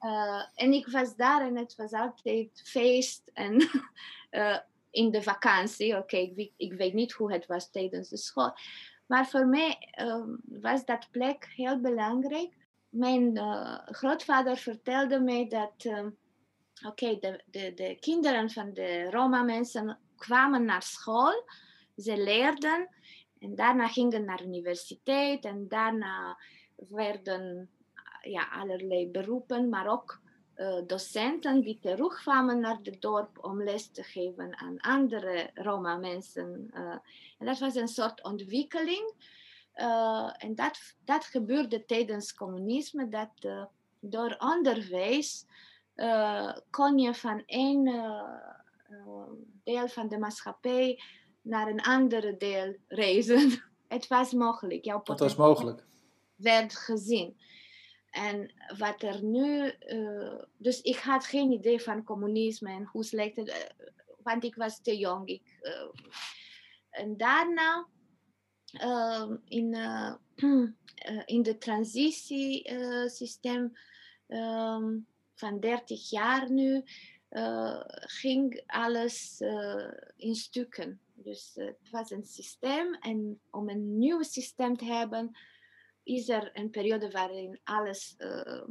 Uh, 0.00 0.42
en 0.54 0.72
ik 0.72 0.88
was 0.88 1.16
daar 1.16 1.46
en 1.46 1.56
het 1.56 1.74
was 1.76 1.92
altijd 1.92 2.62
feest 2.64 3.30
en 3.32 3.68
uh, 4.30 4.58
in 4.90 5.10
de 5.10 5.22
vakantie. 5.22 5.96
Oké, 5.96 6.16
ik, 6.16 6.52
ik, 6.56 6.72
weet 6.72 6.92
niet 6.94 7.12
hoe 7.12 7.32
het 7.32 7.46
was 7.46 7.70
tijdens 7.70 8.08
de 8.08 8.16
school. 8.16 8.54
Maar 9.06 9.26
voor 9.26 9.46
mij 9.46 9.92
um, 10.00 10.40
was 10.44 10.84
dat 10.84 11.08
plek 11.10 11.52
heel 11.54 11.80
belangrijk. 11.80 12.52
Mijn 12.88 13.36
uh, 13.36 13.78
grootvader 13.84 14.56
vertelde 14.56 15.20
mij 15.20 15.48
dat 15.48 15.84
um, 15.84 16.16
oké, 16.86 17.18
de, 17.18 17.42
de, 17.46 17.74
de 17.74 17.96
kinderen 18.00 18.50
van 18.50 18.72
de 18.72 19.10
Roma-mensen 19.10 19.98
kwamen 20.16 20.64
naar 20.64 20.82
school. 20.82 21.44
Ze 21.96 22.16
leerden 22.16 22.88
en 23.38 23.54
daarna 23.54 23.88
gingen 23.88 24.24
naar 24.24 24.42
universiteit 24.42 25.44
en 25.44 25.68
daarna 25.68 26.38
werden 26.76 27.70
ja, 28.30 28.48
allerlei 28.52 29.10
beroepen, 29.10 29.68
maar 29.68 29.86
ook 29.88 30.20
uh, 30.56 30.76
docenten 30.86 31.60
die 31.60 31.78
terugkwamen 31.78 32.60
naar 32.60 32.78
het 32.82 33.00
dorp 33.00 33.44
om 33.44 33.62
les 33.62 33.90
te 33.90 34.02
geven 34.02 34.56
aan 34.58 34.80
andere 34.80 35.50
Roma-mensen. 35.54 36.70
Uh, 36.74 36.96
en 37.38 37.46
dat 37.46 37.58
was 37.58 37.74
een 37.74 37.88
soort 37.88 38.22
ontwikkeling. 38.22 39.12
Uh, 39.74 40.30
en 40.36 40.54
dat, 40.54 40.78
dat 41.04 41.24
gebeurde 41.24 41.84
tijdens 41.84 42.34
communisme, 42.34 43.08
dat 43.08 43.66
door 44.00 44.36
onderwijs 44.38 45.46
kon 46.70 46.98
je 46.98 47.14
van 47.14 47.42
één 47.46 47.84
deel 49.64 49.88
van 49.88 50.08
de 50.08 50.18
maatschappij 50.18 51.00
naar 51.42 51.68
een 51.68 51.82
andere 51.82 52.36
deel 52.36 52.76
reizen. 52.88 53.50
Het 53.88 54.06
was 54.06 54.32
mogelijk. 54.32 54.84
Jouw 54.84 55.00
Het 55.04 55.20
was 55.20 55.36
mogelijk. 55.36 55.84
Werd 56.36 56.76
gezien. 56.76 57.36
En 58.16 58.50
wat 58.78 59.02
er 59.02 59.22
nu, 59.22 59.72
uh, 59.88 60.42
dus 60.56 60.80
ik 60.80 60.96
had 60.96 61.26
geen 61.26 61.50
idee 61.50 61.80
van 61.80 62.04
communisme 62.04 62.70
en 62.70 62.84
hoe 62.84 63.04
slecht 63.04 63.36
het, 63.36 63.48
uh, 63.48 63.54
want 64.22 64.44
ik 64.44 64.54
was 64.54 64.80
te 64.80 64.96
jong. 64.96 65.28
Ik, 65.28 65.42
uh, 65.62 65.88
en 66.90 67.16
daarna, 67.16 67.86
ehm, 68.72 69.36
in, 69.48 69.76
in 71.34 71.42
de 71.42 71.58
transitiesysteem 71.58 73.76
um, 74.28 75.06
van 75.34 75.60
30 75.60 76.10
jaar 76.10 76.50
nu, 76.50 76.82
ging 77.90 78.62
alles 78.66 79.40
in 80.16 80.34
stukken. 80.34 81.00
Dus 81.14 81.52
het 81.54 81.90
was 81.90 82.10
een 82.10 82.24
systeem 82.24 82.94
en 82.94 83.40
om 83.50 83.68
een 83.68 83.98
nieuw 83.98 84.22
systeem 84.22 84.76
te 84.76 84.84
hebben, 84.84 85.36
is 86.06 86.28
er 86.28 86.50
een 86.52 86.70
periode 86.70 87.10
waarin 87.10 87.60
alles 87.64 88.14
uh, 88.18 88.62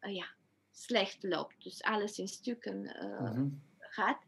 uh, 0.00 0.14
ja, 0.14 0.26
slecht 0.70 1.22
loopt. 1.22 1.64
Dus 1.64 1.82
alles 1.82 2.18
in 2.18 2.28
stukken 2.28 2.84
uh, 3.04 3.40
gaat. 3.78 4.18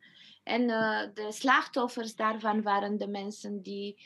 En 0.43 0.67
de 1.15 1.27
slachtoffers 1.29 2.17
daarvan 2.17 2.63
waren 2.63 2.99
de 2.99 3.09
mensen 3.09 3.63
die 3.63 3.99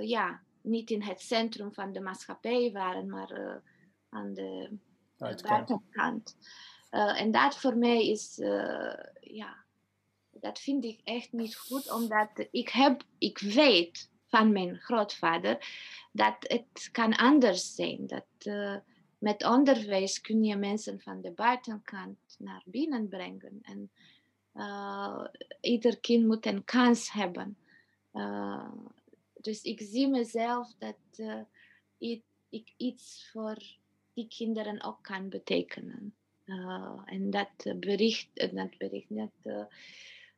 ja, 0.00 0.42
niet 0.60 0.90
in 0.90 1.02
het 1.02 1.20
centrum 1.20 1.72
van 1.72 1.92
de 1.92 2.00
maatschappij 2.00 2.72
waren, 2.72 3.08
maar 3.08 3.62
aan 4.08 4.34
de 4.34 4.78
buitenkant. 5.18 6.36
en 6.90 7.30
dat 7.30 7.56
voor 7.56 7.76
mij 7.76 8.08
is, 8.08 8.36
ja, 9.20 9.64
dat 10.30 10.58
vind 10.58 10.84
ik 10.84 11.00
echt 11.04 11.32
niet 11.32 11.56
goed, 11.56 11.92
omdat 11.92 12.30
ik 12.50 12.68
heb, 12.68 13.02
ik 13.18 13.38
weet 13.38 14.10
van 14.32 14.52
mijn 14.52 14.78
grootvader, 14.78 15.66
dat 16.12 16.36
het 16.38 16.88
kan 16.92 17.16
anders 17.16 17.74
zijn. 17.74 18.06
Dat 18.06 18.26
uh, 18.42 18.76
met 19.18 19.44
onderwijs 19.44 20.20
kun 20.20 20.44
je 20.44 20.56
mensen 20.56 21.00
van 21.00 21.20
de 21.20 21.30
buitenkant 21.30 22.36
naar 22.38 22.62
binnen 22.64 23.08
brengen. 23.08 23.58
En 23.62 23.90
uh, 24.54 25.24
ieder 25.60 26.00
kind 26.00 26.26
moet 26.26 26.46
een 26.46 26.64
kans 26.64 27.12
hebben. 27.12 27.56
Uh, 28.12 28.72
dus 29.40 29.62
ik 29.62 29.80
zie 29.80 30.08
mezelf 30.08 30.74
dat 30.78 30.96
ik, 31.98 32.22
ik, 32.48 32.72
iets 32.76 33.28
voor 33.32 33.56
die 34.14 34.28
kinderen 34.28 34.82
ook 34.82 35.02
kan 35.02 35.28
betekenen. 35.28 36.14
en 37.04 37.30
dat 37.30 37.80
bericht, 37.80 38.28
dat 38.34 38.78
bericht, 38.78 39.08
dat 39.08 39.66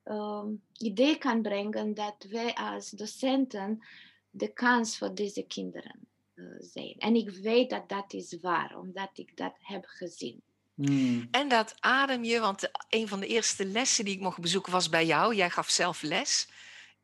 um, 0.05 0.63
idee 0.73 1.19
kan 1.19 1.43
brengen 1.43 1.95
dat 1.95 2.27
wij 2.29 2.55
als 2.55 2.91
docenten 2.91 3.85
de 4.31 4.53
kans 4.53 4.99
voor 4.99 5.15
deze 5.15 5.43
kinderen 5.43 6.09
uh, 6.35 6.55
zijn. 6.59 6.95
En 6.99 7.15
ik 7.15 7.31
weet 7.31 7.71
dat 7.71 7.89
dat 7.89 8.13
is 8.13 8.39
waar, 8.41 8.79
omdat 8.79 9.11
ik 9.13 9.37
dat 9.37 9.55
heb 9.59 9.85
gezien. 9.87 10.43
Hmm. 10.75 11.29
En 11.31 11.49
dat 11.49 11.75
adem 11.81 12.25
je, 12.25 12.41
want 12.41 12.71
een 12.89 13.09
van 13.09 13.21
de 13.21 13.27
eerste 13.27 13.67
lessen 13.67 14.05
die 14.05 14.15
ik 14.15 14.21
mocht 14.21 14.41
bezoeken 14.41 14.73
was 14.73 14.89
bij 14.89 15.07
jou. 15.07 15.35
Jij 15.35 15.51
gaf 15.51 15.71
zelf 15.71 16.03
les 16.03 16.49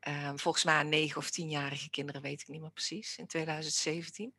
Ehm, 0.01 0.37
volgens 0.37 0.63
mij 0.63 0.75
aan 0.75 0.89
negen 0.89 1.17
of 1.17 1.29
tienjarige 1.29 1.89
kinderen, 1.89 2.21
weet 2.21 2.41
ik 2.41 2.47
niet 2.47 2.61
meer 2.61 2.71
precies, 2.71 3.17
in 3.17 3.27
2017. 3.27 4.33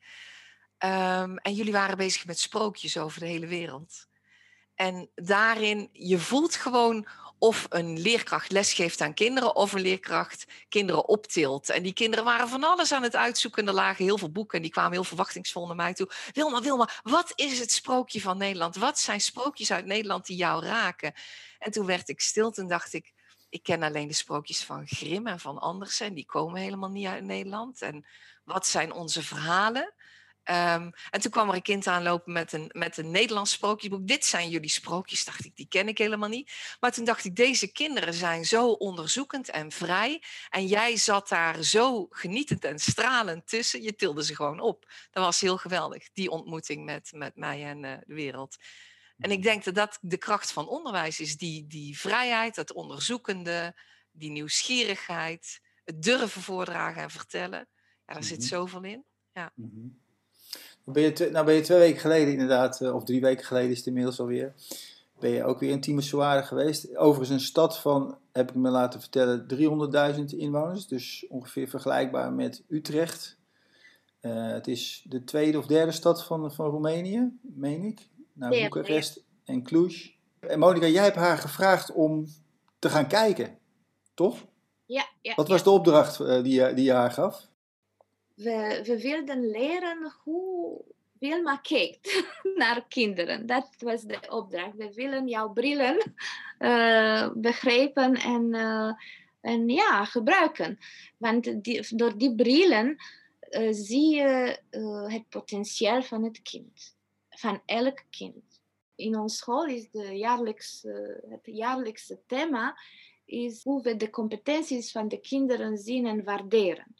Ehm, 0.78 1.36
en 1.36 1.54
jullie 1.54 1.72
waren 1.72 1.96
bezig 1.96 2.26
met 2.26 2.38
sprookjes 2.38 2.96
over 2.96 3.20
de 3.20 3.26
hele 3.26 3.46
wereld. 3.46 4.08
En 4.74 5.10
daarin, 5.14 5.88
je 5.92 6.18
voelt 6.18 6.54
gewoon 6.54 7.06
of 7.42 7.66
een 7.68 8.00
leerkracht 8.00 8.50
lesgeeft 8.50 9.00
aan 9.00 9.14
kinderen 9.14 9.56
of 9.56 9.72
een 9.72 9.80
leerkracht 9.80 10.44
kinderen 10.68 11.08
optilt. 11.08 11.70
En 11.70 11.82
die 11.82 11.92
kinderen 11.92 12.24
waren 12.24 12.48
van 12.48 12.64
alles 12.64 12.92
aan 12.92 13.02
het 13.02 13.16
uitzoeken. 13.16 13.66
Er 13.66 13.74
lagen 13.74 14.04
heel 14.04 14.18
veel 14.18 14.32
boeken 14.32 14.56
en 14.56 14.62
die 14.62 14.70
kwamen 14.70 14.92
heel 14.92 15.04
verwachtingsvol 15.04 15.66
naar 15.66 15.76
mij 15.76 15.94
toe. 15.94 16.10
Wilma, 16.32 16.60
Wilma, 16.60 16.88
wat 17.02 17.32
is 17.34 17.58
het 17.58 17.72
sprookje 17.72 18.20
van 18.20 18.38
Nederland? 18.38 18.76
Wat 18.76 18.98
zijn 18.98 19.20
sprookjes 19.20 19.72
uit 19.72 19.86
Nederland 19.86 20.26
die 20.26 20.36
jou 20.36 20.64
raken? 20.64 21.12
En 21.58 21.70
toen 21.70 21.86
werd 21.86 22.08
ik 22.08 22.20
stil, 22.20 22.50
toen 22.50 22.68
dacht 22.68 22.92
ik, 22.92 23.12
ik 23.48 23.62
ken 23.62 23.82
alleen 23.82 24.08
de 24.08 24.14
sprookjes 24.14 24.64
van 24.64 24.86
Grimm 24.86 25.26
en 25.26 25.40
van 25.40 25.58
Andersen. 25.58 26.06
En 26.06 26.14
die 26.14 26.26
komen 26.26 26.60
helemaal 26.60 26.90
niet 26.90 27.06
uit 27.06 27.24
Nederland. 27.24 27.82
En 27.82 28.06
wat 28.44 28.66
zijn 28.66 28.92
onze 28.92 29.22
verhalen? 29.22 29.94
Ehm, 30.42 30.90
en 31.10 31.20
toen 31.20 31.30
kwam 31.30 31.48
er 31.48 31.54
een 31.54 31.62
kind 31.62 31.86
aanlopen 31.86 32.32
met 32.32 32.52
een, 32.52 32.70
met 32.72 32.96
een 32.96 33.10
Nederlands 33.10 33.52
sprookjesboek. 33.52 34.06
Dit 34.06 34.24
zijn 34.24 34.48
jullie 34.48 34.70
sprookjes, 34.70 35.24
dacht 35.24 35.44
ik, 35.44 35.56
die 35.56 35.68
ken 35.68 35.88
ik 35.88 35.98
helemaal 35.98 36.28
niet. 36.28 36.52
Maar 36.80 36.92
toen 36.92 37.04
dacht 37.04 37.24
ik, 37.24 37.36
deze 37.36 37.72
kinderen 37.72 38.14
zijn 38.14 38.44
zo 38.44 38.70
onderzoekend 38.70 39.50
en 39.50 39.72
vrij. 39.72 40.22
En 40.50 40.66
jij 40.66 40.96
zat 40.96 41.28
daar 41.28 41.62
zo 41.62 42.06
genietend 42.10 42.64
en 42.64 42.78
stralend 42.78 43.48
tussen. 43.48 43.82
Je 43.82 43.94
tilde 43.94 44.24
ze 44.24 44.34
gewoon 44.34 44.60
op. 44.60 44.92
Dat 45.10 45.24
was 45.24 45.40
heel 45.40 45.56
geweldig, 45.56 46.12
die 46.12 46.30
ontmoeting 46.30 46.84
met, 46.84 47.12
met 47.14 47.36
mij 47.36 47.64
en 47.64 47.84
uh, 47.84 47.92
de 48.06 48.14
wereld. 48.14 48.56
En 49.18 49.30
ik 49.30 49.42
denk 49.42 49.64
dat 49.64 49.74
dat 49.74 49.98
de 50.00 50.16
kracht 50.16 50.52
van 50.52 50.68
onderwijs 50.68 51.20
is. 51.20 51.36
Die, 51.36 51.66
die 51.66 51.98
vrijheid, 51.98 52.54
dat 52.54 52.72
onderzoekende, 52.72 53.76
die 54.10 54.30
nieuwsgierigheid. 54.30 55.60
Het 55.84 56.02
durven 56.02 56.42
voordragen 56.42 57.02
en 57.02 57.10
vertellen. 57.10 57.58
Ja, 57.58 57.66
daar 58.06 58.16
mm 58.16 58.22
-hmm. 58.22 58.22
zit 58.22 58.38
mhm. 58.38 58.46
zoveel 58.46 58.82
in. 58.82 59.04
Ja. 59.32 59.52
Mm 59.54 59.70
-hmm. 59.74 60.01
Ben 60.84 61.02
je, 61.02 61.28
nou 61.32 61.46
ben 61.46 61.54
je 61.54 61.60
twee 61.60 61.78
weken 61.78 62.00
geleden 62.00 62.32
inderdaad, 62.32 62.80
eh, 62.80 62.94
of 62.94 63.04
drie 63.04 63.20
weken 63.20 63.44
geleden 63.44 63.70
is 63.70 63.76
het 63.76 63.86
inmiddels 63.86 64.20
alweer, 64.20 64.54
ben 65.18 65.30
je 65.30 65.44
ook 65.44 65.60
weer 65.60 65.70
in 65.70 65.80
Timisoara 65.80 66.42
geweest. 66.42 66.96
Overigens 66.96 67.40
een 67.40 67.46
stad 67.46 67.78
van, 67.78 68.18
heb 68.32 68.50
ik 68.50 68.56
me 68.56 68.70
laten 68.70 69.00
vertellen, 69.00 69.46
300.000 69.46 70.24
inwoners. 70.36 70.86
Dus 70.86 71.26
ongeveer 71.28 71.68
vergelijkbaar 71.68 72.32
met 72.32 72.62
Utrecht. 72.68 73.38
Uh, 74.20 74.52
het 74.52 74.66
is 74.66 75.04
de 75.08 75.24
tweede 75.24 75.58
of 75.58 75.66
derde 75.66 75.92
stad 75.92 76.24
van, 76.24 76.52
van 76.52 76.70
Roemenië, 76.70 77.38
meen 77.42 77.82
ik. 77.82 78.08
Naar 78.32 78.54
ja, 78.54 78.68
Boekarest 78.68 79.24
en 79.44 79.62
Cluj. 79.62 80.14
En 80.40 80.58
Monika, 80.58 80.86
jij 80.86 81.04
hebt 81.04 81.16
haar 81.16 81.38
gevraagd 81.38 81.92
om 81.92 82.26
te 82.78 82.88
gaan 82.88 83.06
kijken, 83.06 83.58
toch? 84.14 84.44
Ja. 84.86 85.08
ja 85.20 85.34
Wat 85.34 85.48
was 85.48 85.62
de 85.62 85.70
opdracht 85.70 86.20
uh, 86.20 86.42
die, 86.42 86.74
die 86.74 86.84
je 86.84 86.92
haar 86.92 87.10
gaf? 87.10 87.48
We, 88.34 88.98
wilden 89.02 89.50
leren 89.50 90.12
hoe 90.22 90.80
Wilma 91.18 91.56
kijkt 91.56 92.24
naar 92.56 92.86
kinderen. 92.88 93.46
Dat 93.46 93.68
was 93.78 94.02
de 94.02 94.20
opdracht. 94.28 94.76
We 94.76 94.92
willen 94.94 95.28
jouw 95.28 95.52
brillen 95.52 96.14
uh, 96.58 97.30
begrijpen 97.34 98.14
en, 98.14 98.54
uh, 98.54 98.92
en 99.40 99.68
ja, 99.68 100.04
gebruiken. 100.04 100.78
Want 101.16 101.64
die, 101.64 101.96
door 101.96 102.18
die 102.18 102.34
brillen 102.34 102.96
uh, 103.50 103.68
zie 103.70 104.14
je 104.14 104.58
het 105.08 105.28
potentieel 105.28 106.02
van 106.02 106.24
het 106.24 106.42
kind. 106.42 106.96
Van 107.28 107.62
elk 107.66 108.04
kind. 108.10 108.60
In 108.94 109.18
onze 109.18 109.36
school 109.36 109.64
is 109.64 109.90
de 109.90 110.16
jaarlijks, 110.16 110.86
het 111.28 111.40
jaarlijkse 111.42 112.20
thema 112.26 112.76
is 113.24 113.62
hoe 113.62 113.82
we 113.82 113.96
de 113.96 114.10
competenties 114.10 114.92
van 114.92 115.08
de 115.08 115.20
kinderen 115.20 115.78
zien 115.78 116.06
en 116.06 116.24
waarderen. 116.24 116.94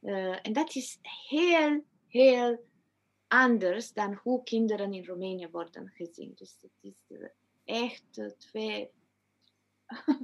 Uh, 0.00 0.38
en 0.42 0.52
dat 0.52 0.74
is 0.74 0.98
heel, 1.28 1.84
heel 2.08 2.64
anders 3.28 3.92
dan 3.92 4.20
hoe 4.22 4.42
kinderen 4.42 4.92
in 4.92 5.04
Roemenië 5.04 5.48
worden 5.48 5.88
gezien. 5.88 6.32
Dus 6.34 6.56
het 6.60 6.70
is 6.80 7.18
echt 7.64 8.18
uh, 8.18 8.30
twee, 8.30 8.90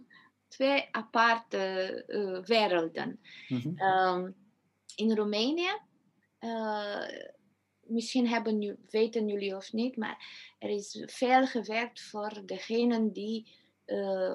twee 0.48 0.88
aparte 0.90 2.42
werelden. 2.46 3.20
Mm-hmm. 3.48 3.80
Um, 3.80 4.34
in 4.96 5.16
Roemenië, 5.16 5.80
misschien 7.80 8.28
hebben, 8.28 8.78
weten 8.90 9.28
jullie 9.28 9.56
of 9.56 9.72
niet, 9.72 9.96
maar 9.96 10.54
er 10.58 10.70
is 10.70 11.02
veel 11.06 11.46
gewerkt 11.46 12.00
voor 12.00 12.42
degenen 12.46 13.12
die 13.12 13.48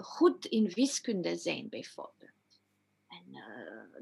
goed 0.01 0.45
in 0.45 0.69
wiskunde 0.69 1.35
zijn, 1.35 1.69
bijvoorbeeld. 1.69 2.61
En 3.07 3.43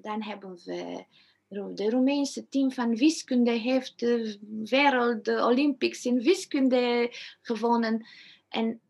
dan 0.01 0.23
hebben 0.23 0.55
we 0.63 1.05
de 1.47 1.89
Roemeense 1.89 2.49
team 2.49 2.71
van 2.71 2.95
wiskunde 2.95 3.51
heeft 3.51 3.99
de 3.99 4.39
wereld 4.63 5.27
Olympics 5.27 6.05
in 6.05 6.21
wiskunde 6.21 7.11
gewonnen. 7.41 8.05
En 8.49 8.81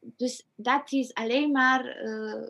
dus 0.00 0.46
dat 0.54 0.92
is 0.92 1.14
alleen 1.14 1.50
maar 1.50 2.04
uh, 2.04 2.48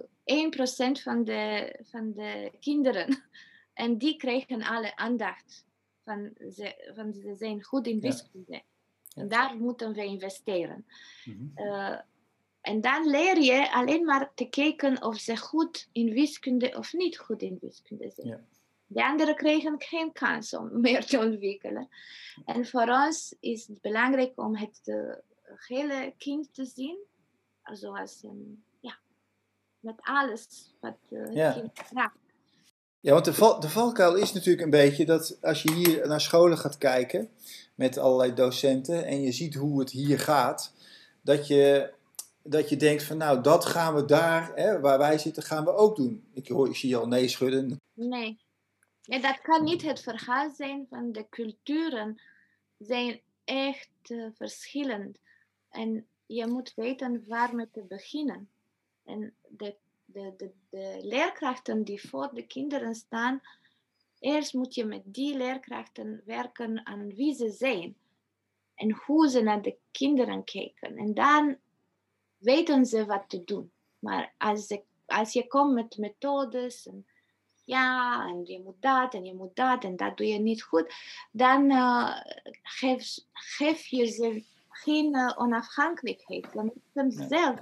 1% 0.98 1.02
van 1.02 1.24
de, 1.24 1.74
van 1.82 2.12
de 2.12 2.52
kinderen. 2.60 3.16
En 3.72 3.98
die 3.98 4.16
krijgen 4.16 4.62
alle 4.62 4.96
aandacht. 4.96 5.64
Van 6.04 6.30
ze, 6.50 6.92
van 6.94 7.12
ze 7.12 7.34
zijn 7.34 7.62
goed 7.62 7.86
in 7.86 8.00
wiskunde. 8.00 8.52
Ja. 8.52 8.62
En 9.14 9.28
daar 9.28 9.56
moeten 9.56 9.92
we 9.92 10.04
investeren. 10.04 10.86
Uh, 11.54 12.00
en 12.60 12.80
dan 12.80 13.10
leer 13.10 13.40
je 13.40 13.72
alleen 13.72 14.04
maar 14.04 14.34
te 14.34 14.48
kijken 14.48 15.02
of 15.02 15.16
ze 15.16 15.36
goed 15.36 15.88
in 15.92 16.12
wiskunde 16.12 16.76
of 16.76 16.92
niet 16.92 17.18
goed 17.18 17.42
in 17.42 17.58
wiskunde 17.60 18.10
zijn. 18.10 18.28
Ja. 18.28 18.44
De 18.86 19.04
anderen 19.04 19.36
kregen 19.36 19.74
geen 19.78 20.12
kans 20.12 20.54
om 20.54 20.70
meer 20.80 21.04
te 21.04 21.18
ontwikkelen. 21.18 21.88
En 22.44 22.66
voor 22.66 22.88
ons 23.06 23.36
is 23.40 23.66
het 23.66 23.80
belangrijk 23.80 24.32
om 24.34 24.56
het 24.56 24.80
hele 25.66 26.14
kind 26.18 26.54
te 26.54 26.64
zien, 26.64 26.98
zoals 27.62 28.22
um, 28.24 28.64
ja, 28.80 28.98
met 29.80 29.94
alles 30.00 30.74
wat 30.80 30.96
uh, 31.10 31.22
het 31.22 31.34
ja. 31.34 31.52
kind 31.52 31.70
vraagt. 31.74 32.16
Ja, 33.00 33.12
want 33.12 33.24
de, 33.24 33.34
val, 33.34 33.60
de 33.60 33.68
valkuil 33.68 34.14
is 34.14 34.32
natuurlijk 34.32 34.64
een 34.64 34.70
beetje 34.70 35.04
dat 35.04 35.38
als 35.40 35.62
je 35.62 35.72
hier 35.72 36.08
naar 36.08 36.20
scholen 36.20 36.58
gaat 36.58 36.78
kijken 36.78 37.28
met 37.74 37.98
allerlei 37.98 38.34
docenten 38.34 39.04
en 39.04 39.22
je 39.22 39.32
ziet 39.32 39.54
hoe 39.54 39.80
het 39.80 39.90
hier 39.90 40.20
gaat, 40.20 40.72
dat 41.22 41.46
je, 41.46 41.92
dat 42.42 42.68
je 42.68 42.76
denkt 42.76 43.02
van 43.02 43.16
nou, 43.16 43.42
dat 43.42 43.64
gaan 43.64 43.94
we 43.94 44.04
daar, 44.04 44.52
hè, 44.54 44.80
waar 44.80 44.98
wij 44.98 45.18
zitten, 45.18 45.42
gaan 45.42 45.64
we 45.64 45.74
ook 45.74 45.96
doen. 45.96 46.24
Ik, 46.32 46.48
hoor, 46.48 46.68
ik 46.68 46.76
zie 46.76 46.88
je 46.88 46.96
al 46.96 47.08
nee 47.08 47.28
schudden. 47.28 47.80
Nee. 47.92 48.38
En 49.06 49.22
dat 49.22 49.40
kan 49.40 49.64
niet 49.64 49.82
het 49.82 50.00
verhaal 50.00 50.50
zijn 50.50 50.86
van 50.88 51.12
de 51.12 51.28
culturen 51.28 52.20
zijn 52.78 53.20
echt 53.44 54.10
uh, 54.10 54.28
verschillend. 54.34 55.18
En 55.70 56.06
je 56.26 56.46
moet 56.46 56.74
weten 56.74 57.24
waar 57.26 57.54
met 57.54 57.72
te 57.72 57.82
beginnen. 57.82 58.48
En 59.04 59.34
de, 59.48 59.74
de, 60.04 60.34
de, 60.36 60.50
de 60.70 60.98
leerkrachten 61.02 61.84
die 61.84 62.08
voor 62.08 62.30
de 62.34 62.46
kinderen 62.46 62.94
staan, 62.94 63.40
eerst 64.18 64.54
moet 64.54 64.74
je 64.74 64.84
met 64.84 65.02
die 65.04 65.36
leerkrachten 65.36 66.22
werken 66.24 66.86
aan 66.86 67.14
wie 67.14 67.34
ze 67.34 67.50
zijn. 67.50 67.96
En 68.74 68.92
hoe 68.92 69.28
ze 69.28 69.42
naar 69.42 69.62
de 69.62 69.76
kinderen 69.90 70.44
kijken. 70.44 70.96
En 70.96 71.14
dan 71.14 71.56
weten 72.38 72.86
ze 72.86 73.06
wat 73.06 73.24
te 73.28 73.44
doen. 73.44 73.70
Maar 73.98 74.34
als, 74.38 74.66
ze, 74.66 74.82
als 75.06 75.32
je 75.32 75.46
komt 75.46 75.74
met 75.74 75.96
methodes 75.98 76.88
ja, 77.66 78.24
en 78.28 78.44
je 78.44 78.60
moet 78.64 78.80
dat 78.80 79.14
en 79.14 79.24
je 79.24 79.34
moet 79.34 79.56
dat 79.56 79.84
en 79.84 79.96
dat 79.96 80.16
doe 80.16 80.26
je 80.26 80.38
niet 80.38 80.62
goed, 80.62 80.94
dan 81.30 81.70
uh, 81.70 82.16
geef, 82.62 83.18
geef 83.32 83.86
je 83.86 84.06
ze 84.06 84.42
geen 84.68 85.16
uh, 85.16 85.32
onafhankelijkheid. 85.36 86.46
Dan 86.52 86.72
moeten 86.94 87.12
ze 87.12 87.26
zelf 87.28 87.60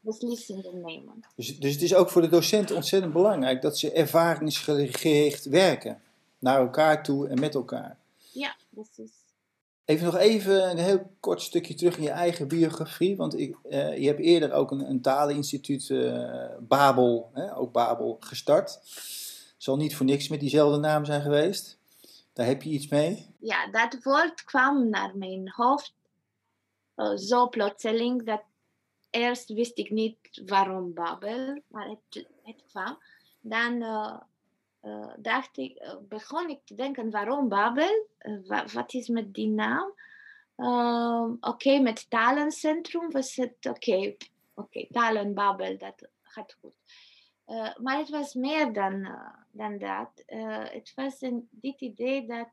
beslissingen 0.00 0.80
nemen. 0.80 1.24
Dus, 1.36 1.58
dus 1.58 1.72
het 1.72 1.82
is 1.82 1.94
ook 1.94 2.10
voor 2.10 2.22
de 2.22 2.28
docenten 2.28 2.76
ontzettend 2.76 3.12
belangrijk 3.12 3.62
dat 3.62 3.78
ze 3.78 3.92
ervaringsgericht 3.92 5.44
werken. 5.44 6.02
Naar 6.38 6.58
elkaar 6.58 7.02
toe 7.02 7.28
en 7.28 7.40
met 7.40 7.54
elkaar. 7.54 7.98
Ja, 8.32 8.56
precies. 8.70 9.12
Even 9.84 10.04
nog 10.04 10.16
even 10.16 10.70
een 10.70 10.78
heel 10.78 11.10
kort 11.20 11.42
stukje 11.42 11.74
terug 11.74 11.96
in 11.96 12.02
je 12.02 12.10
eigen 12.10 12.48
biografie. 12.48 13.16
Want 13.16 13.38
ik, 13.38 13.56
uh, 13.64 13.98
je 13.98 14.06
hebt 14.06 14.20
eerder 14.20 14.52
ook 14.52 14.70
een, 14.70 14.90
een 14.90 15.00
taleninstituut, 15.00 15.88
uh, 15.88 16.44
Babel, 16.60 17.30
hè, 17.32 17.56
ook 17.56 17.72
Babel, 17.72 18.16
gestart 18.20 18.80
zal 19.64 19.76
niet 19.76 19.96
voor 19.96 20.06
niks 20.06 20.28
met 20.28 20.40
diezelfde 20.40 20.78
naam 20.78 21.04
zijn 21.04 21.22
geweest. 21.22 21.78
Daar 22.32 22.46
heb 22.46 22.62
je 22.62 22.70
iets 22.70 22.88
mee? 22.88 23.34
Ja, 23.38 23.70
dat 23.70 24.02
woord 24.02 24.44
kwam 24.44 24.88
naar 24.88 25.16
mijn 25.16 25.50
hoofd 25.50 25.94
uh, 26.96 27.16
zo 27.16 27.48
plotseling 27.48 28.24
dat 28.24 28.42
eerst 29.10 29.52
wist 29.52 29.78
ik 29.78 29.90
niet 29.90 30.42
waarom 30.46 30.94
Babel, 30.94 31.62
maar 31.66 31.88
het, 31.88 32.26
het 32.42 32.64
kwam. 32.68 32.98
Dan 33.40 33.82
uh, 33.82 34.16
uh, 34.82 35.12
dacht 35.16 35.58
ik, 35.58 35.96
begon 36.08 36.48
ik 36.48 36.60
te 36.64 36.74
denken 36.74 37.10
waarom 37.10 37.48
Babel? 37.48 38.06
Wa 38.46 38.64
wat 38.72 38.94
is 38.94 39.08
met 39.08 39.34
die 39.34 39.48
naam? 39.48 39.92
oké, 40.56 41.48
okay, 41.48 41.78
met 41.78 42.10
talencentrum 42.10 43.10
was 43.10 43.36
het 43.36 43.56
oké, 43.60 44.14
oké, 44.54 44.86
okay, 44.90 45.76
dat 45.76 46.08
gaat 46.22 46.56
goed. 46.60 46.74
Maar 47.80 47.98
het 47.98 48.08
was 48.08 48.34
meer 48.34 48.72
dan, 48.72 49.08
dan 49.54 49.78
dat. 49.78 50.22
Uh, 50.26 50.64
het 50.68 50.92
was 50.94 51.20
een, 51.20 51.48
dit 51.50 51.80
idee 51.80 52.26
dat 52.26 52.48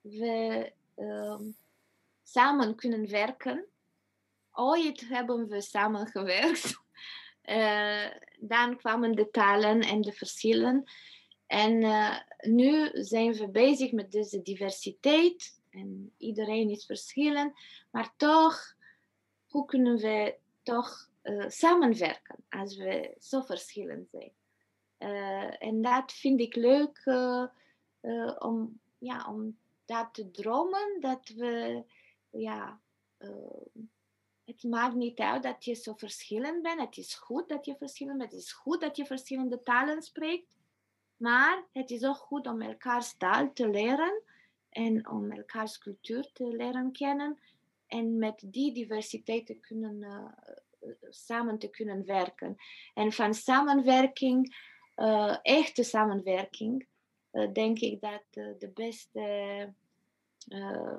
we 0.00 0.72
um, 0.96 1.56
samen 2.22 2.74
kunnen 2.74 3.10
werken. 3.10 3.66
Ooit 4.52 5.08
hebben 5.08 5.48
we 5.48 5.60
samen 5.60 6.06
gewerkt. 6.06 6.80
dan 8.40 8.76
kwamen 8.76 9.14
de 9.14 9.30
talen 9.30 9.80
en 9.80 10.00
de 10.00 10.12
verschillen. 10.12 10.84
En 11.46 11.78
nu 12.40 12.90
zijn 12.92 13.32
we 13.32 13.48
bezig 13.48 13.92
met 13.92 14.12
deze 14.12 14.42
diversiteit. 14.42 15.60
En 15.70 16.12
iedereen 16.18 16.70
is 16.70 16.86
verschillend. 16.86 17.52
Maar 17.90 18.12
toch, 18.16 18.74
hoe 19.46 19.64
kunnen 19.64 19.96
we 19.96 20.36
toch 20.62 21.10
samenwerken 21.46 22.36
als 22.48 22.76
we 22.76 23.14
zo 23.18 23.40
verschillend 23.40 24.08
zijn. 24.10 24.32
Uh, 25.02 25.62
en 25.62 25.82
dat 25.82 26.12
vind 26.12 26.40
ik 26.40 26.54
leuk 26.54 27.02
uh, 27.04 27.46
om, 28.38 28.80
ja, 28.98 29.26
om 29.28 29.58
dat 29.84 30.14
te 30.14 30.30
dromen, 30.30 31.00
dat 31.00 31.28
we, 31.28 31.84
ja, 32.30 32.80
het 34.44 34.62
maakt 34.62 34.94
niet 34.94 35.18
uit 35.18 35.42
dat 35.42 35.64
je 35.64 35.74
zo 35.74 35.94
verschillend 35.94 36.62
bent. 36.62 36.80
Het 36.80 36.96
is 36.96 37.14
goed 37.14 37.48
dat 37.48 37.64
je 37.64 37.76
verschillend 37.76 38.18
bent. 38.18 38.32
Het 38.32 38.40
is 38.40 38.52
goed 38.52 38.80
dat 38.80 38.96
je 38.96 39.06
verschillende 39.06 39.62
talen 39.62 40.02
spreekt. 40.02 40.56
Maar 41.16 41.64
het 41.72 41.90
is 41.90 42.04
ook 42.04 42.16
goed 42.16 42.46
om 42.46 42.62
elkaars 42.62 43.16
taal 43.16 43.52
te 43.52 43.68
leren 43.68 44.22
en 44.68 45.08
om 45.08 45.32
elkaars 45.32 45.78
cultuur 45.78 46.30
te 46.32 46.56
leren 46.56 46.92
kennen. 46.92 47.38
En 47.86 48.18
met 48.18 48.44
die 48.46 48.72
diversiteit 48.72 49.46
te 49.46 49.54
kunnen 49.54 50.34
samen 51.10 51.58
te 51.58 51.70
kunnen 51.70 52.04
werken. 52.04 52.56
En 52.94 53.12
van 53.12 53.34
samenwerking, 53.34 54.70
uh, 55.02 55.36
echte 55.42 55.82
samenwerking, 55.82 56.86
uh, 57.32 57.52
denk 57.52 57.78
ik 57.78 58.00
dat 58.00 58.24
uh, 58.32 58.46
de 58.58 58.68
beste 58.68 59.74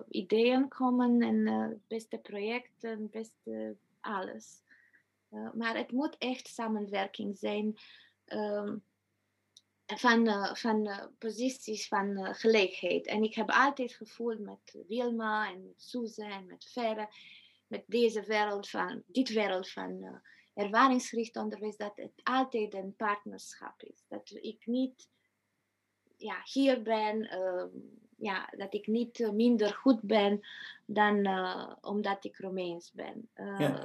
ideeën 0.10 0.68
komen 0.68 1.22
en 1.22 1.46
de 1.46 1.78
beste 1.88 2.18
projecten, 2.18 3.10
beste 3.10 3.76
alles. 4.00 4.62
maar 5.54 5.78
het 5.78 5.92
moet 5.92 6.18
echt 6.18 6.48
samenwerking 6.48 7.38
zijn. 7.38 7.78
Um, 8.26 8.84
van, 9.86 10.56
van 10.58 10.90
posities 11.18 11.88
van 11.88 12.36
gelegenheid. 12.36 13.08
En 13.08 13.24
ik 13.24 13.36
heb 13.36 13.50
altijd 13.50 13.94
gevoeld 13.94 14.40
met 14.40 14.86
Wilma 14.88 15.52
en 15.52 15.64
met 15.64 15.82
Suze 15.82 16.24
en 16.24 16.46
met 16.46 16.66
Verre 16.66 17.08
met 17.74 17.84
deze 17.88 18.24
wereld 18.24 18.70
van, 18.70 19.04
dit 19.06 19.30
wereld 19.30 19.70
van 19.70 20.22
ervaringsgericht 20.54 21.38
onderwijs, 21.38 21.78
dat 21.78 21.96
het 21.96 22.12
altijd 22.24 22.74
een 22.74 22.96
partnerschap 22.96 23.82
is. 23.82 24.04
Dat 24.08 24.38
ik 24.42 24.66
niet 24.66 25.10
ja, 26.18 26.42
hier 26.44 26.82
ben, 26.82 27.24
uh, 27.24 27.64
ja, 28.18 28.50
dat 28.58 28.74
ik 28.74 28.88
niet 28.88 29.20
uh, 29.20 29.30
minder 29.30 29.74
goed 29.74 30.02
ben 30.02 30.42
dan 30.86 31.28
uh, 31.28 31.72
omdat 31.82 32.26
ik 32.26 32.38
Romeins 32.38 32.92
ben. 32.92 33.30
Ja. 33.36 33.84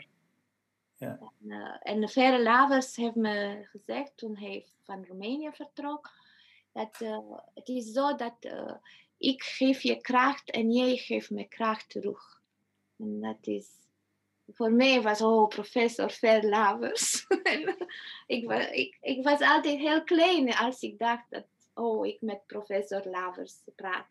Ja. 0.96 1.32
En, 1.48 1.80
en 1.82 2.08
Verre 2.08 2.42
Lavers 2.42 2.96
heeft 2.96 3.14
me 3.14 3.66
gezegd 3.70 4.16
toen 4.16 4.36
hij 4.36 4.66
van 4.82 5.04
Roemenië 5.06 5.50
vertrok, 5.52 6.10
dat 6.72 6.98
het 7.54 7.68
is 7.68 7.92
zo 7.92 8.14
dat 8.14 8.34
ik 9.18 9.42
geef 9.42 9.82
je 9.82 10.00
kracht 10.00 10.50
en 10.50 10.72
jij 10.72 10.96
geeft 10.96 11.30
me 11.30 11.48
kracht 11.48 11.90
terug. 11.90 12.42
En 12.96 13.20
dat 13.20 13.46
is 13.46 13.70
voor 14.52 14.72
mij 14.72 15.02
was 15.02 15.22
oh, 15.22 15.48
professor 15.48 16.10
Verlavers. 16.10 17.26
ik, 18.26 18.46
was, 18.46 18.70
ik, 18.70 18.96
ik 19.00 19.24
was 19.24 19.40
altijd 19.40 19.78
heel 19.78 20.04
klein 20.04 20.54
als 20.54 20.80
ik 20.82 20.98
dacht 20.98 21.24
dat 21.30 21.46
oh, 21.74 22.06
ik 22.06 22.20
met 22.20 22.46
professor 22.46 23.02
Lavers 23.04 23.62
praat. 23.74 24.06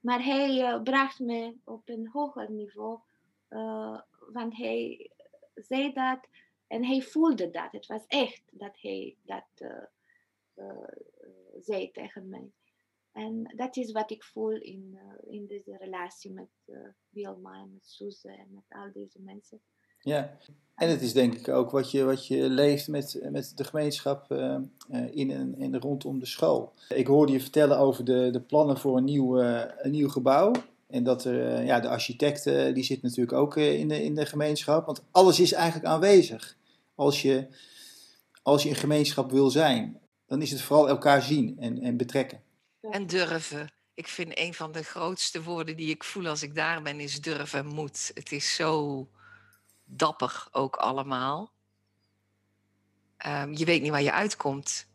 Maar 0.00 0.24
hij 0.24 0.58
uh, 0.58 0.82
bracht 0.82 1.18
me 1.18 1.56
op 1.64 1.88
een 1.88 2.08
hoger 2.12 2.50
niveau, 2.50 2.98
uh, 3.50 4.00
want 4.32 4.56
hij 4.56 5.10
zei 5.54 5.92
dat 5.92 6.20
en 6.66 6.84
hij 6.84 7.00
voelde 7.00 7.50
dat. 7.50 7.72
Het 7.72 7.86
was 7.86 8.02
echt 8.06 8.42
dat 8.50 8.80
hij 8.80 9.16
dat 9.22 9.44
uh, 10.56 10.88
zei 11.60 11.90
tegen 11.90 12.28
mij. 12.28 12.50
En 13.12 13.52
dat 13.56 13.76
is 13.76 13.92
wat 13.92 14.10
ik 14.10 14.24
voel 14.24 14.50
in, 14.50 14.90
uh, 14.94 15.34
in 15.34 15.46
deze 15.46 15.76
relatie 15.78 16.32
met 16.32 16.48
uh, 16.66 16.76
Wilma 17.08 17.52
en 17.52 17.70
met 17.72 17.86
Suze 17.86 18.28
en 18.28 18.46
met 18.50 18.64
al 18.68 18.90
deze 18.92 19.20
mensen. 19.20 19.60
Ja, 20.00 20.36
en 20.74 20.88
het 20.88 21.02
is 21.02 21.12
denk 21.12 21.34
ik 21.34 21.48
ook 21.48 21.70
wat 21.70 21.90
je, 21.90 22.04
wat 22.04 22.26
je 22.26 22.48
leeft 22.48 22.88
met, 22.88 23.20
met 23.30 23.52
de 23.56 23.64
gemeenschap 23.64 24.30
uh, 24.30 24.58
in 25.10 25.30
en, 25.30 25.54
in 25.58 25.76
rondom 25.76 26.18
de 26.18 26.26
school. 26.26 26.72
Ik 26.88 27.06
hoorde 27.06 27.32
je 27.32 27.40
vertellen 27.40 27.78
over 27.78 28.04
de, 28.04 28.28
de 28.30 28.40
plannen 28.40 28.78
voor 28.78 28.96
een 28.96 29.04
nieuw, 29.04 29.38
een 29.38 29.90
nieuw 29.90 30.08
gebouw. 30.08 30.52
En 30.86 31.04
dat 31.04 31.24
er, 31.24 31.64
ja, 31.64 31.80
de 31.80 31.88
architect 31.88 32.44
die 32.74 32.84
zit 32.84 33.02
natuurlijk 33.02 33.32
ook 33.32 33.56
in, 33.56 33.88
de, 33.88 34.02
in 34.02 34.14
de 34.14 34.26
gemeenschap. 34.26 34.86
Want 34.86 35.04
alles 35.10 35.40
is 35.40 35.52
eigenlijk 35.52 35.86
aanwezig. 35.86 36.56
Als 36.94 37.22
je, 37.22 37.46
als 38.42 38.62
je 38.62 38.68
een 38.68 38.74
gemeenschap 38.74 39.30
wil 39.30 39.50
zijn, 39.50 40.00
dan 40.26 40.42
is 40.42 40.50
het 40.50 40.60
vooral 40.60 40.88
elkaar 40.88 41.22
zien 41.22 41.58
en, 41.58 41.78
en 41.78 41.96
betrekken. 41.96 42.42
En 42.90 43.06
durven. 43.06 43.72
Ik 43.94 44.08
vind 44.08 44.38
een 44.38 44.54
van 44.54 44.72
de 44.72 44.82
grootste 44.82 45.42
woorden 45.42 45.76
die 45.76 45.90
ik 45.90 46.04
voel 46.04 46.26
als 46.26 46.42
ik 46.42 46.54
daar 46.54 46.82
ben, 46.82 47.00
is 47.00 47.20
durven 47.20 47.66
en. 47.66 48.10
Het 48.14 48.32
is 48.32 48.54
zo 48.54 49.08
dapper 49.84 50.46
ook 50.50 50.76
allemaal. 50.76 51.52
Um, 53.26 53.56
je 53.56 53.64
weet 53.64 53.82
niet 53.82 53.90
waar 53.90 54.02
je 54.02 54.12
uitkomt. 54.12 54.86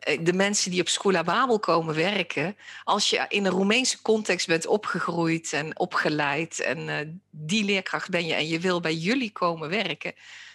Eh, 0.00 0.24
de 0.24 0.32
mensen 0.32 0.70
die 0.70 0.80
op 0.80 0.88
Schola 0.88 1.22
Babel 1.22 1.58
komen 1.58 1.94
werken, 1.94 2.56
als 2.84 3.10
je 3.10 3.24
in 3.28 3.44
een 3.44 3.52
Roemeense 3.52 4.02
context 4.02 4.46
bent 4.46 4.66
opgegroeid 4.66 5.52
en 5.52 5.78
opgeleid 5.78 6.60
en 6.60 6.88
uh, 6.88 6.98
die 7.30 7.64
leerkracht 7.64 8.10
ben 8.10 8.26
je 8.26 8.34
en 8.34 8.48
je 8.48 8.60
wil 8.60 8.80
bij 8.80 8.94
jullie 8.94 9.32
komen 9.32 9.68
werken, 9.68 10.14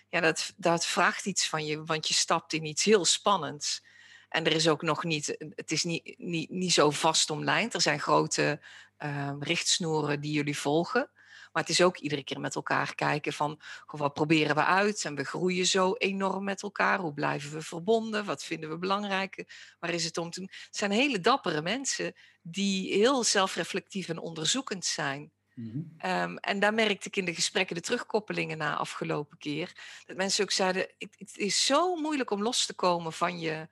ja, 0.10 0.20
dat, 0.20 0.54
dat 0.56 0.86
vraagt 0.86 1.26
iets 1.26 1.48
van 1.48 1.66
je, 1.66 1.84
want 1.84 2.08
je 2.08 2.14
stapt 2.14 2.54
in 2.54 2.66
iets 2.66 2.84
heel 2.84 3.06
spannends. 3.06 3.84
En 4.30 4.46
er 4.46 4.52
is 4.52 4.68
ook 4.68 4.82
nog 4.82 5.04
niet, 5.04 5.36
het 5.56 5.72
is 5.72 5.84
niet, 5.84 6.16
niet, 6.18 6.50
niet 6.50 6.74
zo 6.74 6.90
vast 6.90 7.30
omlijnd. 7.30 7.74
Er 7.74 7.82
zijn 7.82 8.00
grote 8.00 8.60
uh, 9.00 9.32
richtsnoeren 9.40 10.22
die 10.22 10.32
jullie 10.32 10.58
volgen. 10.58 11.10
Maar 11.52 11.64
het 11.64 11.72
is 11.72 11.82
ook 11.82 11.98
iedere 11.98 12.24
keer 12.24 12.40
met 12.40 12.56
elkaar 12.56 12.96
kijken 12.96 13.34
van 13.34 13.60
wat 13.86 14.14
proberen 14.14 14.56
we 14.56 14.64
uit? 14.64 15.06
En 15.06 15.16
we 15.16 15.24
groeien 15.24 15.66
zo 15.66 15.94
enorm 15.94 16.44
met 16.44 16.62
elkaar. 16.62 17.00
Hoe 17.00 17.14
blijven 17.14 17.52
we 17.52 17.62
verbonden? 17.62 18.26
Wat 18.26 18.44
vinden 18.44 18.70
we 18.70 18.78
belangrijk? 18.78 19.46
Waar 19.80 19.94
is 19.94 20.06
het 20.06 20.18
om 20.18 20.30
te 20.30 20.40
doen? 20.40 20.50
Het 20.66 20.78
zijn 20.78 20.92
hele 20.92 21.20
dappere 21.20 21.62
mensen 21.62 22.14
die 22.42 22.94
heel 22.94 23.24
zelfreflectief 23.24 24.10
en 24.10 24.20
onderzoekend 24.20 24.86
zijn. 24.86 25.32
Mm 25.54 25.98
en 26.40 26.60
daar 26.60 26.74
merkte 26.74 27.08
ik 27.08 27.16
in 27.16 27.26
de 27.26 27.34
gesprekken, 27.34 27.76
de 27.76 27.82
terugkoppelingen 27.82 28.58
na 28.58 28.76
afgelopen 28.76 29.38
keer, 29.38 29.74
dat 30.06 30.18
mensen 30.18 30.44
ook 30.44 30.52
zeiden: 30.52 30.88
het, 30.98 31.16
het 31.18 31.38
is 31.38 31.66
zo 31.66 31.96
moeilijk 31.96 32.32
om 32.32 32.42
los 32.42 32.66
te 32.66 32.74
komen 32.74 33.14
van 33.14 33.40
je, 33.40 33.68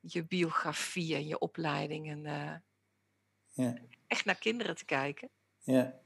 je 0.00 0.26
biografie 0.26 1.14
en 1.14 1.26
je 1.26 1.38
opleiding. 1.38 2.10
En 2.10 2.24
uh, 2.24 3.66
ja. 3.66 3.74
echt 4.06 4.24
naar 4.24 4.38
kinderen 4.38 4.76
te 4.76 4.84
kijken. 4.84 5.28
Ja. 5.62 5.98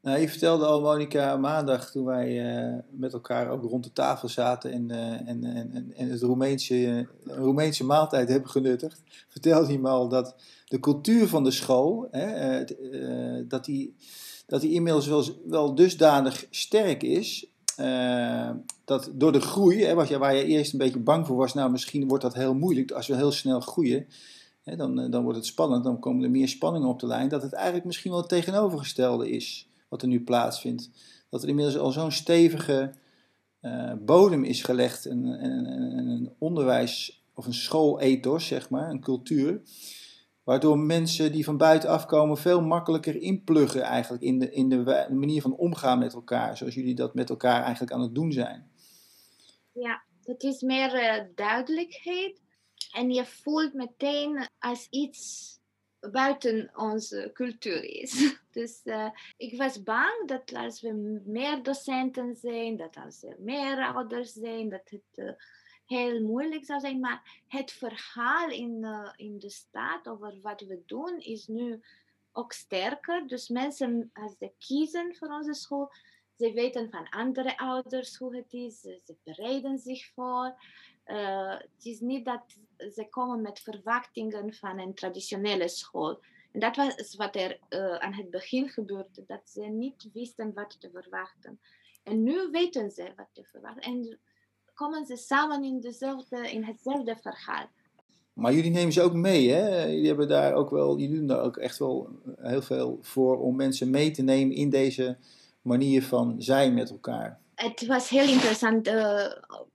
Nou, 0.00 0.20
je 0.20 0.28
vertelde 0.28 0.66
al, 0.66 0.80
Monika, 0.80 1.36
maandag 1.36 1.90
toen 1.90 2.04
wij 2.04 2.56
uh, 2.64 2.78
met 2.90 3.12
elkaar 3.12 3.48
ook 3.48 3.62
rond 3.62 3.84
de 3.84 3.92
tafel 3.92 4.28
zaten 4.28 4.72
en, 4.72 4.88
uh, 4.88 5.28
en, 5.28 5.44
en, 5.44 5.92
en 5.96 6.08
het 6.08 6.22
Roemeense, 6.22 7.08
Roemeense 7.24 7.84
maaltijd 7.84 8.28
hebben 8.28 8.50
genuttigd, 8.50 9.02
vertelde 9.28 9.72
je 9.72 9.78
me 9.78 9.88
al 9.88 10.08
dat 10.08 10.36
de 10.64 10.80
cultuur 10.80 11.28
van 11.28 11.44
de 11.44 11.50
school, 11.50 12.08
hè, 12.10 12.64
dat, 13.46 13.64
die, 13.64 13.96
dat 14.46 14.60
die 14.60 14.72
inmiddels 14.72 15.06
wel, 15.06 15.24
wel 15.46 15.74
dusdanig 15.74 16.46
sterk 16.50 17.02
is 17.02 17.51
uh, 17.78 18.50
dat 18.84 19.10
door 19.14 19.32
de 19.32 19.40
groei, 19.40 19.84
hè, 19.84 20.02
je, 20.02 20.18
waar 20.18 20.34
je 20.34 20.44
eerst 20.44 20.72
een 20.72 20.78
beetje 20.78 20.98
bang 20.98 21.26
voor 21.26 21.36
was, 21.36 21.54
nou 21.54 21.70
misschien 21.70 22.08
wordt 22.08 22.22
dat 22.22 22.34
heel 22.34 22.54
moeilijk 22.54 22.90
als 22.90 23.06
we 23.06 23.16
heel 23.16 23.32
snel 23.32 23.60
groeien, 23.60 24.06
hè, 24.62 24.76
dan, 24.76 25.00
eh, 25.00 25.10
dan 25.10 25.22
wordt 25.22 25.38
het 25.38 25.46
spannend, 25.46 25.84
dan 25.84 25.98
komen 25.98 26.24
er 26.24 26.30
meer 26.30 26.48
spanningen 26.48 26.88
op 26.88 27.00
de 27.00 27.06
lijn, 27.06 27.28
dat 27.28 27.42
het 27.42 27.52
eigenlijk 27.52 27.84
misschien 27.84 28.10
wel 28.10 28.20
het 28.20 28.28
tegenovergestelde 28.28 29.30
is 29.30 29.68
wat 29.88 30.02
er 30.02 30.08
nu 30.08 30.24
plaatsvindt. 30.24 30.90
Dat 31.28 31.42
er 31.42 31.48
inmiddels 31.48 31.78
al 31.78 31.90
zo'n 31.90 32.10
stevige 32.10 32.92
uh, 33.62 33.92
bodem 34.00 34.44
is 34.44 34.62
gelegd, 34.62 35.04
een, 35.04 35.24
een 35.24 36.32
onderwijs 36.38 37.22
of 37.34 37.46
een 37.46 37.54
schoolethos, 37.54 38.46
zeg 38.46 38.70
maar, 38.70 38.90
een 38.90 39.00
cultuur, 39.00 39.60
Waardoor 40.44 40.78
mensen 40.78 41.32
die 41.32 41.44
van 41.44 41.56
buitenaf 41.56 42.06
komen 42.06 42.36
veel 42.36 42.60
makkelijker 42.60 43.16
inpluggen 43.16 43.82
eigenlijk 43.82 44.22
in 44.22 44.38
de, 44.38 44.50
in 44.50 44.68
de 44.68 45.06
manier 45.10 45.42
van 45.42 45.56
omgaan 45.56 45.98
met 45.98 46.14
elkaar. 46.14 46.56
Zoals 46.56 46.74
jullie 46.74 46.94
dat 46.94 47.14
met 47.14 47.30
elkaar 47.30 47.62
eigenlijk 47.62 47.92
aan 47.92 48.00
het 48.00 48.14
doen 48.14 48.32
zijn. 48.32 48.70
Ja, 49.72 50.02
het 50.24 50.42
is 50.42 50.60
meer 50.60 50.94
uh, 50.94 51.24
duidelijkheid. 51.34 52.40
En 52.92 53.10
je 53.10 53.24
voelt 53.24 53.72
meteen 53.72 54.48
als 54.58 54.86
iets 54.90 55.50
buiten 56.10 56.70
onze 56.74 57.30
cultuur 57.32 57.84
is. 57.84 58.12
Dus 58.52 58.80
uh, 58.84 59.10
ik 59.36 59.56
was 59.56 59.82
bang 59.82 60.26
dat 60.28 60.54
als 60.54 60.80
we 60.80 61.20
meer 61.24 61.62
docenten 61.62 62.36
zijn, 62.36 62.76
dat 62.76 62.96
als 63.04 63.22
er 63.22 63.36
meer 63.38 63.92
ouders 63.94 64.32
zijn, 64.32 64.68
dat 64.68 64.90
het 64.90 65.02
uh, 65.14 65.30
heel 65.86 66.22
moeilijk 66.22 66.64
zou 66.64 66.80
zijn. 66.80 67.00
Maar 67.00 67.42
het 67.48 67.72
verhaal 67.72 68.50
in, 68.50 68.86
in 69.16 69.38
de 69.38 69.50
staat 69.50 70.08
over 70.08 70.38
wat 70.42 70.60
we 70.60 70.82
doen 70.86 71.18
is 71.18 71.46
nu 71.46 71.80
ook 72.32 72.52
sterker. 72.52 73.26
Dus 73.26 73.48
mensen, 73.48 74.10
als 74.12 74.34
ze 74.38 74.52
kiezen 74.58 75.16
voor 75.16 75.28
onze 75.28 75.54
school, 75.54 75.92
ze 76.36 76.52
weten 76.52 76.90
van 76.90 77.08
andere 77.08 77.58
ouders 77.58 78.16
hoe 78.16 78.36
het 78.36 78.52
is. 78.52 78.80
Ze 78.80 79.16
bereiden 79.22 79.78
zich 79.78 80.06
voor. 80.14 80.54
Uh, 81.06 81.58
het 81.58 81.84
is 81.84 82.00
niet 82.00 82.24
dat 82.24 82.42
ze 82.94 83.06
komen 83.10 83.40
met 83.40 83.60
verwachtingen 83.60 84.54
van 84.54 84.78
een 84.78 84.94
traditionele 84.94 85.68
school. 85.68 86.20
En 86.52 86.60
dat 86.60 86.76
was 86.76 87.14
wat 87.14 87.36
er 87.36 87.58
uh, 87.68 87.96
aan 87.96 88.14
het 88.14 88.30
begin 88.30 88.68
gebeurde, 88.68 89.24
dat 89.26 89.50
ze 89.50 89.60
niet 89.60 90.08
wisten 90.12 90.52
wat 90.54 90.80
te 90.80 90.90
verwachten. 90.90 91.60
En 92.02 92.22
nu 92.22 92.50
weten 92.50 92.90
ze 92.90 93.12
wat 93.16 93.28
te 93.32 93.44
verwachten. 93.44 93.82
En 93.82 94.20
komen 94.74 95.06
ze 95.06 95.16
samen 95.16 95.64
in, 95.64 95.80
dezelfde, 95.80 96.50
in 96.50 96.64
hetzelfde 96.64 97.16
verhaal. 97.20 97.66
Maar 98.32 98.52
jullie 98.52 98.70
nemen 98.70 98.92
ze 98.92 99.02
ook 99.02 99.14
mee, 99.14 99.50
hè? 99.50 99.84
Jullie, 99.84 100.06
hebben 100.06 100.28
daar 100.28 100.54
ook 100.54 100.70
wel, 100.70 100.98
jullie 100.98 101.16
doen 101.16 101.26
daar 101.26 101.42
ook 101.42 101.56
echt 101.56 101.78
wel 101.78 102.08
heel 102.36 102.62
veel 102.62 102.98
voor 103.00 103.40
om 103.40 103.56
mensen 103.56 103.90
mee 103.90 104.10
te 104.10 104.22
nemen 104.22 104.56
in 104.56 104.70
deze 104.70 105.16
manier 105.62 106.02
van 106.02 106.34
zijn 106.38 106.74
met 106.74 106.90
elkaar. 106.90 107.40
Het 107.54 107.86
was 107.86 108.08
heel 108.08 108.28
interessant. 108.28 108.88
Uh, 108.88 109.32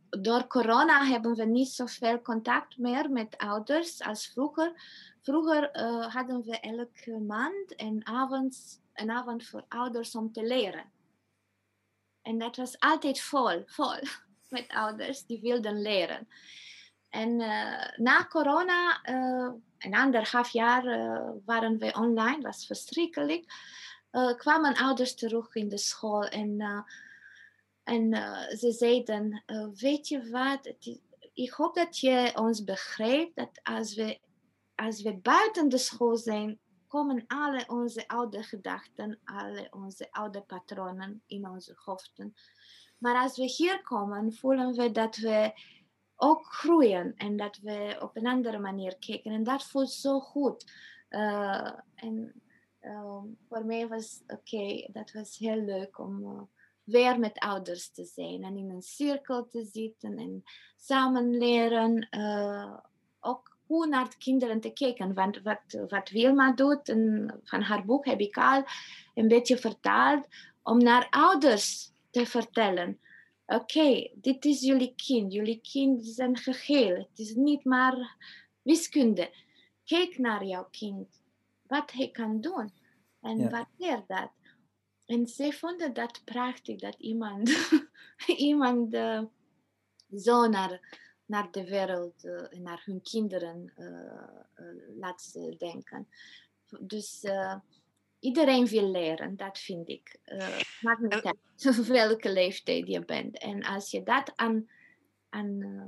door 0.10 0.48
corona 0.48 1.06
hebben 1.06 1.36
we 1.36 1.45
niet 1.45 1.70
zoveel 1.70 2.22
contact 2.22 2.78
meer 2.78 3.10
met 3.10 3.38
ouders 3.38 4.02
als 4.02 4.28
vroeger. 4.28 4.74
Vroeger 5.22 5.70
uh, 5.74 6.14
hadden 6.14 6.43
we 6.43 6.60
elke 6.60 7.20
maand 7.20 7.74
een 7.76 8.02
avond, 8.04 8.82
een 8.93 9.12
avond 9.12 9.45
voor 9.45 9.66
ouders 9.68 10.16
om 10.16 10.32
te 10.32 10.43
leren. 10.43 10.84
En 12.22 12.38
dat 12.38 12.56
was 12.56 12.80
altijd 12.80 13.22
vol, 13.22 13.64
vol 13.66 14.00
met 14.50 14.68
ouders 14.68 15.26
die 15.26 15.41
wilden 15.41 15.82
leren. 15.82 16.28
En 17.10 17.39
uh, 17.39 17.88
na 17.95 18.28
corona, 18.28 19.08
uh, 19.10 19.52
een 19.78 19.95
anderhalf 19.95 20.50
jaar 20.50 20.86
uh, 20.86 21.30
waren 21.45 21.78
we 21.78 21.93
online, 21.93 22.41
was 22.41 22.66
verschrikkelijk. 22.66 23.45
kwamen 24.38 24.76
ouders 24.76 25.16
terug 25.16 25.56
in 25.56 25.70
de 25.70 25.78
school 25.78 26.24
en, 26.24 26.86
en 27.84 28.14
ze 28.58 28.72
zeiden, 28.72 29.43
weet 29.76 30.08
je 30.08 30.30
wat, 30.30 30.74
ik 31.34 31.52
hoop 31.52 31.76
dat 31.76 32.00
je 32.00 32.32
ons 32.36 32.64
begrijpt 32.64 33.36
dat 33.36 33.60
als 33.64 33.95
we, 33.95 34.20
als 34.76 35.02
we 35.02 35.18
buiten 35.18 35.70
de 35.70 35.78
school 35.78 36.18
zijn, 36.18 36.60
komen 36.88 37.24
alle 37.28 37.64
onze 37.68 38.08
oude 38.08 38.43
gedachten, 38.43 39.20
alle 39.24 39.68
onze 39.72 40.12
oude 40.12 40.41
patronen 40.41 41.22
in 41.26 41.48
onze 41.48 41.74
hoofden. 41.76 42.36
Maar 42.98 43.16
als 43.16 43.38
we 43.38 43.43
hier 43.43 43.82
komen, 43.82 44.34
voelen 44.34 44.76
we 44.76 44.91
dat 44.91 45.16
we 45.16 45.54
ook 46.16 46.45
groeien 46.45 47.14
en 47.16 47.38
dat 47.38 47.58
we 47.58 47.98
op 48.00 48.16
een 48.16 48.28
andere 48.28 48.60
manier 48.60 48.98
kijken. 48.98 49.32
En 49.32 49.43
dat 49.43 49.64
voelt 49.64 49.91
zo 49.91 50.20
goed. 50.20 50.72
Uh, 51.10 51.72
en 51.95 52.41
uh, 52.82 53.22
voor 53.50 53.66
mij 53.66 53.88
was 53.88 54.22
oké, 54.28 54.88
dat 54.91 55.12
was 55.12 55.38
heel 55.38 55.62
leuk 55.62 56.00
om 56.00 56.22
uh, 56.22 56.41
weer 56.84 57.20
met 57.20 57.39
ouders 57.39 57.91
te 57.91 58.06
zijn 58.06 58.43
en 58.43 58.58
in 58.58 58.70
een 58.70 58.82
cirkel 58.82 59.48
te 59.48 59.66
zitten 59.66 60.18
en 60.18 60.43
samen 60.76 61.38
leren. 61.38 62.10
ook 63.20 63.58
hoe 63.66 63.88
naar 63.88 64.10
de 64.10 64.18
kinderen 64.18 64.60
te 64.60 64.70
kijken. 64.70 65.14
Want 65.14 65.41
wat, 65.41 65.86
wat 65.88 66.10
Wilma 66.10 66.54
doet, 66.54 66.89
en 66.89 67.34
van 67.43 67.62
haar 67.62 67.86
boek 67.86 68.06
heb 68.06 68.20
ik 68.20 68.38
al 68.38 68.64
een 69.14 69.28
beetje 69.28 69.58
vertaald, 69.58 70.28
om 70.64 70.78
naar 70.78 71.08
ouders 71.10 71.91
te 72.10 72.26
vertellen. 72.26 72.99
Oké, 73.45 73.62
okay, 73.62 74.14
dit 74.16 74.45
is 74.45 74.62
jullie 74.62 74.93
kind. 74.95 75.34
Jullie 75.34 75.62
kind 75.62 76.05
is 76.05 76.18
een 76.18 76.38
geheel. 76.38 76.95
Het 76.95 77.20
is 77.20 77.34
niet 77.34 77.64
maar 77.64 78.16
wiskunde. 78.62 79.34
Kijk 79.84 80.18
naar 80.18 80.45
jouw 80.45 80.68
kind. 80.72 81.22
Wat 81.62 81.91
hij 81.91 82.12
kan 82.12 82.41
doen. 82.41 82.72
En 83.22 83.38
ja. 83.38 83.49
waardeer 83.49 84.03
dat. 84.08 84.32
En 85.05 85.28
ze 85.28 85.51
vonden 85.53 85.93
dat 85.93 86.22
prachtig 86.26 86.80
dat 86.80 86.95
iemand, 86.95 87.70
iemand 88.51 88.93
uh, 88.93 89.24
zo 90.16 90.47
naar, 90.47 90.99
naar 91.26 91.51
de 91.51 91.64
wereld 91.64 92.24
en 92.24 92.49
uh, 92.53 92.60
naar 92.60 92.82
hun 92.86 93.01
kinderen 93.01 93.74
uh, 93.78 94.97
laat 94.99 95.34
denken. 95.58 96.08
Dus 96.80 97.24
iedereen 98.20 98.65
wil 98.65 98.91
leren, 98.91 99.36
dat 99.36 99.59
vind 99.59 99.89
ik. 99.89 100.20
Uh, 100.26 100.59
maakt 100.82 101.01
niet 101.01 101.24
uit 101.24 101.88
welke 101.88 102.32
leeftijd 102.32 102.88
je 102.88 103.05
bent. 103.05 103.38
En 103.38 103.63
als 103.63 103.91
je 103.91 104.03
dat 104.03 104.32
aan, 104.36 104.70
aan, 105.30 105.59
uh, 105.59 105.82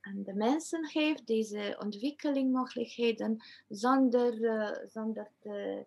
aan 0.00 0.22
de 0.22 0.34
mensen 0.34 0.84
geeft, 0.84 1.26
deze 1.26 1.76
ontwikkelingmogelijkheden, 1.78 3.44
zonder, 3.68 4.34
uh, 4.34 4.88
zonder 4.88 5.30
te, 5.40 5.86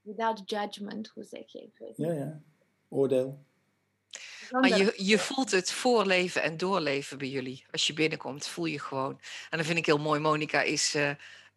without 0.00 0.42
judgment, 0.50 1.08
hoe 1.08 1.24
zeg 1.24 1.52
je 1.52 1.70
het? 1.78 1.96
Ja, 1.96 2.12
ja. 2.12 2.40
Oordeel. 2.88 3.44
Zonder... 4.48 4.70
Maar 4.70 4.78
je, 4.78 4.92
je 4.96 5.18
voelt 5.18 5.50
het 5.50 5.72
voorleven 5.72 6.42
en 6.42 6.56
doorleven 6.56 7.18
bij 7.18 7.28
jullie. 7.28 7.64
Als 7.70 7.86
je 7.86 7.92
binnenkomt, 7.92 8.46
voel 8.46 8.64
je 8.64 8.78
gewoon. 8.78 9.20
En 9.50 9.58
dat 9.58 9.66
vind 9.66 9.78
ik 9.78 9.86
heel 9.86 9.98
mooi. 9.98 10.20
Monica 10.20 10.62
is, 10.62 10.96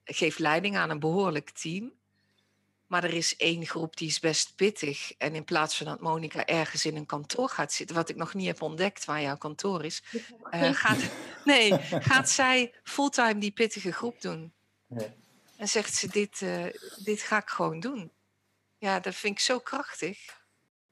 geeft 0.04 0.40
leiding 0.40 0.78
aan 0.78 0.90
een 0.90 1.00
behoorlijk 1.00 1.50
team. 1.50 1.98
Maar 2.90 3.04
er 3.04 3.14
is 3.14 3.36
één 3.36 3.66
groep 3.66 3.98
die 3.98 4.08
is 4.08 4.20
best 4.20 4.56
pittig. 4.56 5.14
En 5.18 5.36
in 5.36 5.44
plaats 5.44 5.78
van 5.78 5.86
dat 5.86 6.00
Monica 6.00 6.46
ergens 6.46 6.86
in 6.86 6.96
een 6.96 7.06
kantoor 7.06 7.50
gaat 7.50 7.74
zitten, 7.74 7.96
wat 7.96 8.10
ik 8.10 8.16
nog 8.16 8.34
niet 8.34 8.48
heb 8.48 8.62
ontdekt 8.62 9.06
waar 9.06 9.22
jouw 9.22 9.38
kantoor 9.38 9.86
is, 9.86 10.04
uh, 10.14 10.70
gaat, 10.74 10.98
nee, 11.46 11.80
gaat 12.12 12.30
zij 12.30 12.74
fulltime 12.84 13.38
die 13.38 13.52
pittige 13.52 13.92
groep 13.92 14.22
doen. 14.22 14.54
En 15.58 15.68
zegt 15.68 15.96
ze: 15.96 16.08
dit, 16.08 16.42
uh, 16.42 16.66
dit 17.04 17.22
ga 17.22 17.38
ik 17.38 17.50
gewoon 17.50 17.80
doen. 17.80 18.12
Ja, 18.78 19.00
dat 19.00 19.16
vind 19.16 19.34
ik 19.34 19.40
zo 19.40 19.60
krachtig. 19.60 20.18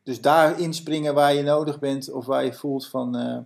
Dus 0.03 0.21
daar 0.21 0.59
inspringen 0.59 1.13
waar 1.13 1.33
je 1.33 1.43
nodig 1.43 1.79
bent 1.79 2.11
of 2.11 2.25
waar 2.25 2.45
je 2.45 2.53
voelt 2.53 2.87
van, 2.87 3.17
uh, 3.17 3.39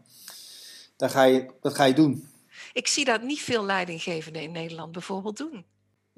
daar 0.98 1.10
ga 1.10 1.24
je, 1.24 1.52
dat 1.62 1.76
ga 1.76 1.84
je 1.84 1.94
doen. 1.94 2.30
Ik 2.74 2.88
zie 2.88 3.06
dat 3.06 3.22
niet 3.22 3.42
veel 3.42 3.66
leidinggevenden 3.66 4.42
in 4.42 4.52
Nederland 4.52 4.92
bijvoorbeeld 4.92 5.38
doen. 5.38 5.66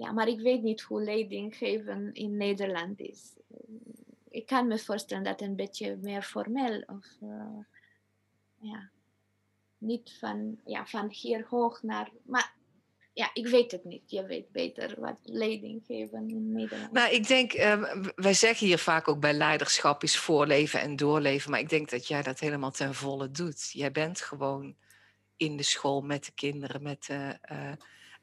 Ja, 0.04 0.12
maar 0.12 0.28
ik 0.28 0.39
weet 0.39 0.64
niet 0.64 0.82
hoe 0.82 1.04
leiding 1.04 1.56
geven 1.56 2.14
in 2.14 2.38
Nederland 2.38 2.99
is. 2.99 3.34
Ik 4.30 4.45
kan 4.45 4.68
me 4.68 4.80
voorstellen 4.80 5.24
dat 5.24 5.41
een 5.41 5.56
beetje 5.56 5.97
meer 6.01 6.22
formeel 6.22 6.84
of 6.86 7.06
uh, 7.22 7.60
ja, 8.60 8.89
niet 9.78 10.18
van, 10.20 10.60
ja, 10.66 10.86
van 10.86 11.10
hier 11.10 11.45
hoog 11.49 11.84
naar. 11.84 12.12
Maar 12.26 12.54
ja, 13.14 13.30
ik 13.34 13.47
weet 13.47 13.72
het 13.72 13.84
niet. 13.84 14.12
Je 14.12 14.26
weet 14.26 14.51
beter 14.51 14.99
wat 14.99 15.18
leiding 15.24 15.84
geven 15.86 16.30
in 16.30 16.51
Nederland. 16.51 16.91
Nou, 16.91 17.14
ik 17.14 17.28
denk, 17.28 17.54
uh, 17.54 18.04
wij 18.16 18.34
zeggen 18.34 18.68
hier 18.68 18.78
vaak 18.78 19.08
ook 19.08 19.20
bij 19.20 19.34
leiderschap 19.34 20.04
is 20.04 20.18
voorleven 20.18 20.82
en 20.82 20.95
doorleven. 20.95 21.51
Maar 21.51 21.60
ik 21.60 21.70
denk 21.70 21.89
dat 21.89 22.08
jij 22.08 22.22
dat 22.22 22.39
helemaal 22.39 22.72
ten 22.72 22.93
volle 22.93 23.32
doet. 23.32 23.70
Jij 23.72 23.91
bent 23.91 24.22
gewoon 24.22 24.76
in 25.38 25.58
de 25.58 25.64
school 25.64 26.01
met 26.01 26.26
de 26.26 26.32
kinderen, 26.32 26.82
met 26.82 27.06
de. 27.06 27.38
Uh, 27.51 27.72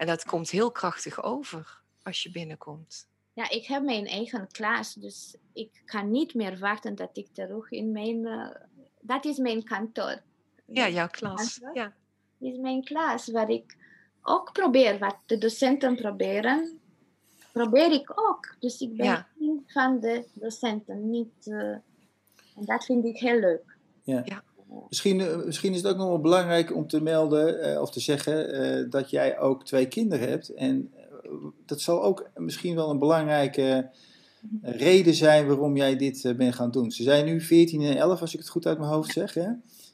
en 0.01 0.07
dat 0.07 0.24
komt 0.24 0.51
heel 0.51 0.70
krachtig 0.70 1.22
over 1.22 1.80
als 2.03 2.22
je 2.22 2.30
binnenkomt. 2.30 3.09
Ja, 3.32 3.51
ik 3.51 3.66
heb 3.66 3.82
mijn 3.82 4.07
eigen 4.07 4.48
klas, 4.51 4.94
dus 4.94 5.36
ik 5.53 5.82
kan 5.84 6.11
niet 6.11 6.34
meer 6.34 6.59
wachten 6.59 6.94
dat 6.94 7.16
ik 7.16 7.28
terug 7.32 7.70
in 7.70 7.92
mijn. 7.92 8.16
Uh, 8.16 8.48
dat 9.01 9.24
is 9.24 9.38
mijn 9.38 9.64
kantoor. 9.64 10.22
Ja, 10.66 10.88
jouw 10.88 11.09
klas. 11.09 11.61
Ja. 11.74 11.94
is 12.38 12.57
mijn 12.57 12.84
klas 12.84 13.28
waar 13.28 13.51
ik 13.51 13.76
ook 14.22 14.53
probeer 14.53 14.98
wat 14.98 15.16
de 15.26 15.38
docenten 15.38 15.96
proberen. 15.96 16.80
Probeer 17.53 17.92
ik 17.92 18.20
ook. 18.28 18.57
Dus 18.59 18.80
ik 18.80 18.96
ben 18.96 19.07
ja. 19.07 19.28
een 19.40 19.64
van 19.66 20.01
de 20.01 20.26
docenten, 20.32 21.11
niet. 21.11 21.46
Uh, 21.46 21.70
en 22.57 22.64
dat 22.64 22.84
vind 22.84 23.05
ik 23.05 23.16
heel 23.16 23.38
leuk. 23.38 23.76
Ja. 24.03 24.22
ja. 24.24 24.42
Misschien, 24.89 25.21
eh, 25.21 25.37
misschien 25.45 25.73
is 25.73 25.83
het 25.83 25.93
ook 25.93 25.97
nog 25.97 26.09
wel 26.09 26.21
belangrijk 26.21 26.75
om 26.77 26.87
te 26.87 27.03
melden 27.03 27.71
uh, 27.71 27.81
of 27.81 27.91
te 27.91 28.01
zeggen 28.01 28.55
uh, 28.55 28.91
dat 28.91 29.11
jij 29.11 29.39
ook 29.39 29.64
twee 29.64 29.87
kinderen 29.87 30.29
hebt. 30.29 30.49
En 30.55 30.93
dat 31.66 31.81
zal 31.81 32.03
ook 32.03 32.31
misschien 32.35 32.75
wel 32.75 32.91
een 32.91 32.99
belangrijke 32.99 33.91
reden 34.62 35.14
zijn 35.14 35.47
waarom 35.47 35.77
jij 35.77 35.97
dit 35.97 36.35
bent 36.37 36.55
gaan 36.55 36.71
doen. 36.71 36.91
Ze 36.91 37.03
zijn 37.03 37.25
nu 37.25 37.41
14 37.41 37.83
en 37.83 37.97
11, 37.97 38.21
als 38.21 38.33
ik 38.33 38.39
het 38.39 38.49
goed 38.49 38.66
uit 38.66 38.79
mijn 38.79 38.91
hoofd 38.91 39.12
zeg. 39.12 39.35
Hè? 39.35 39.49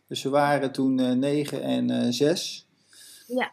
Dus 0.09 0.21
ze 0.21 0.29
waren 0.29 0.73
toen 0.73 1.19
9 1.19 1.63
en 1.63 2.13
6. 2.13 2.67
Ja, 3.27 3.53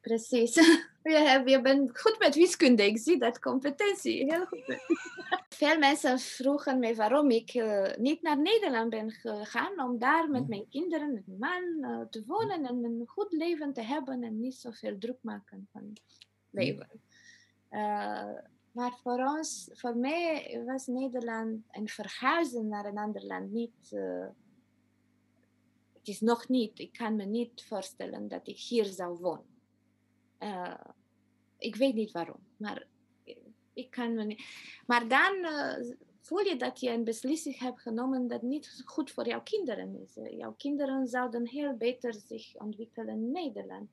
precies. 0.00 0.54
Je, 1.02 1.60
bent 1.62 1.98
goed 2.00 2.18
met 2.18 2.34
wiskunde, 2.34 2.86
ik 2.86 2.98
zie 2.98 3.18
dat 3.18 3.38
competentie. 3.38 4.24
Heel 4.24 4.46
goed. 4.46 4.64
Veel 5.48 5.78
mensen 5.78 6.18
vroegen 6.18 6.78
mij 6.78 6.94
waarom 6.94 7.30
ik 7.30 7.54
uh, 7.54 7.96
niet 7.96 8.22
naar 8.22 8.38
Nederland 8.38 8.90
ben 8.90 9.10
gegaan. 9.10 9.80
Om 9.80 9.98
daar 9.98 10.30
met 10.30 10.48
mijn 10.48 10.68
kinderen, 10.68 11.12
met 11.12 11.26
mijn 11.26 11.38
man 11.80 11.90
uh, 11.90 12.06
te 12.06 12.24
wonen 12.26 12.66
en 12.66 12.84
een 12.84 13.02
goed 13.06 13.32
leven 13.32 13.72
te 13.72 13.82
hebben 13.82 14.22
en 14.22 14.40
niet 14.40 14.54
zoveel 14.54 14.98
druk 14.98 15.18
maken 15.20 15.68
van 15.72 15.92
leven. 16.50 16.88
Uh, 17.70 18.38
maar 18.72 18.92
voor 19.02 19.18
ons, 19.18 19.70
voor 19.72 19.96
mij 19.96 20.62
was 20.66 20.86
Nederland 20.86 21.62
en 21.70 21.88
verhuizen 21.88 22.68
naar 22.68 22.84
een 22.84 22.98
ander 22.98 23.24
land 23.24 23.50
niet 23.50 23.92
het 26.00 26.08
is 26.08 26.20
nog 26.20 26.48
niet, 26.48 26.78
ik 26.78 26.92
kan 26.92 27.16
me 27.16 27.24
niet 27.24 27.64
voorstellen 27.68 28.28
dat 28.28 28.48
ik 28.48 28.58
hier 28.58 28.84
zou 28.84 29.18
wonen. 29.18 29.49
Uh, 30.40 30.80
ik 31.58 31.76
weet 31.76 31.94
niet 31.94 32.10
waarom, 32.10 32.40
maar 32.56 32.86
ik 33.72 33.90
kan 33.90 34.14
me 34.14 34.24
niet. 34.24 34.44
Maar 34.86 35.08
dan 35.08 35.34
uh, 35.34 35.94
voel 36.20 36.38
je 36.38 36.56
dat 36.56 36.80
je 36.80 36.90
een 36.90 37.04
beslissing 37.04 37.58
hebt 37.58 37.80
genomen 37.80 38.28
dat 38.28 38.42
niet 38.42 38.82
goed 38.84 39.10
voor 39.10 39.26
jouw 39.26 39.42
kinderen 39.42 40.00
is. 40.02 40.14
Jouw 40.36 40.52
kinderen 40.52 41.06
zouden 41.06 41.46
heel 41.46 41.76
beter 41.76 42.14
zich 42.14 42.56
ontwikkelen 42.56 43.14
in 43.14 43.30
Nederland. 43.30 43.90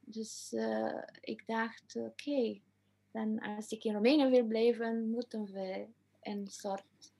Dus 0.00 0.54
ik 1.20 1.46
dacht, 1.46 1.96
oké, 1.96 2.60
dan 3.10 3.38
als 3.40 3.70
ik 3.70 3.84
in 3.84 3.92
Roemenië 3.92 4.30
wil 4.30 4.44
blijven, 4.44 5.10
moeten 5.10 5.52
we 5.52 5.86
een 6.22 6.46
soort 6.46 7.12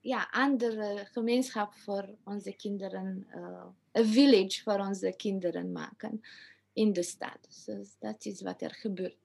ja, 0.00 0.28
andere 0.30 1.08
gemeenschap 1.12 1.74
voor 1.74 2.08
onze 2.24 2.52
kinderen, 2.52 3.26
een 3.92 4.06
village 4.06 4.62
voor 4.62 4.78
onze 4.78 5.14
kinderen 5.16 5.72
maken 5.72 6.20
in 6.72 6.92
de 6.92 7.02
stad. 7.02 7.64
Dus 7.66 7.96
dat 7.98 8.24
is 8.24 8.42
wat 8.42 8.62
er 8.62 8.74
gebeurd 8.74 9.16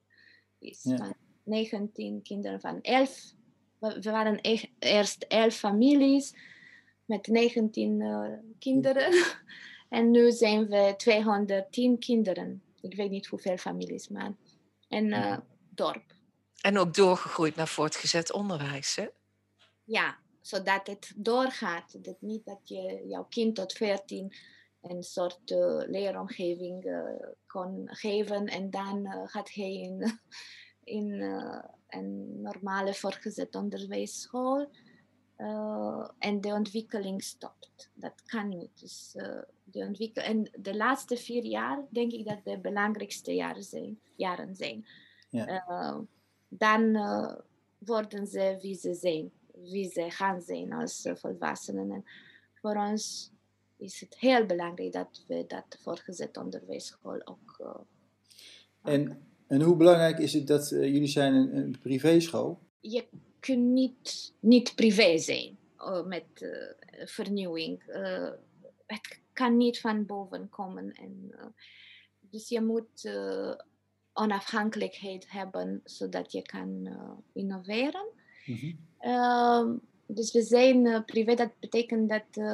is. 0.58 0.82
Ja. 0.82 0.96
Van 0.96 1.14
19 1.42 2.22
kinderen 2.22 2.60
van 2.60 2.82
11. 2.82 3.34
We 3.78 4.10
waren 4.10 4.40
eerst 4.78 5.24
11 5.28 5.54
families 5.54 6.34
met 7.04 7.26
19 7.26 8.00
uh, 8.00 8.28
kinderen. 8.58 9.24
en 9.88 10.10
nu 10.10 10.30
zijn 10.32 10.68
we 10.68 10.94
210 10.96 11.98
kinderen. 11.98 12.62
Ik 12.80 12.94
weet 12.94 13.10
niet 13.10 13.26
hoeveel 13.26 13.56
families, 13.56 14.08
maar. 14.08 14.32
En 14.88 15.06
uh, 15.06 15.38
dorp. 15.68 16.14
En 16.60 16.78
ook 16.78 16.94
doorgegroeid 16.94 17.56
naar 17.56 17.68
voortgezet 17.68 18.32
onderwijs, 18.32 18.96
hè? 18.96 19.06
Ja, 19.84 20.18
zodat 20.46 20.86
het 20.86 21.12
doorgaat. 21.16 22.04
Dat 22.04 22.20
niet 22.20 22.44
dat 22.44 22.68
je 22.68 23.02
jouw 23.06 23.26
kind 23.28 23.54
tot 23.54 23.72
14 23.72 24.32
een 24.80 25.02
soort 25.02 25.50
uh, 25.50 25.82
leeromgeving 25.86 26.84
uh, 26.84 27.02
kon 27.46 27.88
geven 27.90 28.46
en 28.46 28.70
dan 28.70 29.06
uh, 29.06 29.22
gaat 29.24 29.52
hij 29.52 29.74
in, 29.74 30.18
in 30.98 31.20
een 31.88 32.40
normale 32.42 32.94
voortgezet 32.94 33.54
onderwijsschool 33.54 34.70
en 36.18 36.40
de 36.40 36.52
ontwikkeling 36.52 37.22
stopt. 37.22 37.90
Dat 37.94 38.22
kan 38.22 38.48
niet. 38.48 38.80
Dus, 38.80 39.12
de 39.64 39.86
ontwikkel 39.86 40.22
en 40.22 40.50
de 40.60 40.76
laatste 40.76 41.16
vier 41.16 41.44
jaar 41.44 41.84
denk 41.90 42.12
ik 42.12 42.26
dat 42.26 42.44
de 42.44 42.58
belangrijkste 42.58 43.34
jaren 43.34 43.62
zijn. 43.62 44.00
Jaren 44.14 44.54
zijn. 44.54 44.86
Ja. 45.28 46.04
dan 46.48 46.96
worden 47.78 48.26
ze 48.26 48.58
wie 48.60 48.74
ze 48.74 48.94
zijn, 48.94 49.32
wie 49.62 49.90
ze 49.90 50.10
gaan 50.10 50.40
zijn 50.40 50.72
als 50.72 51.08
volwassenen. 51.14 51.90
En 51.90 52.04
voor 52.54 52.76
ons 52.76 53.30
is 53.76 54.00
het 54.00 54.18
heel 54.18 54.46
belangrijk 54.46 54.92
dat 54.92 55.24
we 55.26 55.44
dat 55.46 55.78
voorgezet 55.82 56.36
onderwijsschool 56.36 57.26
ook. 57.26 57.56
Uh, 57.60 57.74
en, 58.92 59.26
en 59.46 59.62
hoe 59.62 59.76
belangrijk 59.76 60.18
is 60.18 60.32
het 60.32 60.46
dat 60.46 60.70
uh, 60.70 60.84
jullie 60.84 61.06
zijn 61.06 61.34
een, 61.34 61.56
een 61.56 61.78
privéschool? 61.80 62.58
Je 62.80 63.04
kunt 63.40 63.64
niet, 63.64 64.34
niet 64.40 64.74
privé 64.74 65.18
zijn 65.18 65.58
uh, 65.78 66.04
met 66.04 66.24
vernieuwing. 67.04 67.82
het 68.86 69.20
kan 69.32 69.56
niet 69.56 69.80
van 69.80 70.06
boven 70.06 70.48
komen. 70.48 70.92
En, 70.92 71.34
dus 72.20 72.48
je 72.48 72.62
moet 72.62 73.10
onafhankelijkheid 74.12 75.30
hebben 75.30 75.80
zodat 75.84 76.32
je 76.32 76.42
kan 76.42 76.88
innoveren. 77.32 78.06
Mm 78.46 78.56
-hmm. 78.56 79.80
dus 80.06 80.32
we 80.32 80.42
zijn 80.42 81.04
privé, 81.04 81.34
dat 81.34 81.50
betekent 81.60 82.08
dat 82.08 82.44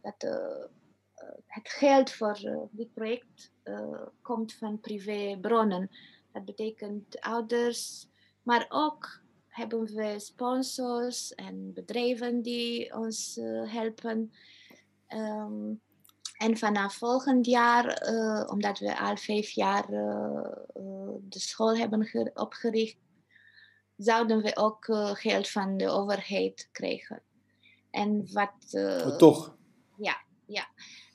dat 0.00 0.22
eh, 0.22 0.62
eh, 1.14 1.28
het 1.46 1.68
geld 1.68 2.10
voor 2.10 2.40
eh, 2.42 2.60
dit 2.70 2.94
project 2.94 3.52
komt 4.22 4.54
van 4.54 4.80
privébronnen. 4.80 5.90
Dat 6.32 6.44
betekent 6.44 7.20
ouders, 7.20 8.06
maar 8.42 8.66
ook 8.68 9.20
hebben 9.48 9.84
we 9.94 10.14
sponsors 10.18 11.34
en 11.34 11.72
bedrijven 11.72 12.42
die 12.42 12.94
ons 12.94 13.38
helpen. 13.64 14.32
Ehm, 15.06 15.74
en 16.36 16.56
vanaf 16.56 16.94
volgend 16.94 17.46
jaar, 17.46 17.86
omdat 18.50 18.78
we 18.78 18.98
al 18.98 19.16
vijf 19.16 19.50
jaar 19.50 19.86
de 19.86 21.38
school 21.40 21.76
hebben 21.76 22.30
opgericht, 22.34 22.96
zouden 23.98 24.42
we 24.42 24.56
ook 24.56 24.84
geld 25.18 25.48
van 25.48 25.76
de 25.76 25.88
overheid 25.88 26.68
krijgen. 26.72 27.22
En 27.90 28.32
wat. 28.32 28.52
Oh, 28.72 29.16
toch? 29.16 29.56
Ja, 29.96 30.16
ja. 30.46 30.68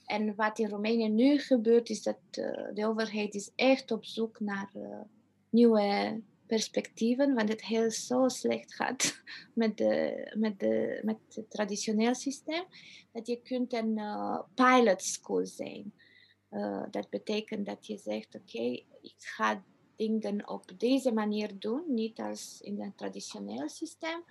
En 0.06 0.36
wat 0.36 0.60
in 0.60 0.70
Roemenië 0.70 1.10
nu 1.10 1.40
gebeurt, 1.40 1.90
is 1.90 2.04
dat 2.04 2.18
uh, 2.40 2.46
de 2.74 2.88
overheid 2.88 3.36
is 3.36 3.52
echt 3.56 3.92
op 3.92 4.06
zoek 4.06 4.40
naar 4.40 4.72
nieuwe 5.50 6.22
perspectieven, 6.46 7.34
want 7.34 7.50
het 7.50 7.66
heel 7.66 7.92
zo 7.92 8.28
slecht 8.28 8.74
gaat 8.74 9.24
met, 9.54 9.78
de, 9.78 10.32
met, 10.38 10.60
de, 10.60 11.00
met 11.04 11.18
het 11.30 11.50
traditioneel 11.50 12.16
systeem, 12.16 12.64
dat 13.12 13.28
je 13.28 13.42
kunt 13.42 13.74
een 13.74 13.98
uh, 13.98 14.40
pilot 14.54 15.04
school 15.04 15.46
zijn. 15.46 15.94
dat 16.92 17.10
betekent 17.10 17.66
dat 17.66 17.88
je 17.88 17.98
zegt, 17.98 18.36
oké, 18.36 18.58
okay, 18.58 18.86
ik 19.02 19.16
ga 19.18 19.64
dingen 19.96 20.50
op 20.50 20.72
deze 20.78 21.12
manier 21.12 21.60
doen, 21.60 21.84
niet 21.88 22.20
als 22.20 22.62
in 22.62 22.82
het 22.82 22.98
traditioneel 22.98 23.70
systeem. 23.70 24.24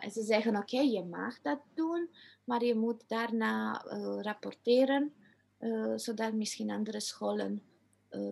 en 0.00 0.10
ze 0.10 0.22
zeggen, 0.22 0.56
oké, 0.56 0.80
je 0.80 1.04
mag 1.04 1.40
dat 1.40 1.60
doen, 1.74 2.08
maar 2.44 2.64
je 2.64 2.74
moet 2.74 3.08
daarna 3.08 3.84
uh, 3.84 4.20
rapporteren, 4.20 5.12
uh, 5.58 5.92
zodat 5.96 6.32
misschien 6.32 6.70
andere 6.70 7.00
scholen 7.00 7.62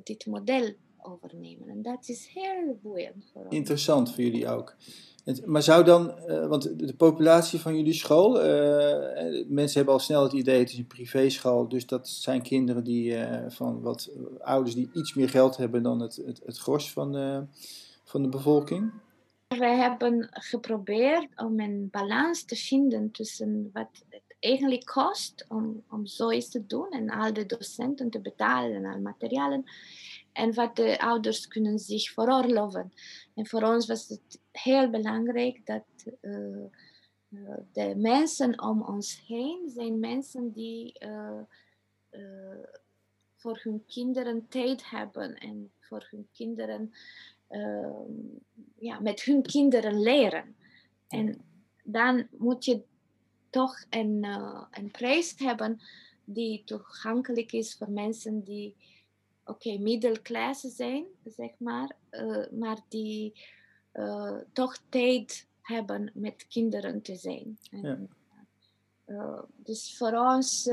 dit 0.02 0.26
model 0.26 0.74
overnemen. 1.02 1.68
En 1.68 1.82
dat 1.82 2.08
is 2.08 2.30
heel 2.32 2.78
boeiend 2.82 3.24
voor 3.32 3.44
ons. 3.44 3.54
Interessant 3.54 4.14
voor 4.14 4.24
jullie 4.24 4.48
ook. 4.48 4.76
Maar 5.44 5.62
zou 5.62 5.84
dan, 5.84 6.14
want 6.48 6.78
de 6.78 6.94
populatie 6.94 7.58
van 7.58 7.76
jullie 7.76 7.92
school, 7.92 8.32
mensen 9.48 9.76
hebben 9.76 9.94
al 9.94 10.00
snel 10.00 10.22
het 10.22 10.32
idee, 10.32 10.58
het 10.58 10.70
is 10.70 10.78
een 10.78 10.86
privéschool, 10.86 11.68
dus 11.68 11.86
dat 11.86 12.08
zijn 12.08 12.42
kinderen 12.42 12.84
die 12.84 13.16
van 13.48 13.80
wat 13.80 14.10
ouders 14.40 14.74
die 14.74 14.90
iets 14.92 15.14
meer 15.14 15.28
geld 15.28 15.56
hebben 15.56 15.82
dan 15.82 16.00
het, 16.00 16.16
het, 16.16 16.40
het 16.44 16.58
gros 16.58 16.92
van, 16.92 17.48
van 18.04 18.22
de 18.22 18.28
bevolking? 18.28 18.92
We 19.58 19.66
hebben 19.66 20.28
geprobeerd 20.30 21.28
om 21.36 21.60
een 21.60 21.88
balans 21.90 22.44
te 22.44 22.56
vinden 22.56 23.10
tussen 23.10 23.70
wat 23.72 23.88
het 24.08 24.22
eigenlijk 24.40 24.84
kost 24.84 25.44
om, 25.48 25.82
om 25.90 26.06
zoiets 26.06 26.48
te 26.48 26.66
doen 26.66 26.90
en 26.90 27.10
al 27.10 27.32
de 27.32 27.46
docenten 27.46 28.10
te 28.10 28.20
betalen 28.20 28.74
en 28.74 28.92
al 28.92 29.00
materialen 29.00 29.64
en 30.40 30.54
wat 30.54 30.76
de 30.76 31.00
ouders 31.00 31.48
kunnen 31.48 31.78
zich 31.78 32.10
veroorloven. 32.10 32.92
En 33.34 33.46
voor 33.46 33.62
ons 33.62 33.86
was 33.86 34.08
het 34.08 34.40
heel 34.52 34.90
belangrijk 34.90 35.66
dat 35.66 35.84
uh, 36.20 36.66
de 37.72 37.94
mensen 37.96 38.62
om 38.62 38.82
ons 38.82 39.22
heen 39.26 39.68
zijn 39.68 39.98
mensen 39.98 40.52
die 40.52 41.04
uh, 41.04 41.40
voor 43.36 43.60
hun 43.62 43.84
kinderen 43.86 44.46
tijd 44.48 44.90
hebben 44.90 45.34
en 45.34 45.72
voor 45.78 46.06
hun 46.10 46.28
kinderen 46.32 46.92
ja, 48.78 49.00
met 49.00 49.22
hun 49.22 49.42
kinderen 49.42 50.00
leren. 50.02 50.56
En 51.08 51.40
dan 51.82 52.26
moet 52.30 52.64
je 52.64 52.82
toch 53.50 53.84
een, 53.90 54.24
een 54.70 54.90
prijs 54.90 55.34
hebben 55.36 55.80
die 56.24 56.62
toegankelijk 56.64 57.52
is 57.52 57.74
voor 57.74 57.90
mensen 57.90 58.44
die 58.44 58.74
oké, 59.50 59.68
okay, 59.68 59.82
middelklasse 59.82 60.68
zijn, 60.68 61.04
zeg 61.24 61.50
maar, 61.58 61.96
uh, 62.10 62.50
maar 62.50 62.78
die 62.88 63.40
uh, 63.92 64.36
toch 64.52 64.78
tijd 64.88 65.46
hebben 65.62 66.10
met 66.14 66.46
kinderen 66.48 67.02
te 67.02 67.16
zijn. 67.16 67.58
En, 67.70 68.10
ja. 69.06 69.44
dus 69.56 69.96
voor 69.96 70.12
ons 70.12 70.68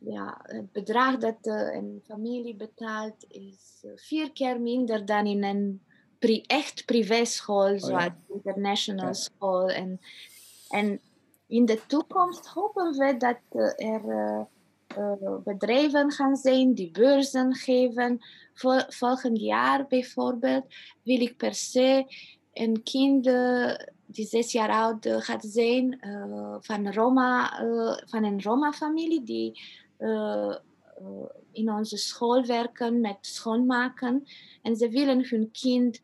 ja, 0.00 0.40
het 0.42 0.72
bedrag 0.72 1.18
dat 1.18 1.36
een 1.42 2.02
familie 2.04 2.54
betaalt 2.54 3.24
is 3.28 3.80
eh, 3.82 3.90
vier 3.94 4.32
keer 4.32 4.60
minder 4.60 5.04
dan 5.04 5.26
in 5.26 5.44
een 5.44 5.82
pri 6.18 6.42
echt 6.46 6.84
privéschool, 6.84 7.72
oh, 7.72 7.78
zoals 7.78 8.04
ja. 8.04 8.16
international 8.28 9.14
school. 9.14 9.68
En, 9.68 10.00
en 10.68 11.00
in 11.46 11.64
de 11.64 11.80
toekomst 11.86 12.46
hopen 12.46 12.92
we 12.92 13.16
dat 13.16 13.38
er 13.78 14.46
uh, 14.98 15.36
bedrijven 15.44 16.10
gaan 16.10 16.36
zijn 16.36 16.74
die 16.74 16.90
beurzen 16.90 17.54
geven. 17.54 18.18
Vol 18.54 18.80
volgend 18.88 19.40
jaar 19.40 19.86
bijvoorbeeld 19.86 20.64
wil 21.02 21.20
ik 21.20 21.36
per 21.36 21.54
se 21.54 22.06
een 22.52 22.82
kind 22.82 23.24
die 24.06 24.26
zes 24.26 24.52
jaar 24.52 24.70
oud 24.70 25.06
gaat 25.08 25.44
zijn 25.44 25.98
van, 26.60 26.92
Roma, 26.92 27.50
van 28.06 28.24
een 28.24 28.42
Roma-familie 28.42 29.22
die 29.22 29.60
uh, 29.98 30.54
in 31.52 31.72
onze 31.72 31.96
school 31.96 32.46
werken 32.46 33.00
met 33.00 33.16
schoonmaken. 33.20 34.24
En 34.62 34.76
ze 34.76 34.88
willen 34.88 35.28
hun 35.28 35.50
kind 35.50 36.00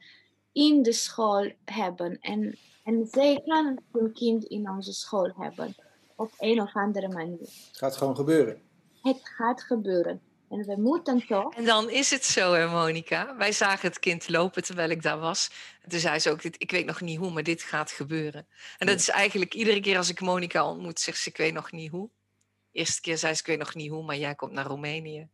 in 0.53 0.83
de 0.83 0.93
school 0.93 1.53
hebben. 1.65 2.19
En, 2.21 2.59
en 2.85 3.07
zij 3.07 3.43
gaan 3.45 3.77
hun 3.93 4.13
kind 4.13 4.45
in 4.45 4.71
onze 4.71 4.93
school 4.93 5.33
hebben. 5.37 5.75
op 6.17 6.31
een 6.39 6.61
of 6.61 6.75
andere 6.75 7.09
manier. 7.09 7.39
Het 7.39 7.77
gaat 7.77 7.97
gewoon 7.97 8.17
gebeuren. 8.17 8.61
Het 9.07 9.21
gaat 9.37 9.63
gebeuren. 9.63 10.21
En 10.51 10.59
we 10.59 10.75
moeten 10.81 11.27
toch. 11.27 11.55
En 11.55 11.65
dan 11.65 11.91
is 11.91 12.11
het 12.11 12.25
zo, 12.25 12.53
hè, 12.53 12.69
Monica. 12.69 13.37
Wij 13.37 13.53
zagen 13.53 13.89
het 13.89 13.99
kind 13.99 14.29
lopen 14.29 14.65
terwijl 14.65 14.91
ik 14.91 15.03
daar 15.03 15.19
was. 15.19 15.51
En 15.83 15.91
toen 15.91 15.99
zei 15.99 16.19
ze 16.19 16.31
ook: 16.31 16.43
dit, 16.43 16.55
Ik 16.59 16.71
weet 16.71 16.87
nog 16.87 17.01
niet 17.01 17.19
hoe, 17.19 17.31
maar 17.31 17.43
dit 17.43 17.63
gaat 17.63 17.91
gebeuren. 17.91 18.47
En 18.79 18.87
dat 18.87 18.99
is 18.99 19.09
eigenlijk 19.09 19.55
iedere 19.55 19.81
keer 19.81 19.97
als 19.97 20.11
ik 20.11 20.21
Monica 20.21 20.69
ontmoet, 20.71 21.01
zegt 21.01 21.19
ze: 21.19 21.29
Ik 21.29 21.37
weet 21.37 21.53
nog 21.53 21.73
niet 21.73 21.91
hoe. 21.91 22.09
Eerste 22.73 23.01
keer 23.01 23.19
zei 23.19 23.35
ze: 23.35 23.41
Ik 23.41 23.47
weet 23.47 23.59
nog 23.59 23.75
niet 23.75 23.91
hoe, 23.91 24.05
maar 24.05 24.17
jij 24.17 24.35
komt 24.35 24.53
naar 24.53 24.67
Roemenië. 24.67 25.29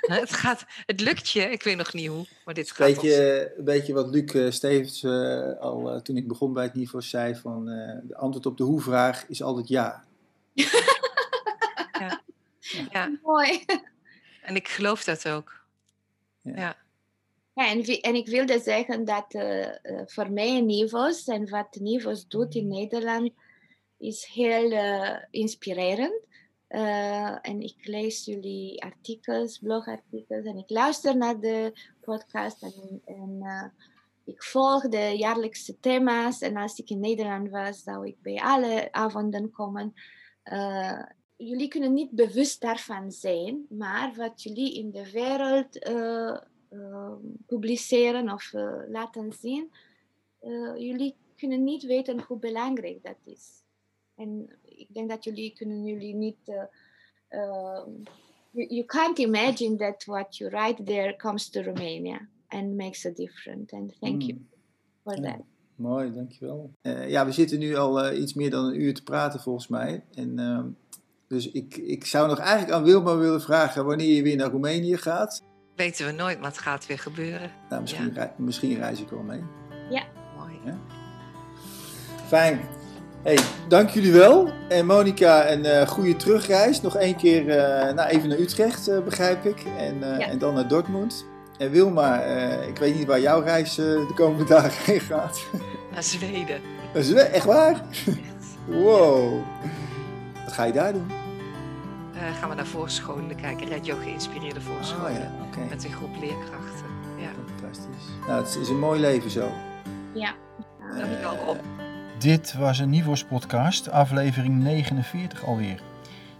het, 0.00 0.32
gaat, 0.32 0.64
het 0.86 1.00
lukt 1.00 1.28
je, 1.28 1.50
ik 1.50 1.62
weet 1.62 1.76
nog 1.76 1.92
niet 1.92 2.08
hoe, 2.08 2.26
maar 2.44 2.54
dit 2.54 2.70
gaat 2.70 2.86
beetje, 2.86 3.52
Een 3.56 3.64
beetje 3.64 3.92
wat 3.92 4.08
Luc 4.08 4.32
uh, 4.32 4.50
Stevens 4.50 5.02
uh, 5.02 5.58
al 5.60 5.94
uh, 5.94 6.00
toen 6.00 6.16
ik 6.16 6.28
begon 6.28 6.52
bij 6.52 6.64
het 6.64 6.74
niveau 6.74 7.04
zei: 7.04 7.34
van 7.34 7.64
de 7.64 8.16
antwoord 8.16 8.46
op 8.46 8.56
de 8.56 8.64
hoe-vraag 8.64 9.28
is 9.28 9.42
altijd 9.42 9.68
ja. 9.68 10.04
ja. 12.90 13.18
Mooi. 13.22 13.64
En 14.42 14.56
ik 14.56 14.68
geloof 14.68 15.04
dat 15.04 15.28
ook. 15.28 15.64
Ja. 16.42 16.52
ja. 16.56 16.76
ja 17.54 17.68
en, 17.70 17.84
en, 17.84 18.14
ik 18.14 18.26
wilde 18.26 18.58
zeggen 18.58 19.04
dat 19.04 19.34
uh, 19.34 19.68
voor 20.06 20.32
mij 20.32 20.60
Nivos 20.60 21.24
en 21.24 21.50
wat 21.50 21.76
Nivos 21.80 22.28
doet 22.28 22.54
in 22.54 22.68
Nederland 22.68 23.30
is 23.98 24.24
heel 24.24 24.72
uh, 24.72 25.16
inspirerend. 25.30 26.22
Uh, 26.68 27.38
en 27.46 27.60
ik 27.60 27.76
lees 27.80 28.24
jullie 28.24 28.82
artikels, 28.82 29.58
blogartikels 29.58 30.44
en 30.44 30.56
ik 30.56 30.70
luister 30.70 31.16
naar 31.16 31.40
de 31.40 31.72
podcast 32.00 32.62
en, 32.62 33.02
en 33.04 33.72
ik 34.24 34.42
volg 34.42 34.88
de 34.88 35.14
jaarlijkse 35.16 35.80
thema's. 35.80 36.40
En 36.40 36.56
als 36.56 36.78
ik 36.78 36.90
in 36.90 37.00
Nederland 37.00 37.50
was, 37.50 37.82
zou 37.82 38.06
ik 38.06 38.22
bij 38.22 38.40
alle 38.40 38.88
avonden 38.92 39.50
komen 39.50 39.94
jullie 41.36 41.68
kunnen 41.68 41.92
niet 41.92 42.10
bewust 42.10 42.60
daarvan 42.60 43.12
zijn, 43.12 43.66
maar 43.68 44.14
wat 44.16 44.42
jullie 44.42 44.74
in 44.74 44.90
de 44.90 45.10
wereld 45.10 45.86
uh, 45.88 46.36
uh, 46.70 47.12
publiceren 47.46 48.32
of 48.32 48.52
uh, 48.52 48.72
laten 48.88 49.32
zien, 49.32 49.70
jullie 50.76 51.14
kunnen 51.36 51.64
niet 51.64 51.82
weten 51.82 52.20
hoe 52.20 52.38
belangrijk 52.38 53.02
dat 53.02 53.16
is. 53.24 53.62
En 54.14 54.50
ik 54.64 54.94
denk 54.94 55.08
dat 55.08 55.24
jullie 55.24 55.52
kunnen 55.52 55.84
jullie 55.84 56.14
niet. 56.14 56.38
you, 58.50 58.66
you 58.68 58.84
can't 58.84 59.18
imagine 59.18 59.76
that 59.76 60.04
what 60.04 60.36
you 60.36 60.50
write 60.50 60.84
there 60.84 61.16
comes 61.16 61.48
to 61.48 61.62
Romania 61.62 62.28
and 62.48 62.76
makes 62.76 63.06
a 63.06 63.10
difference. 63.10 63.76
And 63.76 63.92
thank 64.00 64.22
you 64.22 64.34
mm. 64.34 64.46
for 65.02 65.22
that. 65.22 65.42
Mooi, 65.76 66.12
dankjewel. 66.12 66.70
Uh, 66.82 67.10
ja, 67.10 67.26
we 67.26 67.32
zitten 67.32 67.58
nu 67.58 67.74
al 67.76 68.12
uh, 68.12 68.20
iets 68.20 68.34
meer 68.34 68.50
dan 68.50 68.64
een 68.64 68.80
uur 68.80 68.94
te 68.94 69.02
praten 69.02 69.40
volgens 69.40 69.68
mij. 69.68 70.04
En 70.14 70.38
uh, 70.40 70.64
dus 71.28 71.50
ik, 71.50 71.76
ik 71.76 72.06
zou 72.06 72.28
nog 72.28 72.38
eigenlijk 72.38 72.72
aan 72.72 72.84
Wilma 72.84 73.16
willen 73.16 73.42
vragen 73.42 73.84
wanneer 73.84 74.14
je 74.14 74.22
weer 74.22 74.36
naar 74.36 74.50
Roemenië 74.50 74.96
gaat. 74.96 75.42
Weten 75.76 76.06
we 76.06 76.12
nooit, 76.12 76.40
maar 76.40 76.50
het 76.50 76.58
gaat 76.58 76.86
weer 76.86 76.98
gebeuren. 76.98 77.50
Nou, 77.68 77.80
misschien, 77.80 78.12
ja. 78.14 78.34
misschien 78.36 78.76
reis 78.76 79.00
ik 79.00 79.08
wel 79.08 79.22
mee. 79.22 79.42
Ja. 79.90 80.02
Mooi. 80.36 80.60
Ja? 80.64 80.78
Fijn. 82.26 82.60
Hey, 83.22 83.38
dank 83.68 83.88
jullie 83.90 84.12
wel. 84.12 84.52
En 84.68 84.86
Monika, 84.86 85.50
een 85.50 85.64
uh, 85.64 85.86
goede 85.88 86.16
terugreis. 86.16 86.80
Nog 86.80 86.96
één 86.96 87.16
keer 87.16 87.42
uh, 87.46 87.94
nou, 87.94 88.08
even 88.08 88.28
naar 88.28 88.38
Utrecht, 88.38 88.88
uh, 88.88 88.98
begrijp 88.98 89.44
ik. 89.44 89.64
En, 89.78 89.98
ja. 89.98 90.18
en 90.18 90.38
dan 90.38 90.54
naar 90.54 90.68
Dortmund. 90.68 91.26
En 91.58 91.70
Wilma, 91.70 92.20
ik 92.68 92.78
weet 92.78 92.94
niet 92.94 93.06
waar 93.06 93.20
jouw 93.20 93.40
reis 93.40 93.74
de 93.74 94.12
komende 94.14 94.44
dagen 94.54 94.92
heen 94.92 95.00
gaat. 95.00 95.46
Naar 95.92 96.02
Zweden. 96.02 96.60
Naar 96.94 97.02
Zweden? 97.02 97.32
Echt 97.32 97.44
waar? 97.44 97.82
wow. 98.66 99.42
Wat 100.44 100.52
ga 100.52 100.64
je 100.64 100.72
daar 100.72 100.92
doen? 100.92 101.10
Uh, 102.14 102.34
gaan 102.40 102.48
we 102.48 102.54
naar 102.54 102.66
voorscholen 102.66 103.36
kijken, 103.36 103.68
Red 103.68 103.86
Yoga 103.86 104.02
geïnspireerde 104.02 104.60
voorscholen. 104.60 105.10
Oh, 105.10 105.18
ja. 105.18 105.30
okay. 105.46 105.68
Met 105.68 105.84
een 105.84 105.92
groep 105.92 106.16
leerkrachten. 106.20 106.86
Ja. 107.18 107.28
Fantastisch. 107.46 108.04
Nou, 108.26 108.44
het 108.44 108.58
is 108.60 108.68
een 108.68 108.78
mooi 108.78 109.00
leven 109.00 109.30
zo. 109.30 109.50
Ja. 110.14 110.34
Uh, 110.80 110.98
Dankjewel 110.98 111.36
Rob. 111.36 111.58
Dit 112.18 112.54
was 112.54 112.78
een 112.78 112.90
Nivos 112.90 113.24
podcast, 113.24 113.90
aflevering 113.90 114.62
49 114.62 115.44
alweer. 115.44 115.82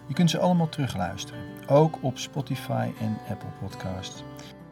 Je 0.06 0.14
kunt 0.14 0.30
ze 0.30 0.38
allemaal 0.38 0.68
terugluisteren, 0.68 1.40
ook 1.66 1.98
op 2.00 2.18
Spotify 2.18 2.90
en 3.00 3.18
Apple 3.30 3.48
Podcast. 3.60 4.24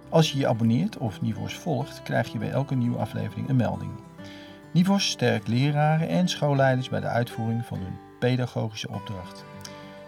Als 0.09 0.33
je 0.33 0.39
je 0.39 0.47
abonneert 0.47 0.99
of 0.99 1.21
Nivos 1.21 1.55
volgt, 1.55 2.03
krijg 2.03 2.33
je 2.33 2.39
bij 2.39 2.51
elke 2.51 2.75
nieuwe 2.75 2.99
aflevering 2.99 3.49
een 3.49 3.57
melding. 3.57 3.91
Nivos 4.73 5.11
sterkt 5.11 5.49
leraren 5.49 6.09
en 6.09 6.29
schoolleiders 6.29 6.89
bij 6.89 7.01
de 7.01 7.07
uitvoering 7.07 7.67
van 7.67 7.79
hun 7.79 8.12
pedagogische 8.23 8.89
opdracht. 8.89 9.45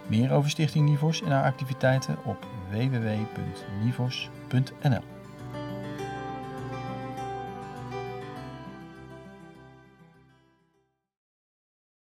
Meer 0.07 0.33
over 0.33 0.51
Stichting 0.51 0.89
Nivos 0.89 1.23
en 1.23 1.31
haar 1.31 1.45
activiteiten 1.45 2.17
op 2.25 2.47
www.nivos.nl 2.71 3.23